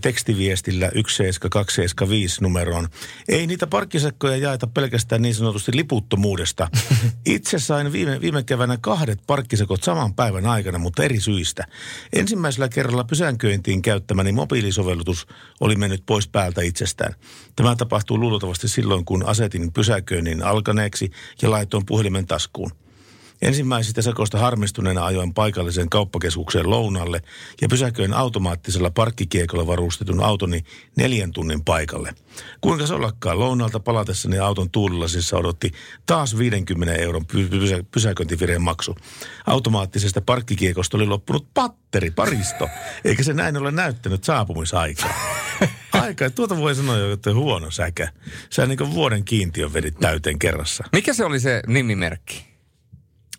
[0.00, 2.88] tekstiviestillä 17275 numeroon.
[3.28, 6.68] Ei niitä parkkisakkoja jaeta pelkästään niin sanotusti liputtomuudesta.
[7.26, 11.64] Itse sain viime, viime keväänä kahdet parkkisakot saman päivän aikana, mutta eri syistä.
[12.12, 15.26] Ensimmäisellä kerralla pysäköintiin käyttämäni mobiilisovellutus
[15.60, 17.14] oli mennyt pois päältä itsestään.
[17.56, 21.10] Tämä tapahtuu luultavasti silloin, kun asetin pysäköinnin alkaneeksi
[21.42, 22.85] ja laitoin puhelimen taskuun.
[23.42, 27.22] Ensimmäisistä sakosta harmistuneena ajoin paikalliseen kauppakeskukseen lounalle
[27.60, 30.64] ja pysäköin automaattisella parkkikiekolla varustetun autoni
[30.96, 32.14] neljän tunnin paikalle.
[32.60, 35.72] Kuinka se ollakaan lounalta palatessani auton tuulilasissa odotti
[36.06, 38.96] taas 50 euron py- pysä- pysäköintivireen maksu.
[39.46, 42.68] Automaattisesta parkkikiekosta oli loppunut patteri, paristo,
[43.04, 45.14] eikä se näin ole näyttänyt saapumisaikaa.
[45.92, 48.12] Aika, tuota voi sanoa jo, että huono säkä.
[48.50, 50.84] Sä niin kuin vuoden kiintiön vedit täyteen kerrassa.
[50.92, 52.55] Mikä se oli se nimimerkki?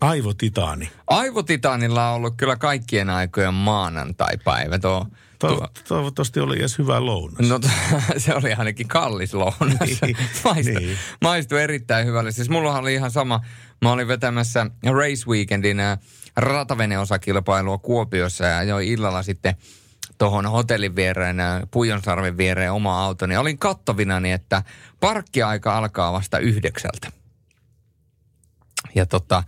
[0.02, 0.92] Aivotitaani.
[1.08, 4.80] Aivotitaanilla on ollut kyllä kaikkien aikojen maanantai-päivä.
[4.80, 5.08] Tuo,
[5.40, 7.50] To- toivottavasti oli edes hyvä lounas.
[7.50, 7.60] No
[8.18, 10.02] se oli ainakin kallis lounas.
[10.02, 10.98] Niin, Maistu, niin.
[11.22, 12.32] maistui erittäin hyvälle.
[12.32, 13.42] Siis mulla oli ihan sama.
[13.82, 16.00] Mä olin vetämässä Race Weekendin äh,
[16.36, 19.56] rataveneosakilpailua Kuopiossa ja ajoin illalla sitten
[20.18, 23.38] tuohon hotellin viereen, äh, Puijonsarven viereen oma autoni.
[23.38, 24.64] Olin kattovinani, että
[25.00, 27.12] parkkiaika alkaa vasta yhdeksältä.
[28.96, 29.44] Ja tota,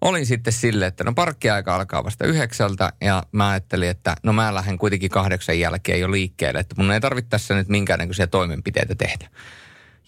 [0.00, 4.54] olin sitten silleen, että no parkkiaika alkaa vasta yhdeksältä ja mä ajattelin, että no mä
[4.54, 9.28] lähden kuitenkin kahdeksan jälkeen jo liikkeelle, että mun ei tarvitse tässä nyt minkäännäköisiä toimenpiteitä tehdä.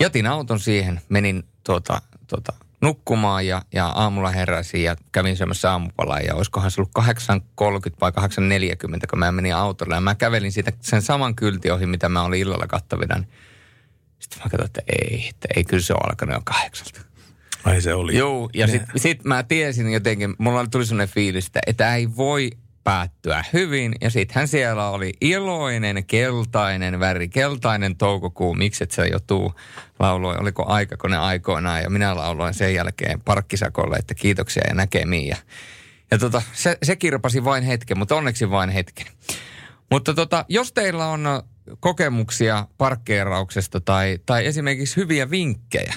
[0.00, 6.20] Jätin auton siihen, menin tuota, tuota, nukkumaan ja, ja aamulla heräsin ja kävin syömässä aamupalaa
[6.20, 6.90] ja olisikohan se ollut
[7.90, 11.86] 8.30 vai 8.40, kun mä menin autolle ja mä kävelin siitä sen saman kyltin ohi,
[11.86, 13.14] mitä mä olin illalla kattavina.
[13.14, 13.28] niin
[14.18, 17.09] Sitten mä katsoin, että ei, että ei kyllä se ole alkanut jo kahdeksalta.
[17.64, 18.16] Ai se oli.
[18.16, 22.50] Joo, ja sitten sit mä tiesin jotenkin, mulla tuli sellainen fiilis, että, ei voi
[22.84, 23.94] päättyä hyvin.
[24.00, 29.54] Ja sittenhän siellä oli iloinen, keltainen väri, keltainen toukokuu, miksi et se jo tuu,
[29.98, 31.82] lauloi, oliko aikakone aikoinaan.
[31.82, 35.28] Ja minä lauloin sen jälkeen parkkisakolle, että kiitoksia ja näkemiin.
[35.28, 35.36] Ja,
[36.10, 39.06] ja tota, se, se kirpasi vain hetken, mutta onneksi vain hetken.
[39.90, 41.42] Mutta tota, jos teillä on
[41.80, 45.94] kokemuksia parkkeerauksesta tai, tai esimerkiksi hyviä vinkkejä,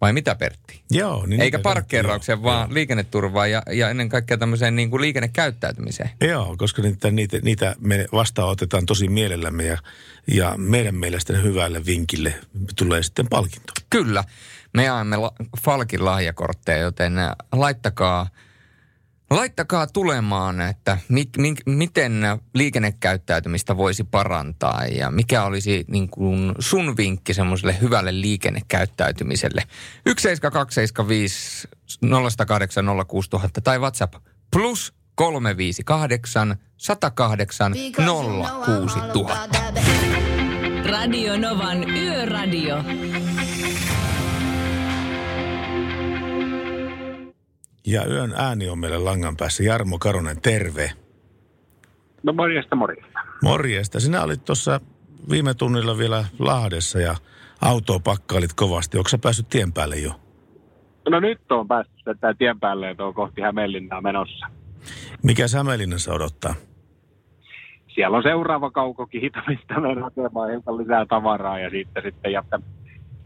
[0.00, 0.82] vai mitä Pertti?
[0.90, 1.26] Joo.
[1.26, 2.74] Niin Eikä parkkeeraukseen, joo, vaan joo.
[2.74, 6.10] liikenneturvaan ja, ja ennen kaikkea tämmöiseen niin kuin liikennekäyttäytymiseen.
[6.20, 9.78] Joo, koska niitä, niitä, niitä me vastaanotetaan tosi mielellämme ja,
[10.26, 12.34] ja meidän mielestä hyvälle vinkille
[12.76, 13.72] tulee sitten palkinto.
[13.90, 14.24] Kyllä,
[14.74, 17.12] me jaamme la- Falkin lahjakortteja, joten
[17.52, 18.26] laittakaa,
[19.30, 22.22] laittakaa tulemaan, että mi, mi, miten
[22.54, 29.62] liikennekäyttäytymistä voisi parantaa ja mikä olisi niin kuin sun vinkki semmoiselle hyvälle liikennekäyttäytymiselle.
[30.04, 31.68] 17275
[32.26, 34.14] 0108 06000 tai WhatsApp
[34.52, 37.74] plus 358 108
[38.64, 39.60] 06000.
[40.90, 42.76] Radio Novan Yöradio.
[47.86, 49.62] Ja yön ääni on meille langan päässä.
[49.62, 50.92] Jarmo Karonen, terve.
[52.22, 53.20] No morjesta, morjesta.
[53.42, 54.00] Morjesta.
[54.00, 54.80] Sinä olit tuossa
[55.30, 57.14] viime tunnilla vielä Lahdessa ja
[57.60, 58.98] autoa pakkailit kovasti.
[58.98, 60.12] Onko sä päässyt tien päälle jo?
[61.08, 64.46] No nyt on päässyt tätä tien päälle, että on kohti Hämeenlinnaa menossa.
[65.22, 66.54] Mikä Hämeenlinnassa odottaa?
[67.94, 72.60] Siellä on seuraava kaukokiito, mistä me hakemaan hiukan lisää tavaraa ja sitten, sitten jättä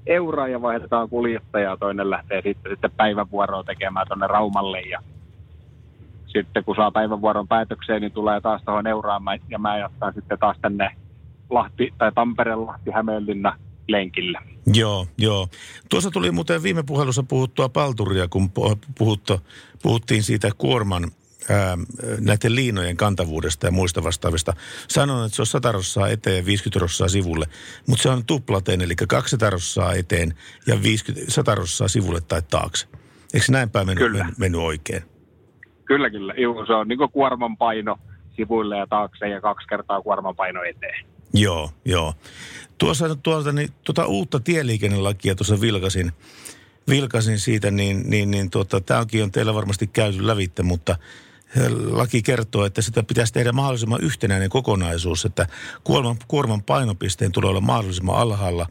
[0.06, 1.76] euraa ja vaihdetaan kuljettajaa.
[1.76, 5.02] Toinen lähtee sitten, sitten päivävuoroa tekemään tuonne Raumalle ja
[6.26, 10.56] sitten kun saa päivävuoron päätökseen, niin tulee taas tuohon Euraan ja mä jatkan sitten taas
[10.60, 10.90] tänne
[11.50, 13.58] Lahti, tai Tampere, Lahti, Hämeenlinna
[13.88, 14.38] lenkille.
[14.74, 15.48] Joo, joo.
[15.90, 19.40] Tuossa tuli muuten viime puhelussa puhuttua palturia, kun pu- puhuttu,
[19.82, 21.10] puhuttiin siitä kuorman
[21.50, 21.78] ää,
[22.20, 24.52] näiden liinojen kantavuudesta ja muista vastaavista.
[24.88, 27.46] Sanon, että se on 100 rossaa eteen ja 50 rossaa sivulle,
[27.86, 30.34] mutta se on tuplateen, eli 200 rossaa eteen
[30.66, 32.86] ja 50, 100 rossaa sivulle tai taakse.
[33.34, 34.24] Eikö näin päin mennyt, Kyllä.
[34.24, 35.02] men- mennyt oikein?
[35.84, 36.34] Kyllä, kyllä.
[36.36, 37.98] Juu, se on niin kuorman paino
[38.36, 41.06] sivuille ja taakse ja kaksi kertaa kuorman paino eteen.
[41.34, 42.14] Joo, joo.
[42.78, 46.12] Tuossa tuolta, niin, tuota uutta tieliikennelakia tuossa vilkasin,
[46.88, 50.96] vilkasin siitä, niin, niin, niin tuota, tämäkin on teillä varmasti käyty lävitte, mutta
[51.90, 55.46] laki kertoo, että sitä pitäisi tehdä mahdollisimman yhtenäinen kokonaisuus, että
[55.84, 58.66] kuorman, kuorman painopisteen tulee olla mahdollisimman alhaalla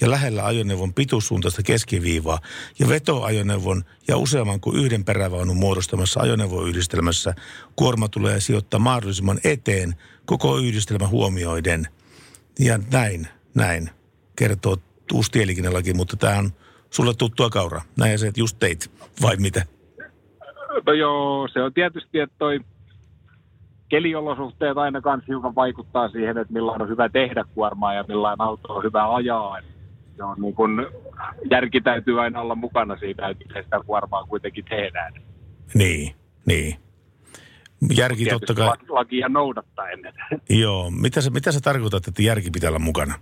[0.00, 2.38] ja lähellä ajoneuvon pituussuuntaista keskiviivaa
[2.78, 7.34] ja vetoajoneuvon ja useamman kuin yhden perävaunun muodostamassa ajoneuvoyhdistelmässä
[7.76, 9.94] kuorma tulee sijoittaa mahdollisimman eteen
[10.24, 11.86] koko yhdistelmä huomioiden.
[12.58, 13.90] Ja näin, näin
[14.36, 14.76] kertoo
[15.12, 16.52] uusi tieliikennelaki, mutta tämä on
[16.90, 17.82] sulle tuttua kauraa.
[17.96, 18.90] Näin sä just teit,
[19.22, 19.77] vai mitä?
[20.86, 22.60] No joo, se on tietysti, että toi
[23.88, 28.74] keliolosuhteet aina kans hiukan vaikuttaa siihen, että millainen on hyvä tehdä kuormaa ja millainen auto
[28.74, 29.58] on hyvä ajaa.
[30.16, 30.86] Se on niin kun,
[31.50, 35.12] järki täytyy aina olla mukana siitä, että sitä kuormaa kuitenkin tehdään.
[35.74, 36.14] Niin,
[36.46, 36.76] niin.
[37.96, 38.68] Järki totta Tietysti kai.
[38.68, 40.00] laki- lakia noudattaen.
[40.50, 40.90] Joo.
[40.90, 43.14] Mitä sä, mitä sä tarkoitat, että järki pitää olla mukana?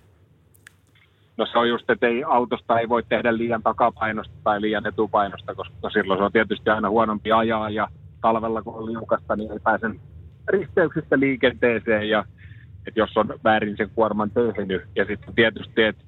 [1.36, 5.54] No se on just, että ei, autosta ei voi tehdä liian takapainosta tai liian etupainosta,
[5.54, 7.88] koska silloin se on tietysti aina huonompi ajaa ja
[8.20, 9.86] talvella kun on liukasta, niin ei pääse
[10.48, 12.24] risteyksistä liikenteeseen ja
[12.86, 14.82] että jos on väärin sen kuorman tehnyt.
[14.96, 16.04] Ja sitten tietysti, että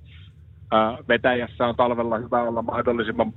[1.09, 3.33] vetäjässä on talvella hyvä olla mahdollisimman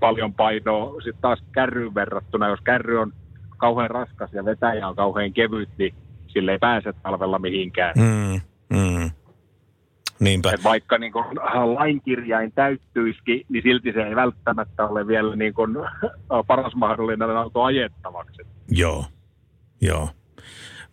[0.00, 1.00] paljon painoa.
[1.00, 3.12] Sitten taas kärryyn verrattuna, jos kärry on
[3.56, 5.94] kauhean raskas ja vetäjä on kauhean kevyt, niin
[6.26, 7.94] sille ei pääse talvella mihinkään.
[7.96, 8.40] Mm,
[8.78, 9.01] mm.
[10.22, 10.50] Niinpä.
[10.52, 11.24] Et vaikka niin kun
[11.74, 15.88] lainkirjain täyttyisikin, niin silti se ei välttämättä ole vielä niin kun
[16.46, 18.42] paras mahdollinen auto ajettavaksi.
[18.68, 19.06] Joo,
[19.80, 20.08] joo.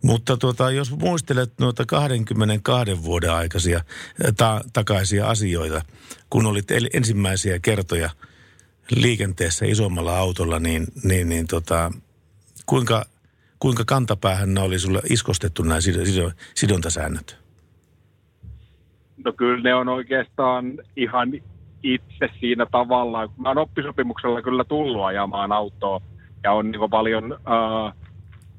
[0.02, 3.80] Mutta tuota, jos muistelet noita 22 vuoden aikaisia
[4.36, 5.82] ta- takaisia asioita,
[6.30, 8.10] kun olit el- ensimmäisiä kertoja
[8.90, 11.92] liikenteessä isommalla autolla, niin, niin, niin tota,
[12.66, 13.04] kuinka,
[13.58, 17.39] kuinka kantapäähän ne oli sulle iskostettu nämä sid- sid- sidontasäännöt?
[19.24, 21.32] No kyllä ne on oikeastaan ihan
[21.82, 23.28] itse siinä tavallaan.
[23.36, 26.00] Mä oon oppisopimuksella kyllä tullut ajamaan autoa
[26.42, 27.94] ja on niin paljon äh,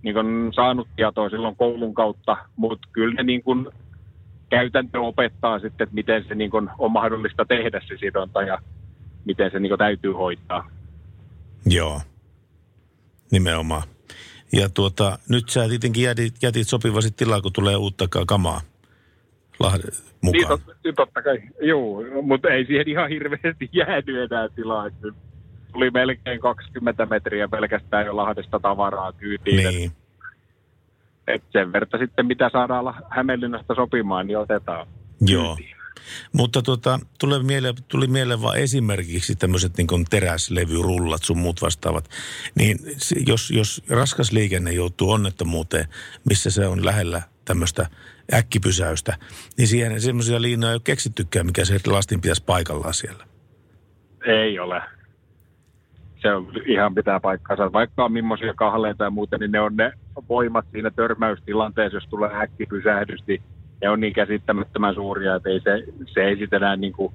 [0.04, 0.16] niin
[0.56, 3.44] saanut tietoa silloin koulun kautta, mutta kyllä ne niin
[4.50, 8.60] käytäntö opettaa sitten, että miten se niin on mahdollista tehdä se sidonta ja
[9.26, 10.68] miten se niin täytyy hoitaa.
[11.66, 12.02] Joo,
[13.32, 13.84] nimenomaan.
[14.54, 18.62] Ja tuota, nyt sä tietenkin jätit, jätit sopivasti tilaa, kun tulee uutta ka- kamaa
[19.62, 20.60] Lahde, Niin, mukaan.
[20.84, 24.90] tot, totta kai, joo, mutta ei siihen ihan hirveästi jäänyt enää tilaa.
[25.74, 29.58] Tuli melkein 20 metriä pelkästään jo Lahdesta tavaraa kyytiin.
[29.58, 29.92] Niin.
[31.28, 34.88] Et sen verta sitten, mitä saadaan Hämeenlinnasta sopimaan, niin otetaan.
[35.22, 35.58] Joo.
[36.34, 42.10] Mutta tuota, tuli, mieleen, tuli mieleen vaan esimerkiksi tämmöiset niin teräslevyrullat sun muut vastaavat.
[42.56, 42.78] Niin
[43.28, 45.86] jos, jos raskas liikenne joutuu onnettomuuteen,
[46.30, 47.90] missä se on lähellä tämmöistä
[48.34, 49.16] äkkipysäystä,
[49.58, 53.26] niin siihen semmoisia liinoja ei ole keksittykään, mikä se lastin pitäisi paikallaan siellä.
[54.26, 54.82] Ei ole.
[56.22, 57.74] Se on ihan pitää paikkaansa.
[57.74, 59.94] Vaikka on millaisia kahleita ja muuta, niin ne on ne
[60.30, 63.42] voimat siinä törmäystilanteessa, jos tulee äkkipysähdys, niin
[63.82, 65.84] ne on niin käsittämättömän suuria, että ei se,
[66.14, 67.14] se ei sitten enää niin kuin,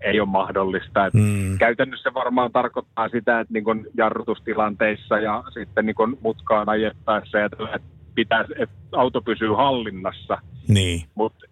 [0.00, 1.06] ei ole mahdollista.
[1.06, 1.58] Et Mm.
[1.58, 7.78] Käytännössä varmaan tarkoittaa sitä, että niin jarrutustilanteissa ja sitten niin mutkaan ajettaessa ja tällä,
[8.14, 11.46] pitää, että auto pysyy hallinnassa, Niin, mutta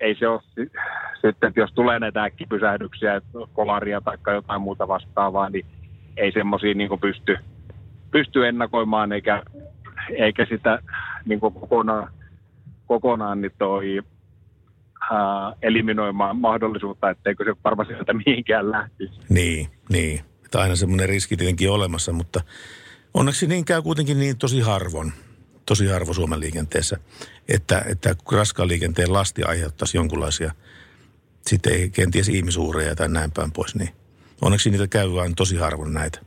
[0.00, 0.70] ei se ole si-
[1.14, 5.66] sitten, että jos tulee näitä äkkipysähdyksiä, että kolaria tai jotain muuta vastaavaa, niin
[6.16, 7.36] ei semmoisia niin pysty,
[8.10, 9.42] pysty ennakoimaan eikä,
[10.16, 10.78] eikä sitä
[11.24, 12.12] niin kokonaan,
[12.86, 14.02] kokonaan niin toi,
[15.10, 19.12] ää, eliminoimaan mahdollisuutta, etteikö se varmaan sieltä mihinkään lähtisi.
[19.28, 20.20] niin, niin.
[20.44, 22.40] Että aina semmoinen riski tietenkin olemassa, mutta
[23.14, 25.12] onneksi niin käy kuitenkin niin tosi harvoin,
[25.70, 26.96] tosi harvo Suomen liikenteessä,
[27.48, 30.52] että, että raskaan liikenteen lasti aiheuttaisi jonkunlaisia,
[31.40, 33.88] sitten ei kenties ihmisuureja tai näin päin pois, niin
[34.42, 36.20] onneksi niitä käy vain tosi harvoin näitä.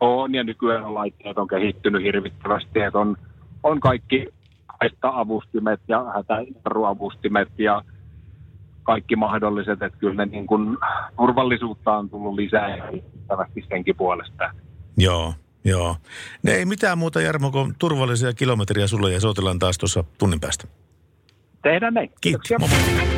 [0.00, 3.16] On, ja nykyään laitteet on kehittynyt hirvittävästi, että on,
[3.62, 4.26] on kaikki
[4.80, 7.82] haitta-avustimet ja hätäjarruavustimet ja
[8.82, 10.78] kaikki mahdolliset, että kyllä ne niin kuin,
[11.16, 12.92] turvallisuutta on tullut lisää ja
[13.68, 14.50] senkin puolesta.
[14.96, 15.96] Joo, joo.
[16.42, 20.66] Ne ei mitään muuta, Jarmo, kuin turvallisia kilometriä sulle ja soitellaan taas tuossa tunnin päästä.
[21.62, 22.10] Tehdään näin.
[22.20, 22.48] Kiitos.
[22.48, 22.58] Kiitoksia.
[22.58, 23.14] Moi.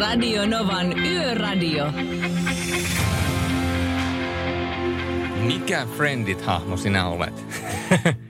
[0.00, 1.92] Radio Novan Yöradio.
[5.42, 7.44] Mikä Friendit-hahmo sinä olet?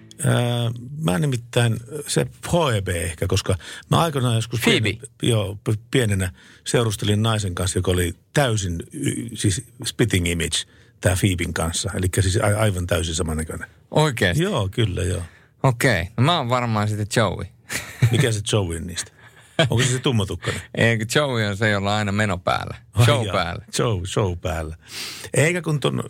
[1.04, 1.76] Mä nimittäin
[2.06, 3.56] se Phoebe ehkä, koska
[3.90, 4.60] mä aikanaan joskus.
[4.64, 5.58] Pienen, joo,
[5.90, 6.32] pienenä
[6.64, 8.82] seurustelin naisen kanssa, joka oli täysin,
[9.34, 10.56] siis spitting image,
[11.00, 11.90] tämä Phoeben kanssa.
[11.94, 13.68] Eli siis a- aivan täysin samannäköinen.
[13.90, 14.42] Oikeesti?
[14.42, 15.22] Joo, kyllä joo.
[15.62, 16.00] Okei.
[16.00, 16.12] Okay.
[16.16, 17.46] No mä oon varmaan sitten Joey.
[18.12, 19.12] Mikä se Joey on niistä?
[19.58, 20.62] Onko se se tummatukkainen?
[20.74, 22.76] Eikö Joey on se, jolla on aina meno päällä?
[22.92, 23.64] Ai Show jaa, päällä.
[23.76, 24.76] Show, show päällä.
[25.34, 26.02] Eikä kun ton,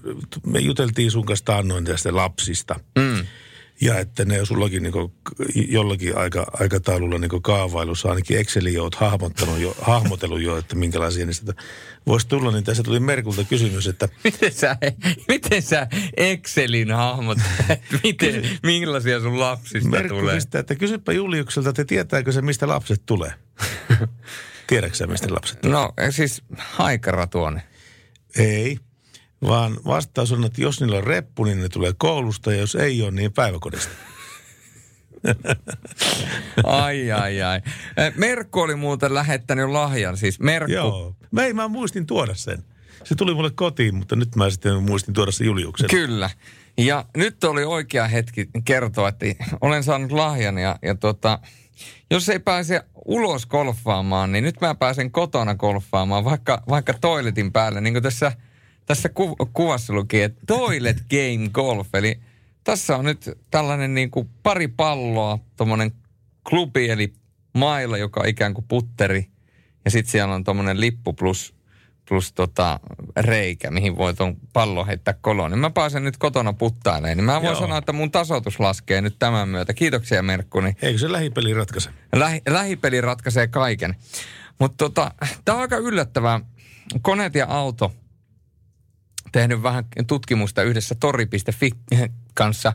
[0.47, 2.81] me juteltiin sun kanssa taannoin tästä lapsista.
[2.99, 3.27] Mm.
[3.81, 4.93] Ja että ne sullakin niin
[5.55, 11.55] jollakin aika, aikataululla niin kaavailussa, ainakin Exceliin olet hahmottanut jo, hahmotellut jo, että minkälaisia niistä
[12.07, 14.77] voisi tulla, niin tässä tuli Merkulta kysymys, että Miten sä,
[15.29, 15.87] miten sä
[16.17, 17.39] Excelin hahmot,
[18.05, 20.35] miten, millaisia sun lapsista Merkku tulee?
[20.35, 23.33] pistää, että kysypä Juliukselta, että tietääkö se, mistä lapset tulee?
[24.67, 25.77] Tiedätkö sä, mistä lapset tulee?
[25.77, 27.63] No siis haikara tuonne.
[28.37, 28.79] Ei,
[29.43, 33.03] vaan vastaus on, että jos niillä on reppu, niin ne tulee koulusta, ja jos ei
[33.03, 33.91] ole, niin päiväkodista.
[36.65, 37.61] Ai, ai, ai.
[38.17, 40.73] Merkku oli muuten lähettänyt lahjan, siis Merkku.
[40.73, 41.17] Joo.
[41.31, 42.65] Mä, ei, mä muistin tuoda sen.
[43.05, 45.91] Se tuli mulle kotiin, mutta nyt mä sitten muistin tuoda sen Juliuksen.
[45.91, 46.31] Kyllä.
[46.79, 49.27] Ja nyt oli oikea hetki kertoa, että
[49.61, 51.39] olen saanut lahjan ja, ja tota,
[52.11, 57.81] jos ei pääse ulos golfaamaan, niin nyt mä pääsen kotona golfaamaan, vaikka, vaikka toiletin päälle.
[57.81, 58.33] Niin kuin tässä,
[58.89, 61.95] tässä ku, kuvassa luki, että toilet game golf.
[61.95, 62.21] Eli
[62.65, 65.93] tässä on nyt tällainen niin kuin pari palloa, tuommoinen
[66.49, 67.13] klubi eli
[67.55, 69.27] mailla, joka on ikään kuin putteri.
[69.85, 71.55] Ja sitten siellä on tuommoinen lippu plus,
[72.09, 72.81] plus tota
[73.17, 75.51] reikä, mihin voi tuon pallon heittää koloon.
[75.51, 77.17] Niin mä pääsen nyt kotona puttailemaan.
[77.17, 77.61] Niin mä voin Joo.
[77.61, 79.75] sanoa, että mun tasoitus laskee nyt tämän myötä.
[79.75, 80.61] Kiitoksia Merkku.
[80.61, 81.91] Niin Eikö se lähipeli ratkaise?
[82.17, 83.97] Lähi, lähipeli ratkaisee kaiken.
[84.59, 85.11] Mutta tota,
[85.45, 86.41] tämä on aika yllättävää.
[87.03, 87.93] Koneet ja auto
[89.33, 91.71] tehnyt vähän tutkimusta yhdessä tori.fi
[92.35, 92.73] kanssa.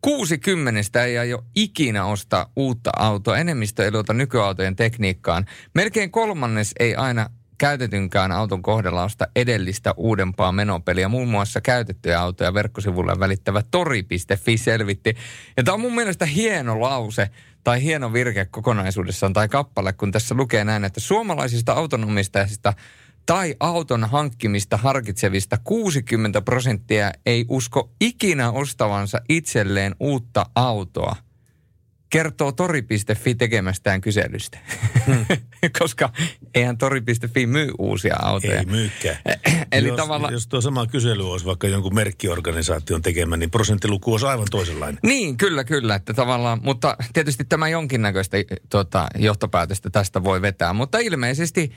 [0.00, 3.38] 60 ei aio ikinä ostaa uutta autoa.
[3.38, 5.46] Enemmistö ei luota nykyautojen tekniikkaan.
[5.74, 11.08] Melkein kolmannes ei aina käytetynkään auton kohdalla osta edellistä uudempaa menopeliä.
[11.08, 15.16] Muun muassa käytettyjä autoja verkkosivulla välittävä tori.fi selvitti.
[15.56, 17.30] Ja tämä on mun mielestä hieno lause
[17.64, 22.72] tai hieno virke kokonaisuudessaan tai kappale, kun tässä lukee näin, että suomalaisista autonomistajista
[23.26, 31.16] tai auton hankkimista harkitsevista 60 prosenttia ei usko ikinä ostavansa itselleen uutta autoa.
[32.10, 34.58] Kertoo tori.fi tekemästään kyselystä.
[35.78, 36.12] Koska
[36.54, 38.58] eihän tori.fi myy uusia autoja.
[38.58, 39.16] Ei myykään.
[39.72, 40.32] Eli jos, tavallaan...
[40.32, 44.98] jos tuo sama kysely olisi vaikka jonkun merkkiorganisaation tekemä, niin prosenttiluku olisi aivan toisenlainen.
[45.02, 45.94] Niin, kyllä, kyllä.
[45.94, 48.36] Että tavallaan, mutta tietysti tämä jonkinnäköistä
[48.68, 50.72] tota, johtopäätöstä tästä voi vetää.
[50.72, 51.72] Mutta ilmeisesti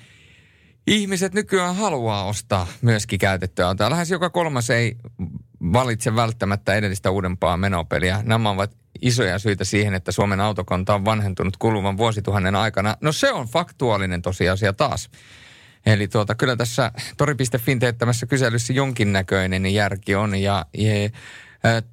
[0.90, 3.90] ihmiset nykyään haluaa ostaa myöskin käytettyä autoa.
[3.90, 4.96] Lähes joka kolmas ei
[5.74, 8.22] valitse välttämättä edellistä uudempaa menopeliä.
[8.24, 12.98] Nämä ovat isoja syitä siihen, että Suomen autokanta on vanhentunut kuluvan vuosituhannen aikana.
[13.02, 15.10] No se on faktuaalinen tosiasia taas.
[15.86, 20.36] Eli tuota, kyllä tässä tori.fin teettämässä kyselyssä jonkinnäköinen järki on.
[20.36, 21.10] Ja, ja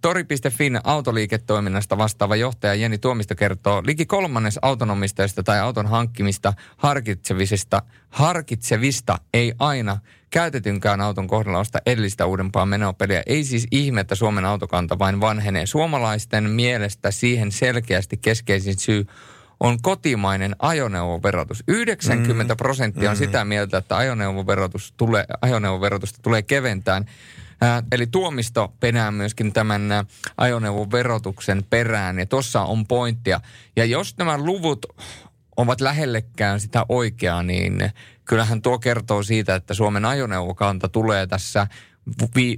[0.00, 9.18] Tori.fin autoliiketoiminnasta vastaava johtaja Jeni Tuomisto kertoo, liki kolmannes autonomistajista tai auton hankkimista harkitsevisista, harkitsevista
[9.34, 9.98] ei aina
[10.30, 13.22] käytetynkään auton kohdalla osta edellistä uudempaa menopeliä.
[13.26, 15.66] Ei siis ihme, että Suomen autokanta vain vanhenee.
[15.66, 19.06] Suomalaisten mielestä siihen selkeästi keskeisin syy
[19.60, 21.64] on kotimainen ajoneuvoverotus.
[21.68, 27.04] 90 prosenttia on sitä mieltä, että ajoneuvoverotus tulee, ajoneuvoverotusta tulee keventään.
[27.62, 30.06] Äh, eli tuomisto penää myöskin tämän äh,
[30.36, 33.40] ajoneuvoverotuksen perään, ja tuossa on pointtia.
[33.76, 34.86] Ja jos nämä luvut
[35.56, 37.90] ovat lähellekään sitä oikeaa, niin
[38.24, 41.66] kyllähän tuo kertoo siitä, että Suomen ajoneuvokanta tulee tässä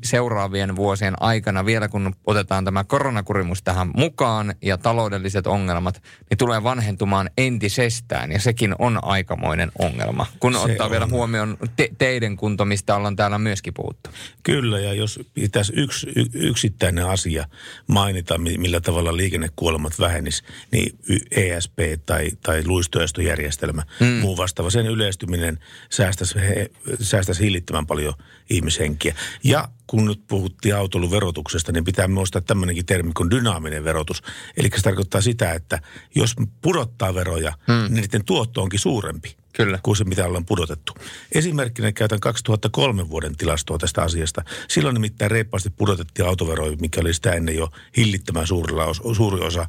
[0.04, 6.62] seuraavien vuosien aikana, vielä kun otetaan tämä koronakurimus tähän mukaan ja taloudelliset ongelmat, niin tulee
[6.62, 8.32] vanhentumaan entisestään.
[8.32, 10.90] Ja sekin on aikamoinen ongelma, kun Se ottaa on.
[10.90, 14.10] vielä huomioon te- teiden kunto, mistä ollaan täällä myöskin puhuttu.
[14.42, 17.48] Kyllä, ja jos pitäisi yksi y- yksittäinen asia
[17.86, 24.06] mainita, mi- millä tavalla liikennekuolemat vähenis, niin y- ESP tai, tai luistoestojärjestelmä, mm.
[24.06, 25.58] muu vastaava, sen yleistyminen
[25.90, 26.70] säästäisi, he,
[27.00, 28.14] säästäisi hillittömän paljon
[28.50, 29.14] ihmishenkiä.
[29.44, 34.22] Ja kun nyt puhuttiin autoilun verotuksesta, niin pitää muistaa tämmöinenkin termi kuin dynaaminen verotus.
[34.56, 35.78] Eli se tarkoittaa sitä, että
[36.14, 37.74] jos pudottaa veroja, mm.
[37.74, 39.78] niin niiden tuotto onkin suurempi Kyllä.
[39.82, 40.92] kuin se, mitä ollaan pudotettu.
[41.32, 44.42] Esimerkkinä käytän 2003 vuoden tilastoa tästä asiasta.
[44.68, 49.68] Silloin nimittäin reippaasti pudotettiin autoveroja, mikä oli sitä ennen jo hillittömän suurilla os, suuri osa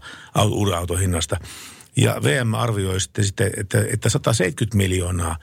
[0.49, 1.37] uuden auton hinnasta.
[1.95, 5.37] Ja VM arvioi sitten, sitten että, että 170 miljoonaa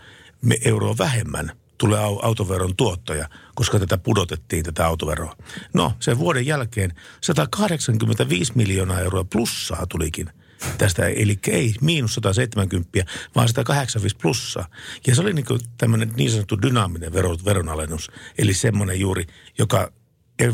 [0.65, 5.36] euroa vähemmän tulee au- autoveron tuottoja, koska tätä pudotettiin, tätä autoveroa.
[5.74, 10.31] No, sen vuoden jälkeen 185 miljoonaa euroa plussaa tulikin
[10.78, 12.90] tästä, eli ei miinus 170,
[13.35, 14.69] vaan 185 plussaa.
[15.07, 15.47] Ja se oli niin
[15.78, 19.27] tämmöinen niin sanottu dynaaminen vero, veronalennus, eli semmoinen juuri,
[19.59, 19.93] joka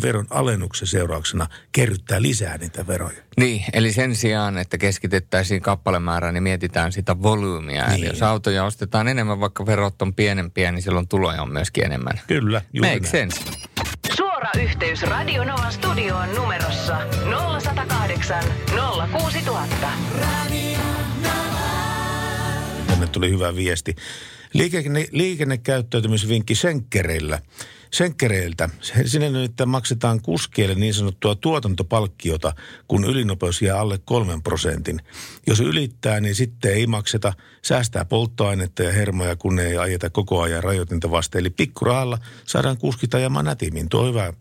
[0.02, 3.22] veron alennuksen seurauksena kerryttää lisää niitä veroja.
[3.36, 7.86] Niin, eli sen sijaan, että keskitettäisiin kappalemäärään, niin mietitään sitä volyymia.
[7.86, 7.98] Niin.
[7.98, 12.20] Eli jos autoja ostetaan enemmän, vaikka verot on pienempiä, niin silloin tuloja on myöskin enemmän.
[12.26, 13.30] Kyllä, juuri Make näin.
[13.30, 13.40] sense.
[14.16, 16.98] Suora yhteys Radio Novan studioon numerossa
[17.54, 18.44] 0108
[19.12, 19.88] 06000.
[22.86, 23.96] Tänne tuli hyvä viesti.
[24.52, 27.38] Liikenne, liikennekäyttäytymisvinkki senkkereillä.
[27.92, 28.68] Senkkereiltä.
[28.80, 32.52] Se- Sinne nyt maksetaan kuskeille niin sanottua tuotantopalkkiota,
[32.88, 35.00] kun ylinopeus jää alle kolmen prosentin.
[35.46, 37.32] Jos ylittää, niin sitten ei makseta,
[37.62, 41.38] säästää polttoainetta ja hermoja, kun ei ajeta koko ajan rajoitinta vasten.
[41.38, 43.88] Eli pikkurahalla saadaan kuskit ajamaan nätimmin.
[43.88, 44.32] Tuo on hyvä.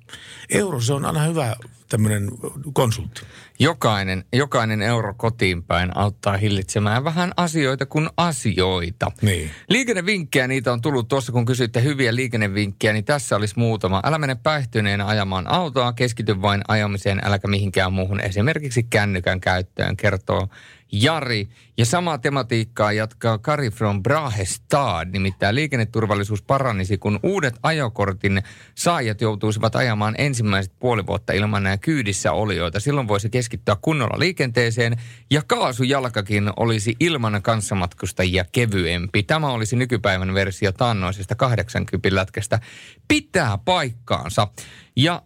[0.50, 1.56] Euro, se on aina hyvä
[1.92, 2.30] tämmöinen
[2.74, 3.22] konsultti.
[3.60, 9.12] Jokainen, jokainen euro kotiin päin auttaa hillitsemään vähän asioita kuin asioita.
[9.22, 9.52] Niin.
[9.70, 14.02] Liikennevinkkejä niitä on tullut tuossa, kun kysyitte hyviä liikennevinkkejä, niin tässä olisi muutama.
[14.04, 20.48] Älä mene päihtyneenä ajamaan autoa, keskity vain ajamiseen, äläkä mihinkään muuhun, esimerkiksi kännykän käyttöön, kertoo
[20.92, 21.48] Jari.
[21.78, 28.44] Ja samaa tematiikkaa jatkaa Kari from Brahestad, nimittäin liikenneturvallisuus paranisi, kun uudet ajokortin
[28.76, 32.80] saajat joutuisivat ajamaan ensimmäiset puoli vuotta ilman nämä kyydissä olijoita.
[32.80, 34.98] Silloin voisi keskittyä kunnolla liikenteeseen
[35.32, 39.24] ja kaasujalkakin olisi ilman kanssamatkustajia kevyempi.
[39.24, 42.60] Tämä olisi nykypäivän versio taannoisesta 80 lätkästä.
[43.08, 44.48] Pitää paikkaansa.
[44.96, 45.22] Ja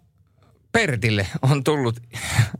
[0.75, 1.99] Pertille on tullut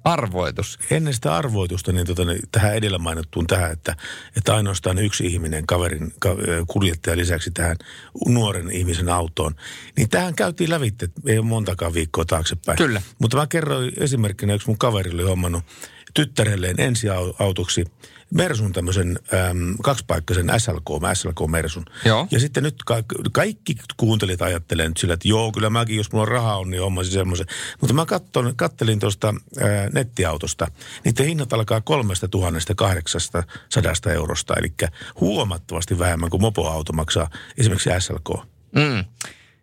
[0.04, 0.80] arvoitus.
[0.92, 3.96] Ennen sitä arvoitusta, niin, tota, niin tähän edellä mainittuun tähän, että,
[4.38, 6.30] että ainoastaan yksi ihminen kaverin ka,
[6.68, 7.78] kuljettaja lisäksi tähän
[8.28, 9.56] nuoren ihmisen autoon.
[9.98, 12.78] Niin tähän käytiin lävitte, ei ole montakaan viikkoa taaksepäin.
[12.78, 13.02] Kyllä.
[13.20, 15.64] Mutta mä kerroin esimerkkinä, yksi mun kaveri oli hommannut
[16.14, 17.86] tyttärelleen ensiautoksi
[18.34, 19.20] Mersun tämmöisen
[19.50, 21.86] äm, kaksipaikkaisen SLK, SLK Mersun.
[22.06, 22.28] Joo.
[22.32, 26.22] Ja sitten nyt ka- kaikki kuuntelijat ajattelee nyt sillä, että joo, kyllä mäkin, jos mulla
[26.22, 27.48] on rahaa on, niin hommasin semmoisen.
[27.82, 29.28] Mutta mä katson, kattelin tuosta
[29.62, 30.68] ää, nettiautosta.
[31.06, 34.74] Niiden hinnat alkaa kolmesta tuhannesta kahdeksasta sadasta eurosta, eli
[35.22, 38.46] huomattavasti vähemmän kuin mopoauto maksaa esimerkiksi SLK.
[38.76, 39.06] Mm.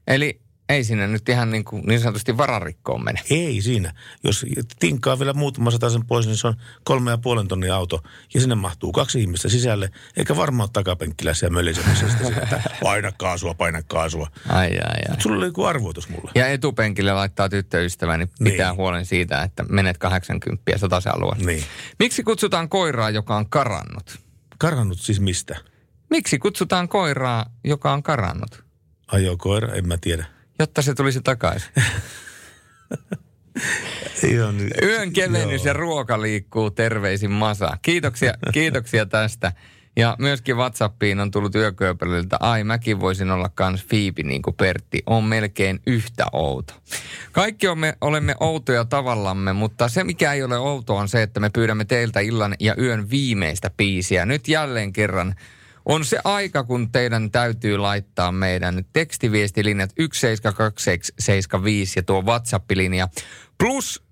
[0.06, 0.41] Eli
[0.72, 3.20] ei sinne nyt ihan niin, kuin, niin sanotusti vararikkoon mene.
[3.30, 3.94] Ei siinä.
[4.24, 4.46] Jos
[4.78, 6.54] tinkkaa vielä muutama sen pois, niin se on
[6.84, 8.02] kolme ja puolen tonnin auto.
[8.34, 13.12] Ja sinne mahtuu kaksi ihmistä sisälle, eikä varmaan ole takapenkkiläisiä mölisemässä sitä, siinä, että paina
[13.12, 14.30] kaasua, paina kaasua.
[14.48, 15.20] Ai, ai, ai.
[15.20, 16.30] Sulla oli joku arvoitus mulle.
[16.34, 18.76] Ja etupenkille laittaa tyttöystäväni niin pitää Niin.
[18.76, 21.46] huolen siitä, että menet 80 sataisen alueelle.
[21.46, 21.64] Niin.
[21.98, 24.18] Miksi kutsutaan koiraa, joka on karannut?
[24.58, 25.56] Karannut siis mistä?
[26.10, 28.64] Miksi kutsutaan koiraa, joka on karannut?
[29.08, 30.24] Ajo koira, en mä tiedä.
[30.62, 31.70] Jotta se tulisi takaisin.
[34.36, 37.76] Joo, niin, Yön kevennys ja ruoka liikkuu, terveisin Masa.
[37.82, 39.52] Kiitoksia, kiitoksia tästä.
[39.96, 45.02] Ja myöskin WhatsAppiin on tullut yökööpeliltä, ai mäkin voisin olla kans Fiipi niin kuin Pertti,
[45.06, 46.74] on melkein yhtä outo.
[47.32, 51.40] Kaikki on me, olemme outoja tavallamme, mutta se mikä ei ole outoa on se, että
[51.40, 54.26] me pyydämme teiltä illan ja yön viimeistä biisiä.
[54.26, 55.34] Nyt jälleen kerran
[55.84, 63.08] on se aika, kun teidän täytyy laittaa meidän tekstiviestilinjat 17275 ja tuo WhatsApp-linja
[63.58, 64.02] plus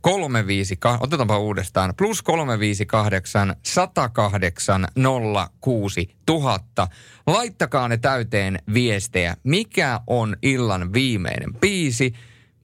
[0.00, 4.88] 358, otetaanpa uudestaan, plus 358 108
[5.60, 6.58] 06 000.
[7.26, 9.36] Laittakaa ne täyteen viestejä.
[9.42, 12.12] Mikä on illan viimeinen biisi?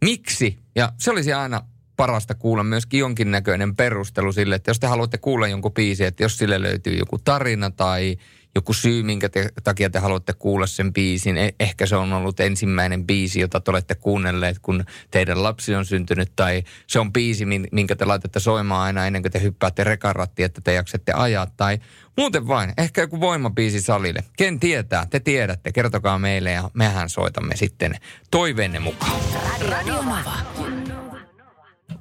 [0.05, 0.59] Miksi?
[0.75, 1.63] Ja se olisi aina
[1.97, 6.39] parasta kuulla myöskin jonkinnäköinen perustelu sille, että jos te haluatte kuulla jonkun biisin, että jos
[6.39, 8.17] sille löytyy joku tarina tai
[8.55, 11.37] joku syy, minkä te, takia te haluatte kuulla sen biisin.
[11.37, 15.85] Eh, ehkä se on ollut ensimmäinen biisi, jota te olette kuunnelleet, kun teidän lapsi on
[15.85, 16.33] syntynyt.
[16.37, 20.47] Tai se on biisi, min- minkä te laitatte soimaan aina ennen kuin te hyppäätte rekarattiin,
[20.47, 21.47] että te jaksatte ajaa.
[21.57, 21.79] Tai
[22.17, 24.25] muuten vain, ehkä joku voimabiisi salille.
[24.37, 27.95] Ken tietää, te tiedätte, kertokaa meille ja mehän soitamme sitten
[28.31, 29.21] toiveenne mukaan.
[29.69, 30.82] Radio Nova.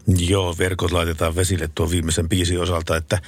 [0.07, 3.21] Joo, verkot laitetaan vesille tuon viimeisen biisin osalta, että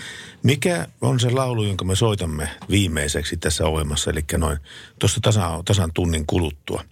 [0.43, 4.57] mikä on se laulu, jonka me soitamme viimeiseksi tässä ohjelmassa, eli noin
[4.99, 6.83] tuossa tasan, tasan tunnin kuluttua.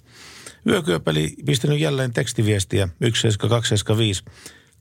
[0.67, 4.23] Yökyöpeli pistänyt jälleen tekstiviestiä 17275.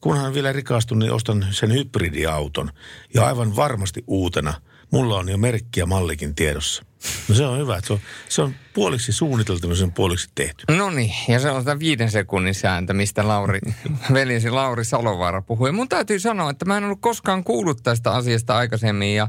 [0.00, 2.70] Kunhan vielä rikastun, niin ostan sen hybridiauton.
[3.14, 4.54] Ja aivan varmasti uutena.
[4.90, 6.84] Mulla on jo merkki ja mallikin tiedossa.
[7.28, 10.30] No se on hyvä, että se on, se on puoliksi suunniteltu ja se on puoliksi
[10.34, 10.64] tehty.
[10.76, 13.60] No niin, ja se on sitä viiden sekunnin sääntö, mistä Lauri,
[14.12, 15.72] veljesi Lauri Salovaara puhui.
[15.72, 19.28] Mun täytyy sanoa, että mä en ollut koskaan kuullut tästä asiasta aikaisemmin ja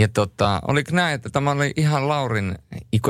[0.00, 2.58] ja tota, oliko näin, että tämä oli ihan Laurin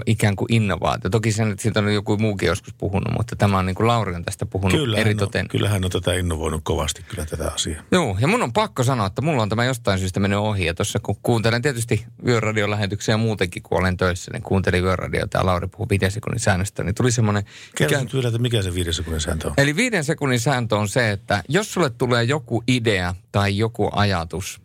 [0.06, 1.10] ikään kuin innovaatio?
[1.10, 4.14] Toki sen, että siitä on joku muukin joskus puhunut, mutta tämä on niin kuin Lauri
[4.14, 5.40] on tästä puhunut Kyllä hän, eritoten.
[5.40, 7.82] on, kyllä hän on tätä innovoinut kovasti kyllä tätä asiaa.
[7.92, 10.64] Joo, ja mun on pakko sanoa, että mulla on tämä jostain syystä mennyt ohi.
[10.64, 15.46] Ja tuossa kun kuuntelen tietysti yöradion lähetyksiä muutenkin, kun olen töissä, niin kuuntelin yöradiota ja
[15.46, 17.44] Lauri puhui viiden sekunnin säännöstä, niin tuli semmoinen...
[17.76, 19.54] Kerro ikään- vielä, että mikä se viiden sekunnin sääntö on.
[19.56, 24.60] Eli viiden sekunnin sääntö on se, että jos sulle tulee joku idea tai joku ajatus,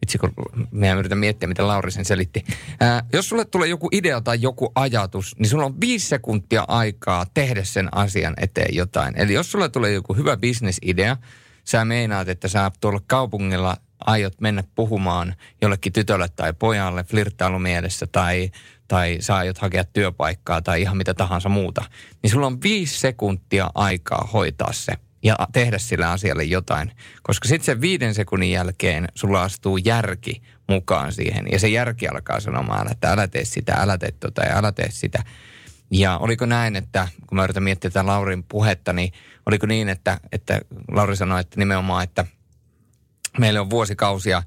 [0.00, 0.32] vitsi kun
[0.70, 2.44] minä yritän miettiä, miten Lauri sen selitti.
[2.80, 7.26] Ää, jos sulle tulee joku idea tai joku ajatus, niin sulla on viisi sekuntia aikaa
[7.34, 9.14] tehdä sen asian eteen jotain.
[9.16, 11.16] Eli jos sulle tulee joku hyvä bisnesidea,
[11.64, 18.50] sä meinaat, että sä tuolla kaupungilla aiot mennä puhumaan jollekin tytölle tai pojalle flirttailumielessä tai,
[18.88, 21.84] tai sä aiot hakea työpaikkaa tai ihan mitä tahansa muuta,
[22.22, 24.92] niin sulla on viisi sekuntia aikaa hoitaa se
[25.22, 26.92] ja tehdä sillä asialle jotain.
[27.22, 31.46] Koska sitten sen viiden sekunnin jälkeen sulla astuu järki mukaan siihen.
[31.52, 34.90] Ja se järki alkaa sanomaan, että älä tee sitä, älä tee tota ja älä tee
[34.90, 35.22] sitä.
[35.90, 39.12] Ja oliko näin, että kun mä yritän miettiä tätä Laurin puhetta, niin
[39.46, 42.24] oliko niin, että, että Lauri sanoi, että nimenomaan, että
[43.38, 44.42] meillä on vuosikausia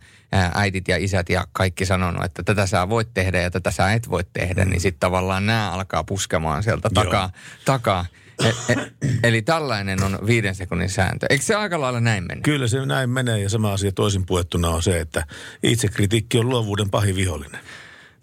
[0.53, 4.09] äitit ja isät ja kaikki sanonut, että tätä sä voit tehdä ja tätä sä et
[4.09, 4.71] voi tehdä, mm.
[4.71, 7.29] niin sitten tavallaan nämä alkaa puskemaan sieltä takaa.
[7.65, 8.05] takaa.
[8.43, 8.75] E, e,
[9.23, 11.25] eli tällainen on viiden sekunnin sääntö.
[11.29, 12.41] Eikö se aika lailla näin mene?
[12.41, 15.25] Kyllä se näin menee ja sama asia toisin puettuna on se, että
[15.63, 17.61] itsekritiikki on luovuuden pahin vihollinen.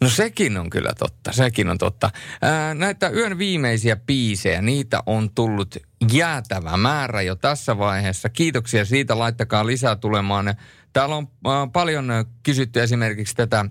[0.01, 2.11] No sekin on kyllä totta, sekin on totta.
[2.43, 5.77] Ää, näitä yön viimeisiä piisejä, niitä on tullut
[6.13, 8.29] jäätävä määrä jo tässä vaiheessa.
[8.29, 10.55] Kiitoksia siitä, laittakaa lisää tulemaan.
[10.93, 12.09] Täällä on ää, paljon
[12.43, 13.65] kysytty esimerkiksi tätä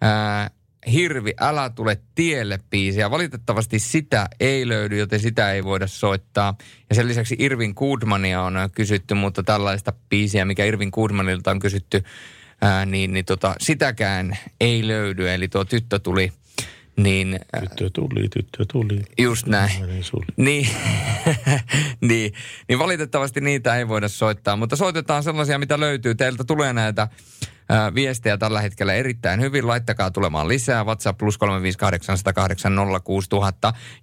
[0.00, 0.50] ää,
[0.92, 3.10] Hirvi, älä tule tielle biisiä.
[3.10, 6.54] Valitettavasti sitä ei löydy, joten sitä ei voida soittaa.
[6.88, 12.02] Ja sen lisäksi Irvin Goodmania on kysytty, mutta tällaista biisiä, mikä Irvin Goodmanilta on kysytty,
[12.60, 15.30] ää, niin, niin tota, sitäkään ei löydy.
[15.30, 16.32] Eli tuo tyttö tuli
[16.96, 19.02] niin, tyttö tuli, tyttö tuli.
[19.18, 19.70] Just näin.
[20.36, 20.68] Niin,
[22.00, 22.32] niin,
[22.68, 26.14] niin valitettavasti niitä ei voida soittaa, mutta soitetaan sellaisia, mitä löytyy.
[26.14, 27.08] Teiltä tulee näitä
[27.68, 29.66] ää, viestejä tällä hetkellä erittäin hyvin.
[29.66, 30.84] Laittakaa tulemaan lisää.
[30.84, 31.40] WhatsApp plus 358806000.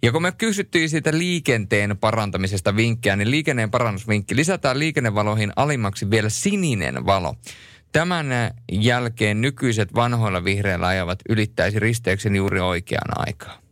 [0.01, 4.35] Ja kun me kysyttiin siitä liikenteen parantamisesta vinkkejä, niin liikenneen parannusvinkki.
[4.35, 7.35] Lisätään liikennevaloihin alimmaksi vielä sininen valo.
[7.91, 8.27] Tämän
[8.71, 13.63] jälkeen nykyiset vanhoilla vihreillä ajavat ylittäisi risteyksen juuri oikeaan aikaan.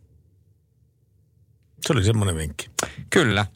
[1.86, 2.70] Se oli semmoinen vinkki.
[3.10, 3.46] Kyllä.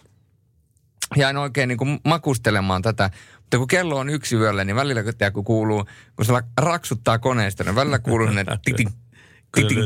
[1.17, 3.11] Jäin oikein niin kuin makustelemaan tätä.
[3.47, 5.03] Mutta kun kello on yksi yöllä, niin välillä
[5.33, 5.85] kun kuuluu,
[6.17, 8.89] kun se raksuttaa koneesta, niin välillä kuuluu ne titin,
[9.55, 9.79] titin,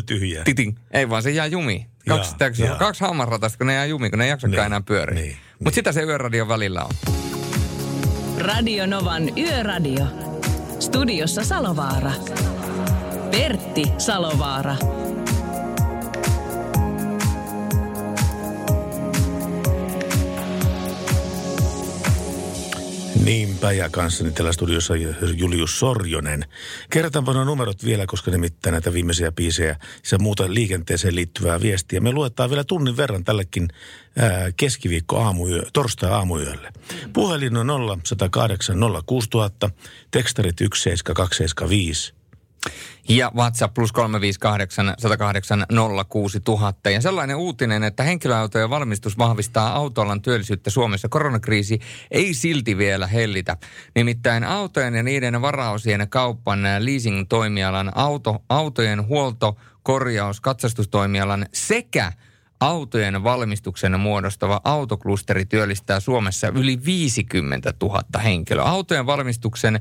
[0.45, 0.79] titin.
[0.91, 1.87] Ei vaan se jää jumi.
[2.09, 2.79] Kaksi, jaa, jaa.
[2.79, 5.21] kaksi hammarratasta, kun ne jää jumi, kun ne ei jaksakaan niin, enää pyöriä.
[5.21, 5.75] Niin, Mutta niin.
[5.75, 6.91] sitä se yöradio välillä on.
[8.39, 10.07] Radio Novan Yöradio.
[10.79, 12.13] Studiossa Salovaara.
[13.31, 14.77] Pertti Salovaara.
[23.31, 24.95] Niinpä, ja kanssani täällä studiossa
[25.37, 26.45] Julius Sorjonen.
[26.91, 29.77] Kerrotaanpa nuo numerot vielä, koska nimittäin näitä viimeisiä biisejä
[30.13, 32.01] ja muuta liikenteeseen liittyvää viestiä.
[32.01, 33.69] Me luetaan vielä tunnin verran tällekin
[34.19, 36.73] ää, keskiviikko aamuyö, torstai aamuyölle.
[37.13, 38.77] Puhelin on 0 108
[39.07, 39.71] 06000,
[40.11, 42.20] tekstarit 17275.
[43.09, 45.67] Ja WhatsApp plus 358 108
[46.09, 46.91] 06000.
[46.91, 51.09] Ja sellainen uutinen, että henkilöautojen valmistus vahvistaa autoalan työllisyyttä Suomessa.
[51.09, 51.81] Koronakriisi
[52.11, 53.57] ei silti vielä hellitä.
[53.95, 62.13] Nimittäin autojen ja niiden varaosien kaupan leasing-toimialan, auto, autojen huolto, korjaus, katsastustoimialan sekä
[62.61, 68.65] autojen valmistuksen muodostava autoklusteri työllistää Suomessa yli 50 000 henkilöä.
[68.65, 69.81] Autojen valmistuksen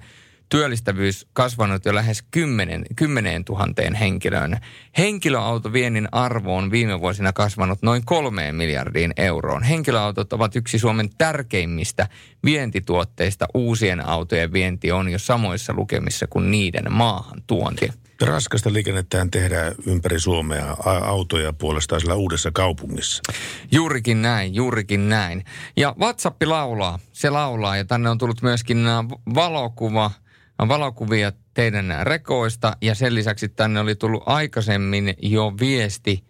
[0.49, 4.57] työllistävyys kasvanut jo lähes 10, 10 tuhanteen henkilöön.
[4.97, 9.63] Henkilöautoviennin arvo on viime vuosina kasvanut noin kolmeen miljardiin euroon.
[9.63, 12.07] Henkilöautot ovat yksi Suomen tärkeimmistä
[12.45, 13.45] vientituotteista.
[13.53, 17.89] Uusien autojen vienti on jo samoissa lukemissa kuin niiden maahan tuonti.
[18.21, 23.23] Raskasta liikennettään tehdään ympäri Suomea autoja puolestaan sillä uudessa kaupungissa.
[23.71, 25.45] Juurikin näin, juurikin näin.
[25.77, 29.05] Ja WhatsApp laulaa, se laulaa ja tänne on tullut myöskin äh,
[29.35, 30.11] valokuva–
[30.67, 36.23] valokuvia teidän rekoista ja sen lisäksi tänne oli tullut aikaisemmin jo viesti.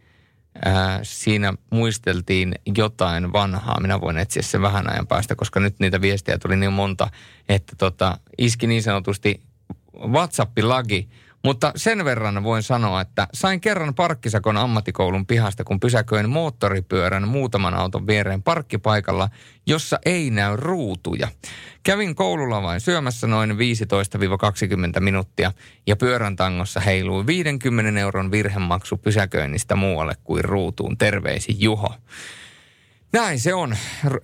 [0.66, 3.80] Ää, siinä muisteltiin jotain vanhaa.
[3.82, 7.10] Minä voin etsiä sen vähän ajan päästä, koska nyt niitä viestejä tuli niin monta,
[7.50, 9.42] että tota, iski niin sanotusti
[10.08, 11.10] WhatsApp-lagi
[11.44, 17.74] mutta sen verran voin sanoa, että sain kerran parkkisakon ammattikoulun pihasta, kun pysäköin moottoripyörän muutaman
[17.74, 19.30] auton viereen parkkipaikalla,
[19.66, 21.28] jossa ei näy ruutuja.
[21.84, 25.52] Kävin koululla vain syömässä noin 15-20 minuuttia
[25.88, 30.98] ja pyörän tangossa heilui 50 euron virhemaksu pysäköinnistä muualle kuin ruutuun.
[30.98, 31.94] Terveisi Juho.
[33.14, 33.76] Näin se on.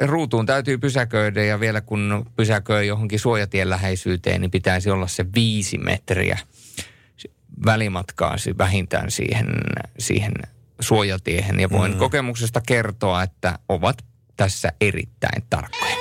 [0.02, 5.78] Ruutuun täytyy pysäköidä ja vielä kun pysäköi johonkin suojatien läheisyyteen, niin pitäisi olla se viisi
[5.78, 6.40] metriä
[7.65, 9.48] välimatkaa vähintään siihen,
[9.99, 10.34] siihen
[10.80, 11.60] suojatiehen.
[11.60, 11.98] Ja voin mm.
[11.98, 14.06] kokemuksesta kertoa, että ovat
[14.38, 15.95] tässä erittäin tarkkoja.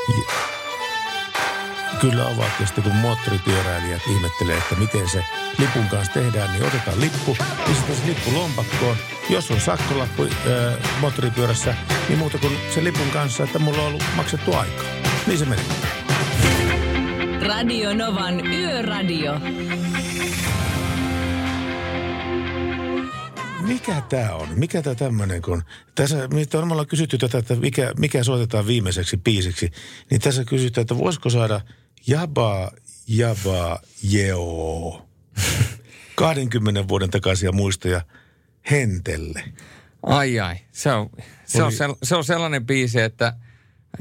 [2.01, 2.51] Kyllä ovat.
[2.61, 5.25] Ja sitten kun moottoripyöräilijät ihmettelee, että miten se
[5.59, 7.37] lipun kanssa tehdään, niin otetaan lippu,
[7.67, 8.97] pistetään se lippu lompakkoon.
[9.31, 11.75] Jos on sakkolappu äh, moottoripyörässä,
[12.09, 14.83] niin muuta kuin se lipun kanssa, että mulla on ollut maksettu aika.
[15.27, 15.63] Niin se meni.
[17.47, 19.41] Radio Novan Yöradio.
[23.67, 24.49] mikä tämä on?
[24.57, 25.63] Mikä tämä tämmöinen kun...
[25.95, 29.71] Tässä, mitä me ollaan kysytty tätä, että mikä, mikä soitetaan viimeiseksi biisiksi,
[30.11, 31.61] niin tässä kysytään, että voisiko saada
[32.07, 32.71] jaba,
[33.09, 35.07] jaba, jeo.
[36.15, 38.01] 20 vuoden takaisia muistoja
[38.71, 39.45] Hentelle.
[40.03, 41.11] Ai ai, se on,
[41.45, 43.37] se on, sel, se on sellainen biisi, että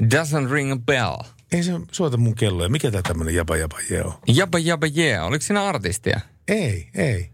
[0.02, 1.16] doesn't ring a bell.
[1.52, 2.68] Ei se soita mun kelloja.
[2.68, 4.20] Mikä tämä tämmöinen jaba jaba jeo?
[4.26, 5.26] Jaba jaba jeo.
[5.26, 6.20] Oliko siinä artistia?
[6.48, 7.33] Ei, ei.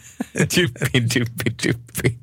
[0.55, 2.19] Typpi, typpi, typpi.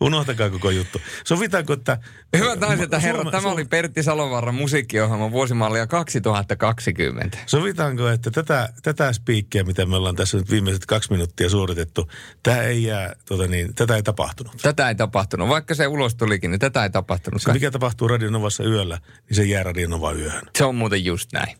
[0.00, 1.00] Unohtakaa koko juttu.
[1.24, 1.98] Sovitaanko, että...
[2.36, 7.38] Hyvät naiset ja herrat, Suome- tämä Suome- oli Pertti Salovaaran musiikkiohjelman vuosimallia 2020.
[7.46, 12.10] Sovitaanko, että tätä, tätä spiikkiä, mitä me ollaan tässä nyt viimeiset kaksi minuuttia suoritettu,
[12.42, 14.56] tämä ei jää, tota niin, tätä ei tapahtunut.
[14.62, 15.48] Tätä ei tapahtunut.
[15.48, 17.42] Vaikka se ulos tulikin, niin tätä ei tapahtunut.
[17.42, 18.98] Se, mikä tapahtuu Radionovassa yöllä,
[19.28, 20.42] niin se jää Radionova yöhön.
[20.58, 21.56] Se on muuten just näin.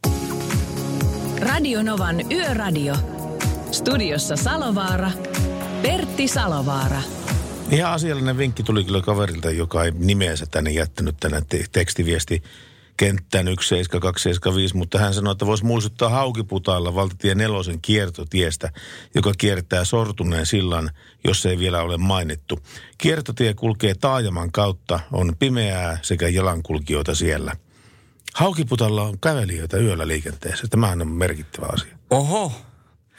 [1.40, 3.21] Radionovan Yöradio.
[3.72, 5.10] Studiossa Salovaara.
[5.82, 7.02] Pertti Salovaara.
[7.70, 12.42] Ihan asiallinen vinkki tuli kyllä kaverilta, joka ei nimeensä tänne jättänyt tänne te- tekstiviesti
[12.96, 18.72] kenttään 17275, mutta hän sanoi, että voisi muistuttaa Haukiputaalla valtatie nelosen kiertotiestä,
[19.14, 20.90] joka kiertää sortuneen sillan,
[21.24, 22.58] jos ei vielä ole mainittu.
[22.98, 27.52] Kiertotie kulkee taajaman kautta, on pimeää sekä jalankulkijoita siellä.
[28.34, 30.66] Haukiputalla on kävelijöitä yöllä liikenteessä.
[30.70, 31.96] Tämähän on merkittävä asia.
[32.10, 32.52] Oho,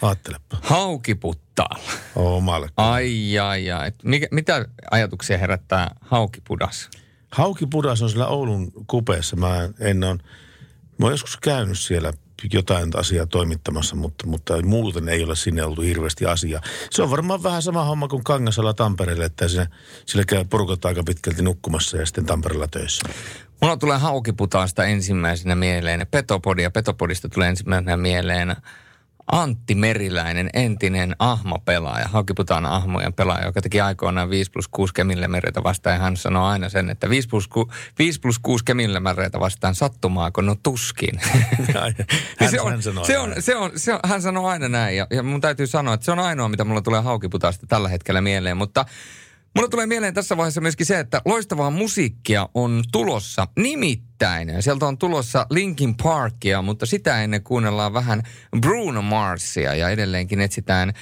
[0.03, 0.57] Ajattelepa.
[0.61, 1.91] haukiputtaalla.
[2.15, 2.69] Omalle.
[2.77, 3.91] Ai, ai, ai.
[4.03, 6.89] Mikä, mitä ajatuksia herättää haukipudas?
[7.31, 9.35] Haukipudas on siellä Oulun kupeessa.
[9.35, 10.19] Mä en on,
[10.97, 12.13] mä oon joskus käynyt siellä
[12.53, 16.61] jotain asiaa toimittamassa, mutta, mutta muuten ei ole sinne oltu hirveästi asiaa.
[16.91, 19.67] Se on varmaan vähän sama homma kuin Kangasalla Tampereelle, että siinä,
[20.05, 23.09] sillä käy porukat aika pitkälti nukkumassa ja sitten Tampereella töissä.
[23.61, 28.55] Mulla tulee haukiputaasta ensimmäisenä mieleen Petopodi ja Petopodista tulee ensimmäisenä mieleen
[29.31, 35.95] Antti Meriläinen, entinen ahmapelaaja, Haukiputaan ahmojen pelaaja, joka teki aikoinaan 5 plus 6 kemillemereitä vastaan.
[35.95, 40.41] Ja hän sanoi aina sen, että 5 plus, 6, 5 plus 6 kemillemereitä vastaan sattumaako,
[40.41, 41.19] no tuskin.
[42.39, 43.41] Hän- se on, hän sanoo se on, näin.
[43.41, 46.11] se on, se on, hän sanoo aina näin ja, ja mun täytyy sanoa, että se
[46.11, 48.85] on ainoa, mitä mulla tulee haukiputaasta tällä hetkellä mieleen, mutta
[49.55, 53.47] Mulla tulee mieleen tässä vaiheessa myöskin se, että loistavaa musiikkia on tulossa.
[53.57, 58.23] Nimittäin, sieltä on tulossa Linkin Parkia, mutta sitä ennen kuunnellaan vähän
[58.61, 60.93] Bruno Marsia ja edelleenkin etsitään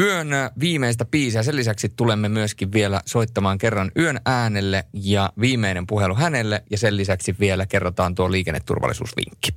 [0.00, 0.28] yön
[0.60, 1.42] viimeistä biisiä.
[1.42, 6.96] Sen lisäksi tulemme myöskin vielä soittamaan kerran yön äänelle ja viimeinen puhelu hänelle ja sen
[6.96, 9.54] lisäksi vielä kerrotaan tuo liikenneturvallisuusvinkki.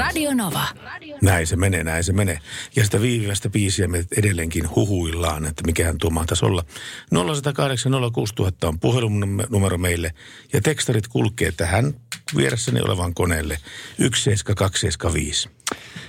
[0.00, 0.66] Radionova.
[1.22, 2.38] Näin se menee, näin se menee.
[2.76, 6.64] Ja sitä viimeistä biisiä me edelleenkin huhuillaan, että mikähän tuo mahtaisi olla.
[7.10, 10.14] 0108 06000 on puhelunumero meille
[10.52, 11.94] ja tekstarit kulkee tähän
[12.36, 13.58] vieressäni olevan koneelle
[13.98, 15.50] 17275.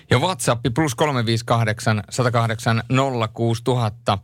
[0.09, 2.83] Ja WhatsApp plus 358 108
[3.33, 4.17] 06000.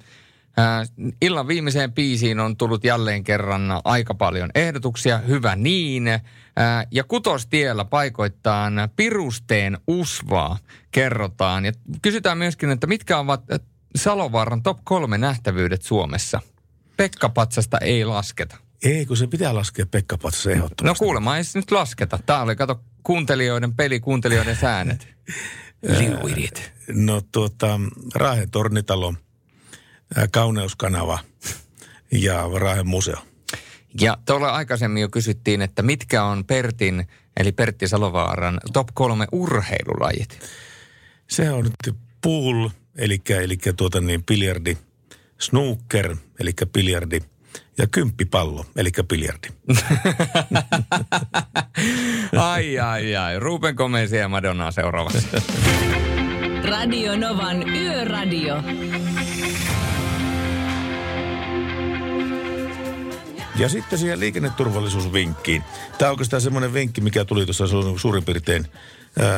[0.60, 0.90] Äh,
[1.22, 5.18] illan viimeiseen biisiin on tullut jälleen kerran aika paljon ehdotuksia.
[5.18, 6.08] Hyvä niin.
[6.08, 6.22] Äh,
[6.92, 10.58] ja kutostiellä paikoittaan Pirusteen usvaa
[10.92, 11.66] kerrotaan.
[11.66, 11.72] Ja
[12.02, 13.44] kysytään myöskin, että mitkä ovat
[13.96, 16.42] Salovaaran top kolme nähtävyydet Suomessa?
[16.98, 18.58] Pekka Patsasta ei lasketa.
[18.84, 21.00] Ei, kun se pitää laskea Pekka Patsas No ehdottomasti.
[21.00, 22.20] kuulemma ei nyt lasketa.
[22.26, 25.08] Tämä oli, kato, kuuntelijoiden peli, kuuntelijoiden säännöt.
[26.00, 26.72] Liuidit.
[26.88, 27.80] No tuota,
[28.16, 29.14] Raahen tornitalo,
[30.32, 31.20] Kauneuskanava
[32.12, 33.18] ja Raahen museo.
[34.02, 37.08] Ja tuolla aikaisemmin jo kysyttiin, että mitkä on Pertin,
[37.38, 40.40] eli Pertti Salovaaran top kolme urheilulajit.
[41.28, 44.78] Se on nyt pool, eli, eli tuota niin, biljardi,
[45.40, 47.20] snooker, eli biljardi,
[47.78, 49.48] ja kymppipallo, eli biljardi.
[52.52, 53.40] ai, ai, ai.
[53.40, 55.42] Ruben Gomezia ja Madonna seuraavassa.
[56.70, 58.56] Radionovan Yöradio.
[63.58, 65.64] Ja sitten siihen liikenneturvallisuusvinkkiin.
[65.98, 68.68] Tämä on oikeastaan semmoinen vinkki, mikä tuli tuossa su- suurin piirtein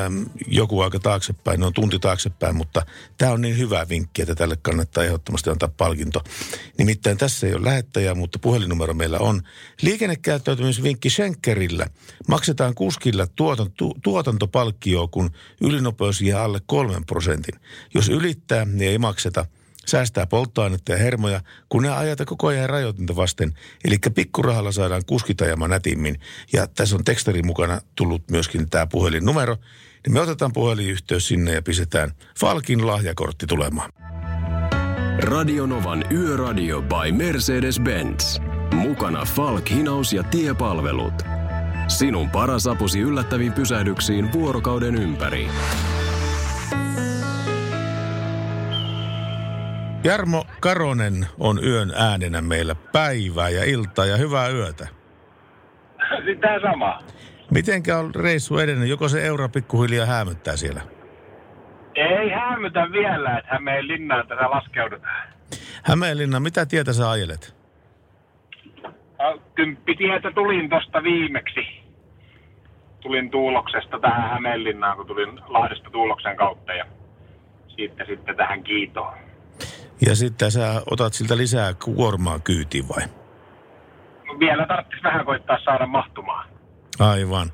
[0.06, 2.86] äm, joku aika taaksepäin, no tunti taaksepäin, mutta
[3.18, 6.24] tämä on niin hyvä vinkki, että tälle kannattaa ehdottomasti antaa palkinto.
[6.78, 9.42] Nimittäin tässä ei ole lähettäjää, mutta puhelinnumero meillä on.
[9.82, 11.88] Liikennekäyttäytymisvinkki Schenkerillä.
[12.28, 15.32] Maksetaan kuskilla tuotan, tu, tuotantopalkkio, kun
[15.62, 17.60] ylinopeus jää alle kolmen prosentin.
[17.94, 19.46] Jos ylittää, niin ei makseta–
[19.90, 23.54] säästää polttoainetta ja hermoja, kun ne ajata koko ajan rajoitinta vasten.
[23.86, 26.20] Eli pikkurahalla saadaan kuskit ajamaan nätimmin.
[26.54, 29.58] Ja tässä on tekstari mukana tullut myöskin tämä puhelinnumero.
[30.06, 33.92] Niin me otetaan puhelinyhteys sinne ja pistetään Falkin lahjakortti tulemaan.
[35.20, 38.42] Radionovan Yöradio by Mercedes-Benz.
[38.74, 41.14] Mukana Falk, hinaus ja tiepalvelut.
[41.88, 45.48] Sinun paras apusi yllättäviin pysähdyksiin vuorokauden ympäri.
[50.04, 54.88] Jarmo Karonen on yön äänenä meillä päivää ja iltaa ja hyvää yötä.
[56.26, 57.00] Sitä sama.
[57.52, 58.90] Mitenkä on reissu edennyt?
[58.90, 60.82] Joko se euro pikkuhiljaa häämöttää siellä?
[61.96, 65.28] Ei hämytä vielä, että Hämeenlinnaan tässä laskeudutaan.
[65.84, 67.56] Hämeenlinna, mitä tietä sä ajelet?
[69.56, 71.62] Kymppitietä tulin tosta viimeksi.
[73.00, 76.86] Tulin Tuuloksesta tähän Hämeenlinnaan, kun tulin Lahdesta Tuuloksen kautta ja
[77.68, 79.29] siitä sitten tähän Kiitoon.
[80.06, 83.04] Ja sitten sä otat siltä lisää kuormaa kyytiin vai?
[84.40, 86.50] Vielä tarvitsisi vähän koittaa saada mahtumaan.
[87.00, 87.52] Aivan.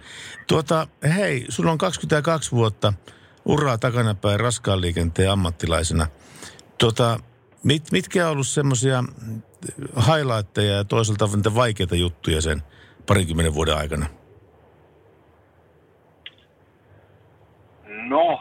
[0.48, 2.94] Tuota, hei, sulla on 22 vuotta
[3.46, 6.08] uraa takanapäin raskaan liikenteen ammattilaisena.
[6.78, 7.20] Tuota,
[7.64, 9.04] mit, mitkä on ollut semmoisia
[10.08, 12.64] highlightteja ja toisaalta vaikeita juttuja sen
[13.08, 14.06] parikymmenen vuoden aikana?
[17.88, 18.40] No,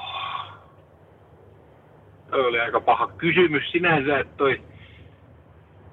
[2.35, 4.61] toi oli aika paha kysymys sinänsä, että toi...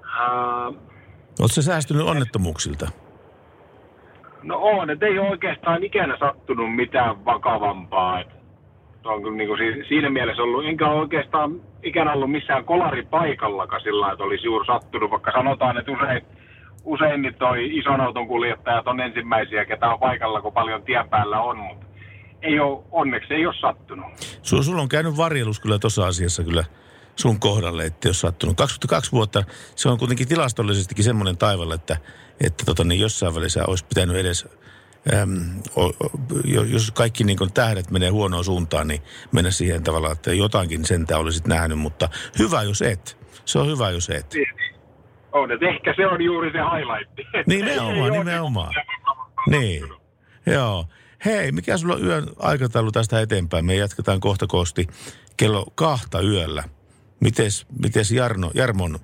[0.02, 0.76] Uh,
[1.40, 2.88] Oletko säästynyt onnettomuuksilta?
[4.42, 8.20] no on, että ei ole oikeastaan ikänä sattunut mitään vakavampaa.
[8.20, 8.28] Et
[9.04, 9.58] on kyllä niin kuin
[9.88, 15.32] siinä mielessä ollut, enkä oikeastaan ikänä ollut missään kolaripaikallakaan sillä että olisi juuri sattunut, vaikka
[15.32, 16.22] sanotaan, että usein,
[16.84, 21.40] usein niin toi ison auton kuljettajat on ensimmäisiä, ketä on paikalla, kun paljon tien päällä
[21.40, 21.86] on, mutta
[22.42, 24.06] ei ole, onneksi ei ole sattunut.
[24.42, 26.64] Sulla, sulla on käynyt varjelus kyllä tuossa asiassa kyllä
[27.16, 28.56] sun kohdalle, että jos sattunut.
[28.56, 29.44] 22 vuotta,
[29.76, 31.96] se on kuitenkin tilastollisestikin semmoinen taivaalla, että,
[32.40, 34.48] että tota, niin jossain välissä olisi pitänyt edes,
[35.14, 35.92] äm, o, o,
[36.44, 39.02] jos kaikki niin tähdet menee huonoon suuntaan, niin
[39.32, 42.08] mennä siihen tavalla, että jotakin sentään olisit nähnyt, mutta
[42.38, 43.18] hyvä jos et.
[43.44, 44.34] Se on hyvä jos et.
[45.32, 47.46] On, että ehkä se on juuri se highlight.
[47.46, 48.74] Nimenomaan, nimenomaan.
[49.50, 49.84] Niin,
[50.46, 50.86] joo.
[51.24, 53.64] Hei, mikä sulla on yön aikataulu tästä eteenpäin?
[53.64, 54.86] Me jatketaan kohta koosti
[55.36, 56.64] kello kahta yöllä.
[57.20, 58.98] Mites, mites Jarno, Jarmon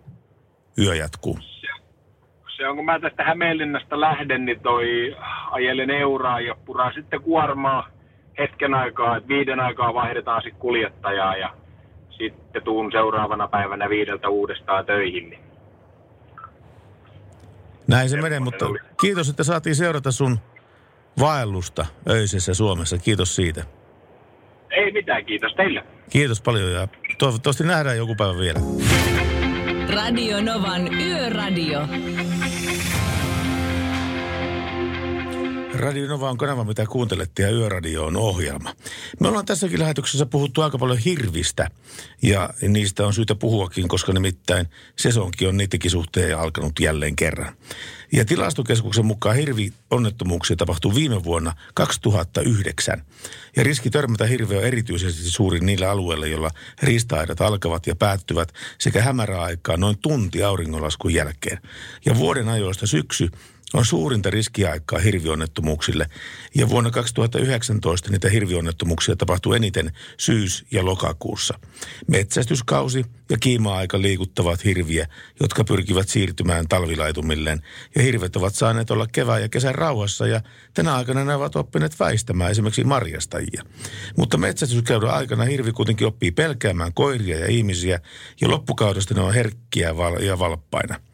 [0.79, 1.39] yö jatkuu?
[2.57, 5.17] Se on, kun mä tästä Hämeenlinnasta lähden, niin toi
[5.51, 7.89] ajelen euraa ja puraa sitten kuormaa
[8.39, 11.55] hetken aikaa, että viiden aikaa vaihdetaan sitten kuljettajaa ja
[12.11, 15.31] sitten tuun seuraavana päivänä viideltä uudestaan töihin.
[15.31, 15.41] Niin
[17.87, 18.67] Näin se menee, mutta
[19.01, 20.39] kiitos, että saatiin seurata sun
[21.19, 22.99] vaellusta öisessä Suomessa.
[22.99, 23.65] Kiitos siitä.
[24.71, 25.85] Ei mitään, kiitos teille.
[26.11, 26.89] Kiitos paljon ja
[27.19, 28.61] toivottavasti nähdään joku päivä vielä.
[29.95, 31.81] Radio Novan Yöradio.
[35.75, 38.75] Radio Nova on kanava, mitä kuuntelette ja Yöradio on ohjelma.
[39.21, 41.71] Me ollaan tässäkin lähetyksessä puhuttu aika paljon hirvistä
[42.23, 47.55] ja niistä on syytä puhuakin, koska nimittäin sesonki on niidenkin suhteen alkanut jälleen kerran.
[48.13, 53.03] Ja tilastokeskuksen mukaan hirvionnettomuuksia tapahtui viime vuonna 2009.
[53.57, 56.51] Ja riski törmätä hirveä on erityisesti suuri niillä alueilla, joilla
[56.83, 61.59] riista alkavat ja päättyvät sekä hämäräaikaa noin tunti auringonlaskun jälkeen.
[62.07, 63.31] Ja vuoden ajoista syksy
[63.75, 66.07] on suurinta riskiaikaa hirvionnettomuuksille.
[66.55, 71.59] Ja vuonna 2019 niitä hirvionnettomuuksia tapahtui eniten syys- ja lokakuussa.
[72.07, 75.09] Metsästyskausi ja kiima-aika liikuttavat hirviä,
[75.41, 77.63] jotka pyrkivät siirtymään talvilaitumilleen.
[77.97, 80.41] Ja hirvet ovat saaneet olla kevään ja kesän rauhassa ja
[80.75, 83.63] tänä aikana ne ovat oppineet väistämään esimerkiksi marjastajia.
[84.17, 88.01] Mutta metsästyskäydön aikana hirvi kuitenkin oppii pelkäämään koiria ja ihmisiä
[88.41, 91.08] ja loppukaudesta ne on herkkiä ja valppaina.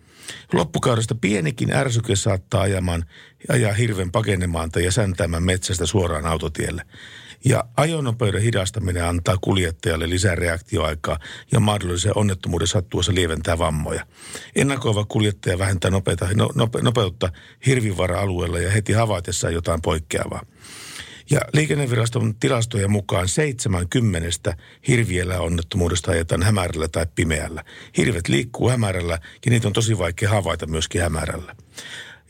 [0.53, 3.05] Loppukaudesta pienikin ärsyke saattaa ajamaan,
[3.49, 6.83] ajaa hirven pakenemaan tai säntäämään metsästä suoraan autotielle.
[7.45, 11.19] Ja ajonopeuden hidastaminen antaa kuljettajalle lisää reaktioaikaa
[11.53, 14.07] ja mahdollisen onnettomuuden sattuessa lieventää vammoja.
[14.57, 16.17] Ennakoiva kuljettaja vähentää nope,
[16.83, 17.33] nopeutta
[17.67, 20.47] hirvivara-alueella ja heti havaitessaan jotain poikkeavaa.
[21.31, 24.57] Ja liikenneviraston tilastojen mukaan 70
[24.89, 27.65] hirviellä onnettomuudesta ajetaan hämärällä tai pimeällä.
[27.97, 31.57] Hirvet liikkuu hämärällä ja niitä on tosi vaikea havaita myöskin hämärällä.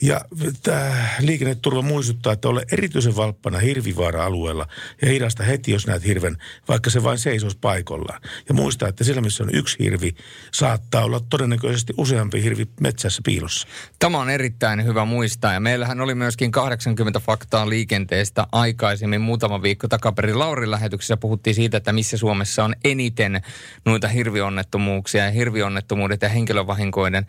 [0.05, 0.20] Ja
[0.62, 4.66] tämä liikenneturva muistuttaa, että ole erityisen valppana hirvivaara-alueella
[5.02, 6.36] ja hidasta heti, jos näet hirven,
[6.68, 8.20] vaikka se vain seisoisi paikallaan.
[8.48, 10.14] Ja muista, että siellä missä on yksi hirvi,
[10.52, 13.68] saattaa olla todennäköisesti useampi hirvi metsässä piilossa.
[13.98, 19.89] Tämä on erittäin hyvä muistaa ja meillähän oli myöskin 80 faktaa liikenteestä aikaisemmin muutama viikko
[19.89, 23.43] takaperin Laurin lähetyksessä puhuttiin siitä, että missä Suomessa on eniten
[23.85, 27.26] noita hirvionnettomuuksia ja hirvionnettomuudet ja henkilövahinkoiden.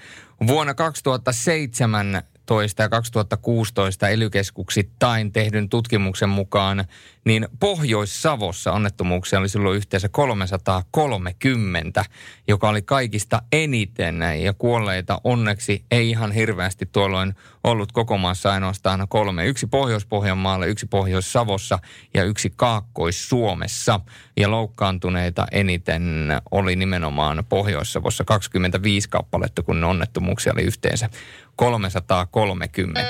[0.47, 6.85] Vuonna 2007 2015 ja 2016 elykeskuksittain tehdyn tutkimuksen mukaan,
[7.25, 12.05] niin Pohjois-Savossa onnettomuuksia oli silloin yhteensä 330,
[12.47, 19.07] joka oli kaikista eniten ja kuolleita onneksi ei ihan hirveästi tuolloin ollut koko maassa ainoastaan
[19.09, 19.45] kolme.
[19.45, 21.79] Yksi Pohjois-Pohjanmaalle, yksi Pohjois-Savossa
[22.13, 23.99] ja yksi Kaakkois-Suomessa.
[24.37, 31.09] Ja loukkaantuneita eniten oli nimenomaan Pohjois-Savossa 25 kappaletta, kun onnettomuuksia oli yhteensä
[31.55, 33.01] 330.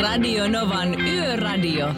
[0.00, 1.94] Radio Novan Yöradio.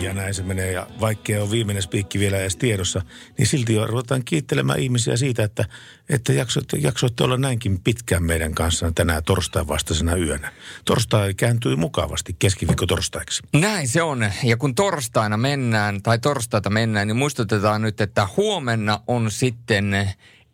[0.00, 0.72] Ja näin se menee.
[0.72, 3.02] Ja vaikkei on viimeinen spiikki vielä edes tiedossa,
[3.38, 5.64] niin silti jo ruvetaan kiittelemään ihmisiä siitä, että,
[6.08, 10.52] että jaksoitte, jaksoitte olla näinkin pitkään meidän kanssa tänään torstain vastaisena yönä.
[10.84, 13.42] Torstai kääntyy mukavasti keskiviikko torstaiksi.
[13.52, 14.30] Näin se on.
[14.44, 20.10] Ja kun torstaina mennään, tai torstaita mennään, niin muistutetaan nyt, että huomenna on sitten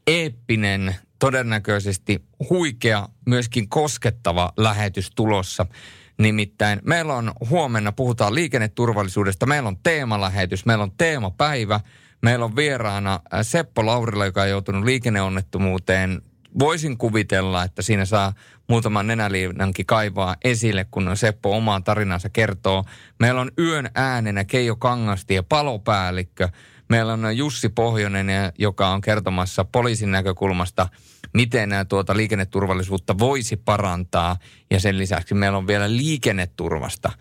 [0.06, 5.66] eeppinen, todennäköisesti huikea, myöskin koskettava lähetys tulossa.
[6.18, 11.80] Nimittäin meillä on huomenna, puhutaan liikenneturvallisuudesta, meillä on teemalähetys, meillä on teemapäivä.
[12.22, 16.22] Meillä on vieraana äh, Seppo Laurila, joka on joutunut liikenneonnettomuuteen.
[16.59, 18.32] Voisin kuvitella, että siinä saa
[18.68, 22.84] muutaman nenäliinankin kaivaa esille, kun Seppo omaa tarinansa kertoo.
[23.18, 26.48] Meillä on yön äänenä Keijo Kangasti ja palopäällikkö–
[26.93, 28.27] Meillä on Jussi Pohjonen,
[28.59, 30.89] joka on kertomassa poliisin näkökulmasta,
[31.35, 34.36] miten tuota liikenneturvallisuutta voisi parantaa.
[34.70, 37.12] Ja sen lisäksi meillä on vielä liikenneturvasta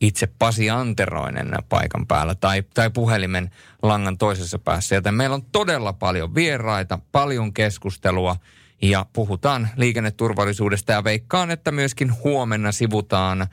[0.00, 3.50] itse Pasi Anteroinen paikan päällä tai, tai puhelimen
[3.82, 4.94] langan toisessa päässä.
[4.94, 8.36] Joten meillä on todella paljon vieraita, paljon keskustelua
[8.82, 13.46] ja puhutaan liikenneturvallisuudesta ja veikkaan, että myöskin huomenna sivutaan–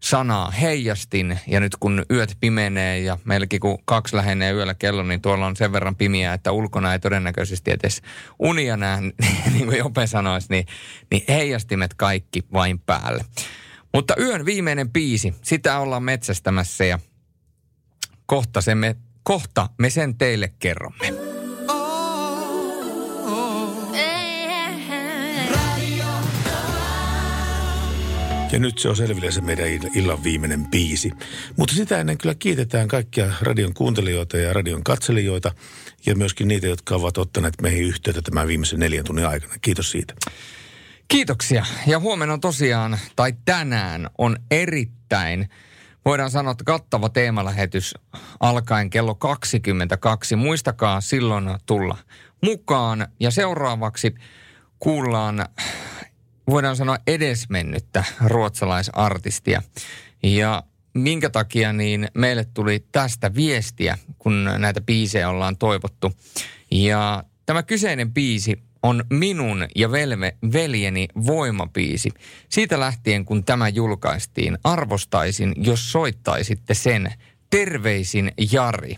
[0.00, 1.38] sanaa heijastin.
[1.46, 5.56] Ja nyt kun yöt pimenee ja meilläkin kun kaksi lähenee yöllä kello, niin tuolla on
[5.56, 8.02] sen verran pimiä, että ulkona ei todennäköisesti edes
[8.38, 9.00] unia näe,
[9.52, 10.66] niin kuin Jope sanoisi, niin,
[11.10, 13.24] niin heijastimet kaikki vain päälle.
[13.94, 16.98] Mutta yön viimeinen biisi, sitä ollaan metsästämässä ja
[18.26, 21.25] kohta, se me, kohta me sen teille kerromme.
[28.52, 31.12] Ja nyt se on selville se meidän illan viimeinen biisi.
[31.56, 35.54] Mutta sitä ennen kyllä kiitetään kaikkia radion kuuntelijoita ja radion katselijoita
[36.06, 39.54] ja myöskin niitä, jotka ovat ottaneet meihin yhteyttä tämän viimeisen neljän tunnin aikana.
[39.60, 40.14] Kiitos siitä.
[41.08, 41.66] Kiitoksia.
[41.86, 45.48] Ja huomenna tosiaan, tai tänään on erittäin,
[46.04, 47.94] voidaan sanoa, että kattava teemalähetys
[48.40, 50.36] alkaen kello 22.
[50.36, 51.98] Muistakaa silloin tulla
[52.42, 53.08] mukaan.
[53.20, 54.14] Ja seuraavaksi
[54.78, 55.46] kuullaan
[56.50, 59.62] voidaan sanoa edesmennyttä ruotsalaisartistia.
[60.22, 60.62] Ja
[60.94, 66.12] minkä takia niin meille tuli tästä viestiä, kun näitä biisejä ollaan toivottu.
[66.70, 72.10] Ja tämä kyseinen biisi on minun ja velme, veljeni voimapiisi.
[72.48, 77.12] Siitä lähtien, kun tämä julkaistiin, arvostaisin, jos soittaisitte sen.
[77.50, 78.96] Terveisin Jari.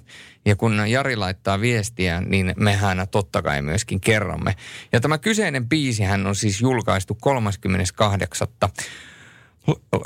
[0.49, 4.55] Ja kun Jari laittaa viestiä, niin mehän totta kai myöskin kerromme.
[4.93, 8.49] Ja tämä kyseinen biisihän on siis julkaistu 38.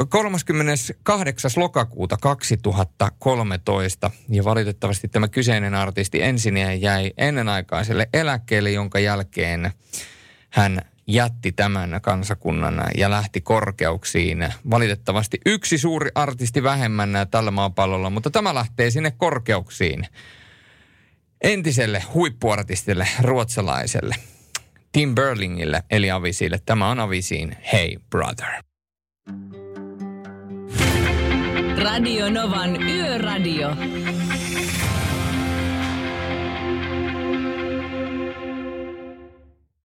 [0.08, 1.50] 38.
[1.56, 9.72] lokakuuta 2013 ja valitettavasti tämä kyseinen artisti ensin jäi ennenaikaiselle eläkkeelle, jonka jälkeen
[10.50, 14.48] hän jätti tämän kansakunnan ja lähti korkeuksiin.
[14.70, 20.06] Valitettavasti yksi suuri artisti vähemmän tällä maapallolla, mutta tämä lähtee sinne korkeuksiin.
[21.40, 24.14] Entiselle huippuartistille ruotsalaiselle
[24.92, 26.60] Tim Berlingille eli Avisille.
[26.66, 28.62] Tämä on Avisiin Hey Brother.
[31.82, 33.76] Radio Novan Yöradio.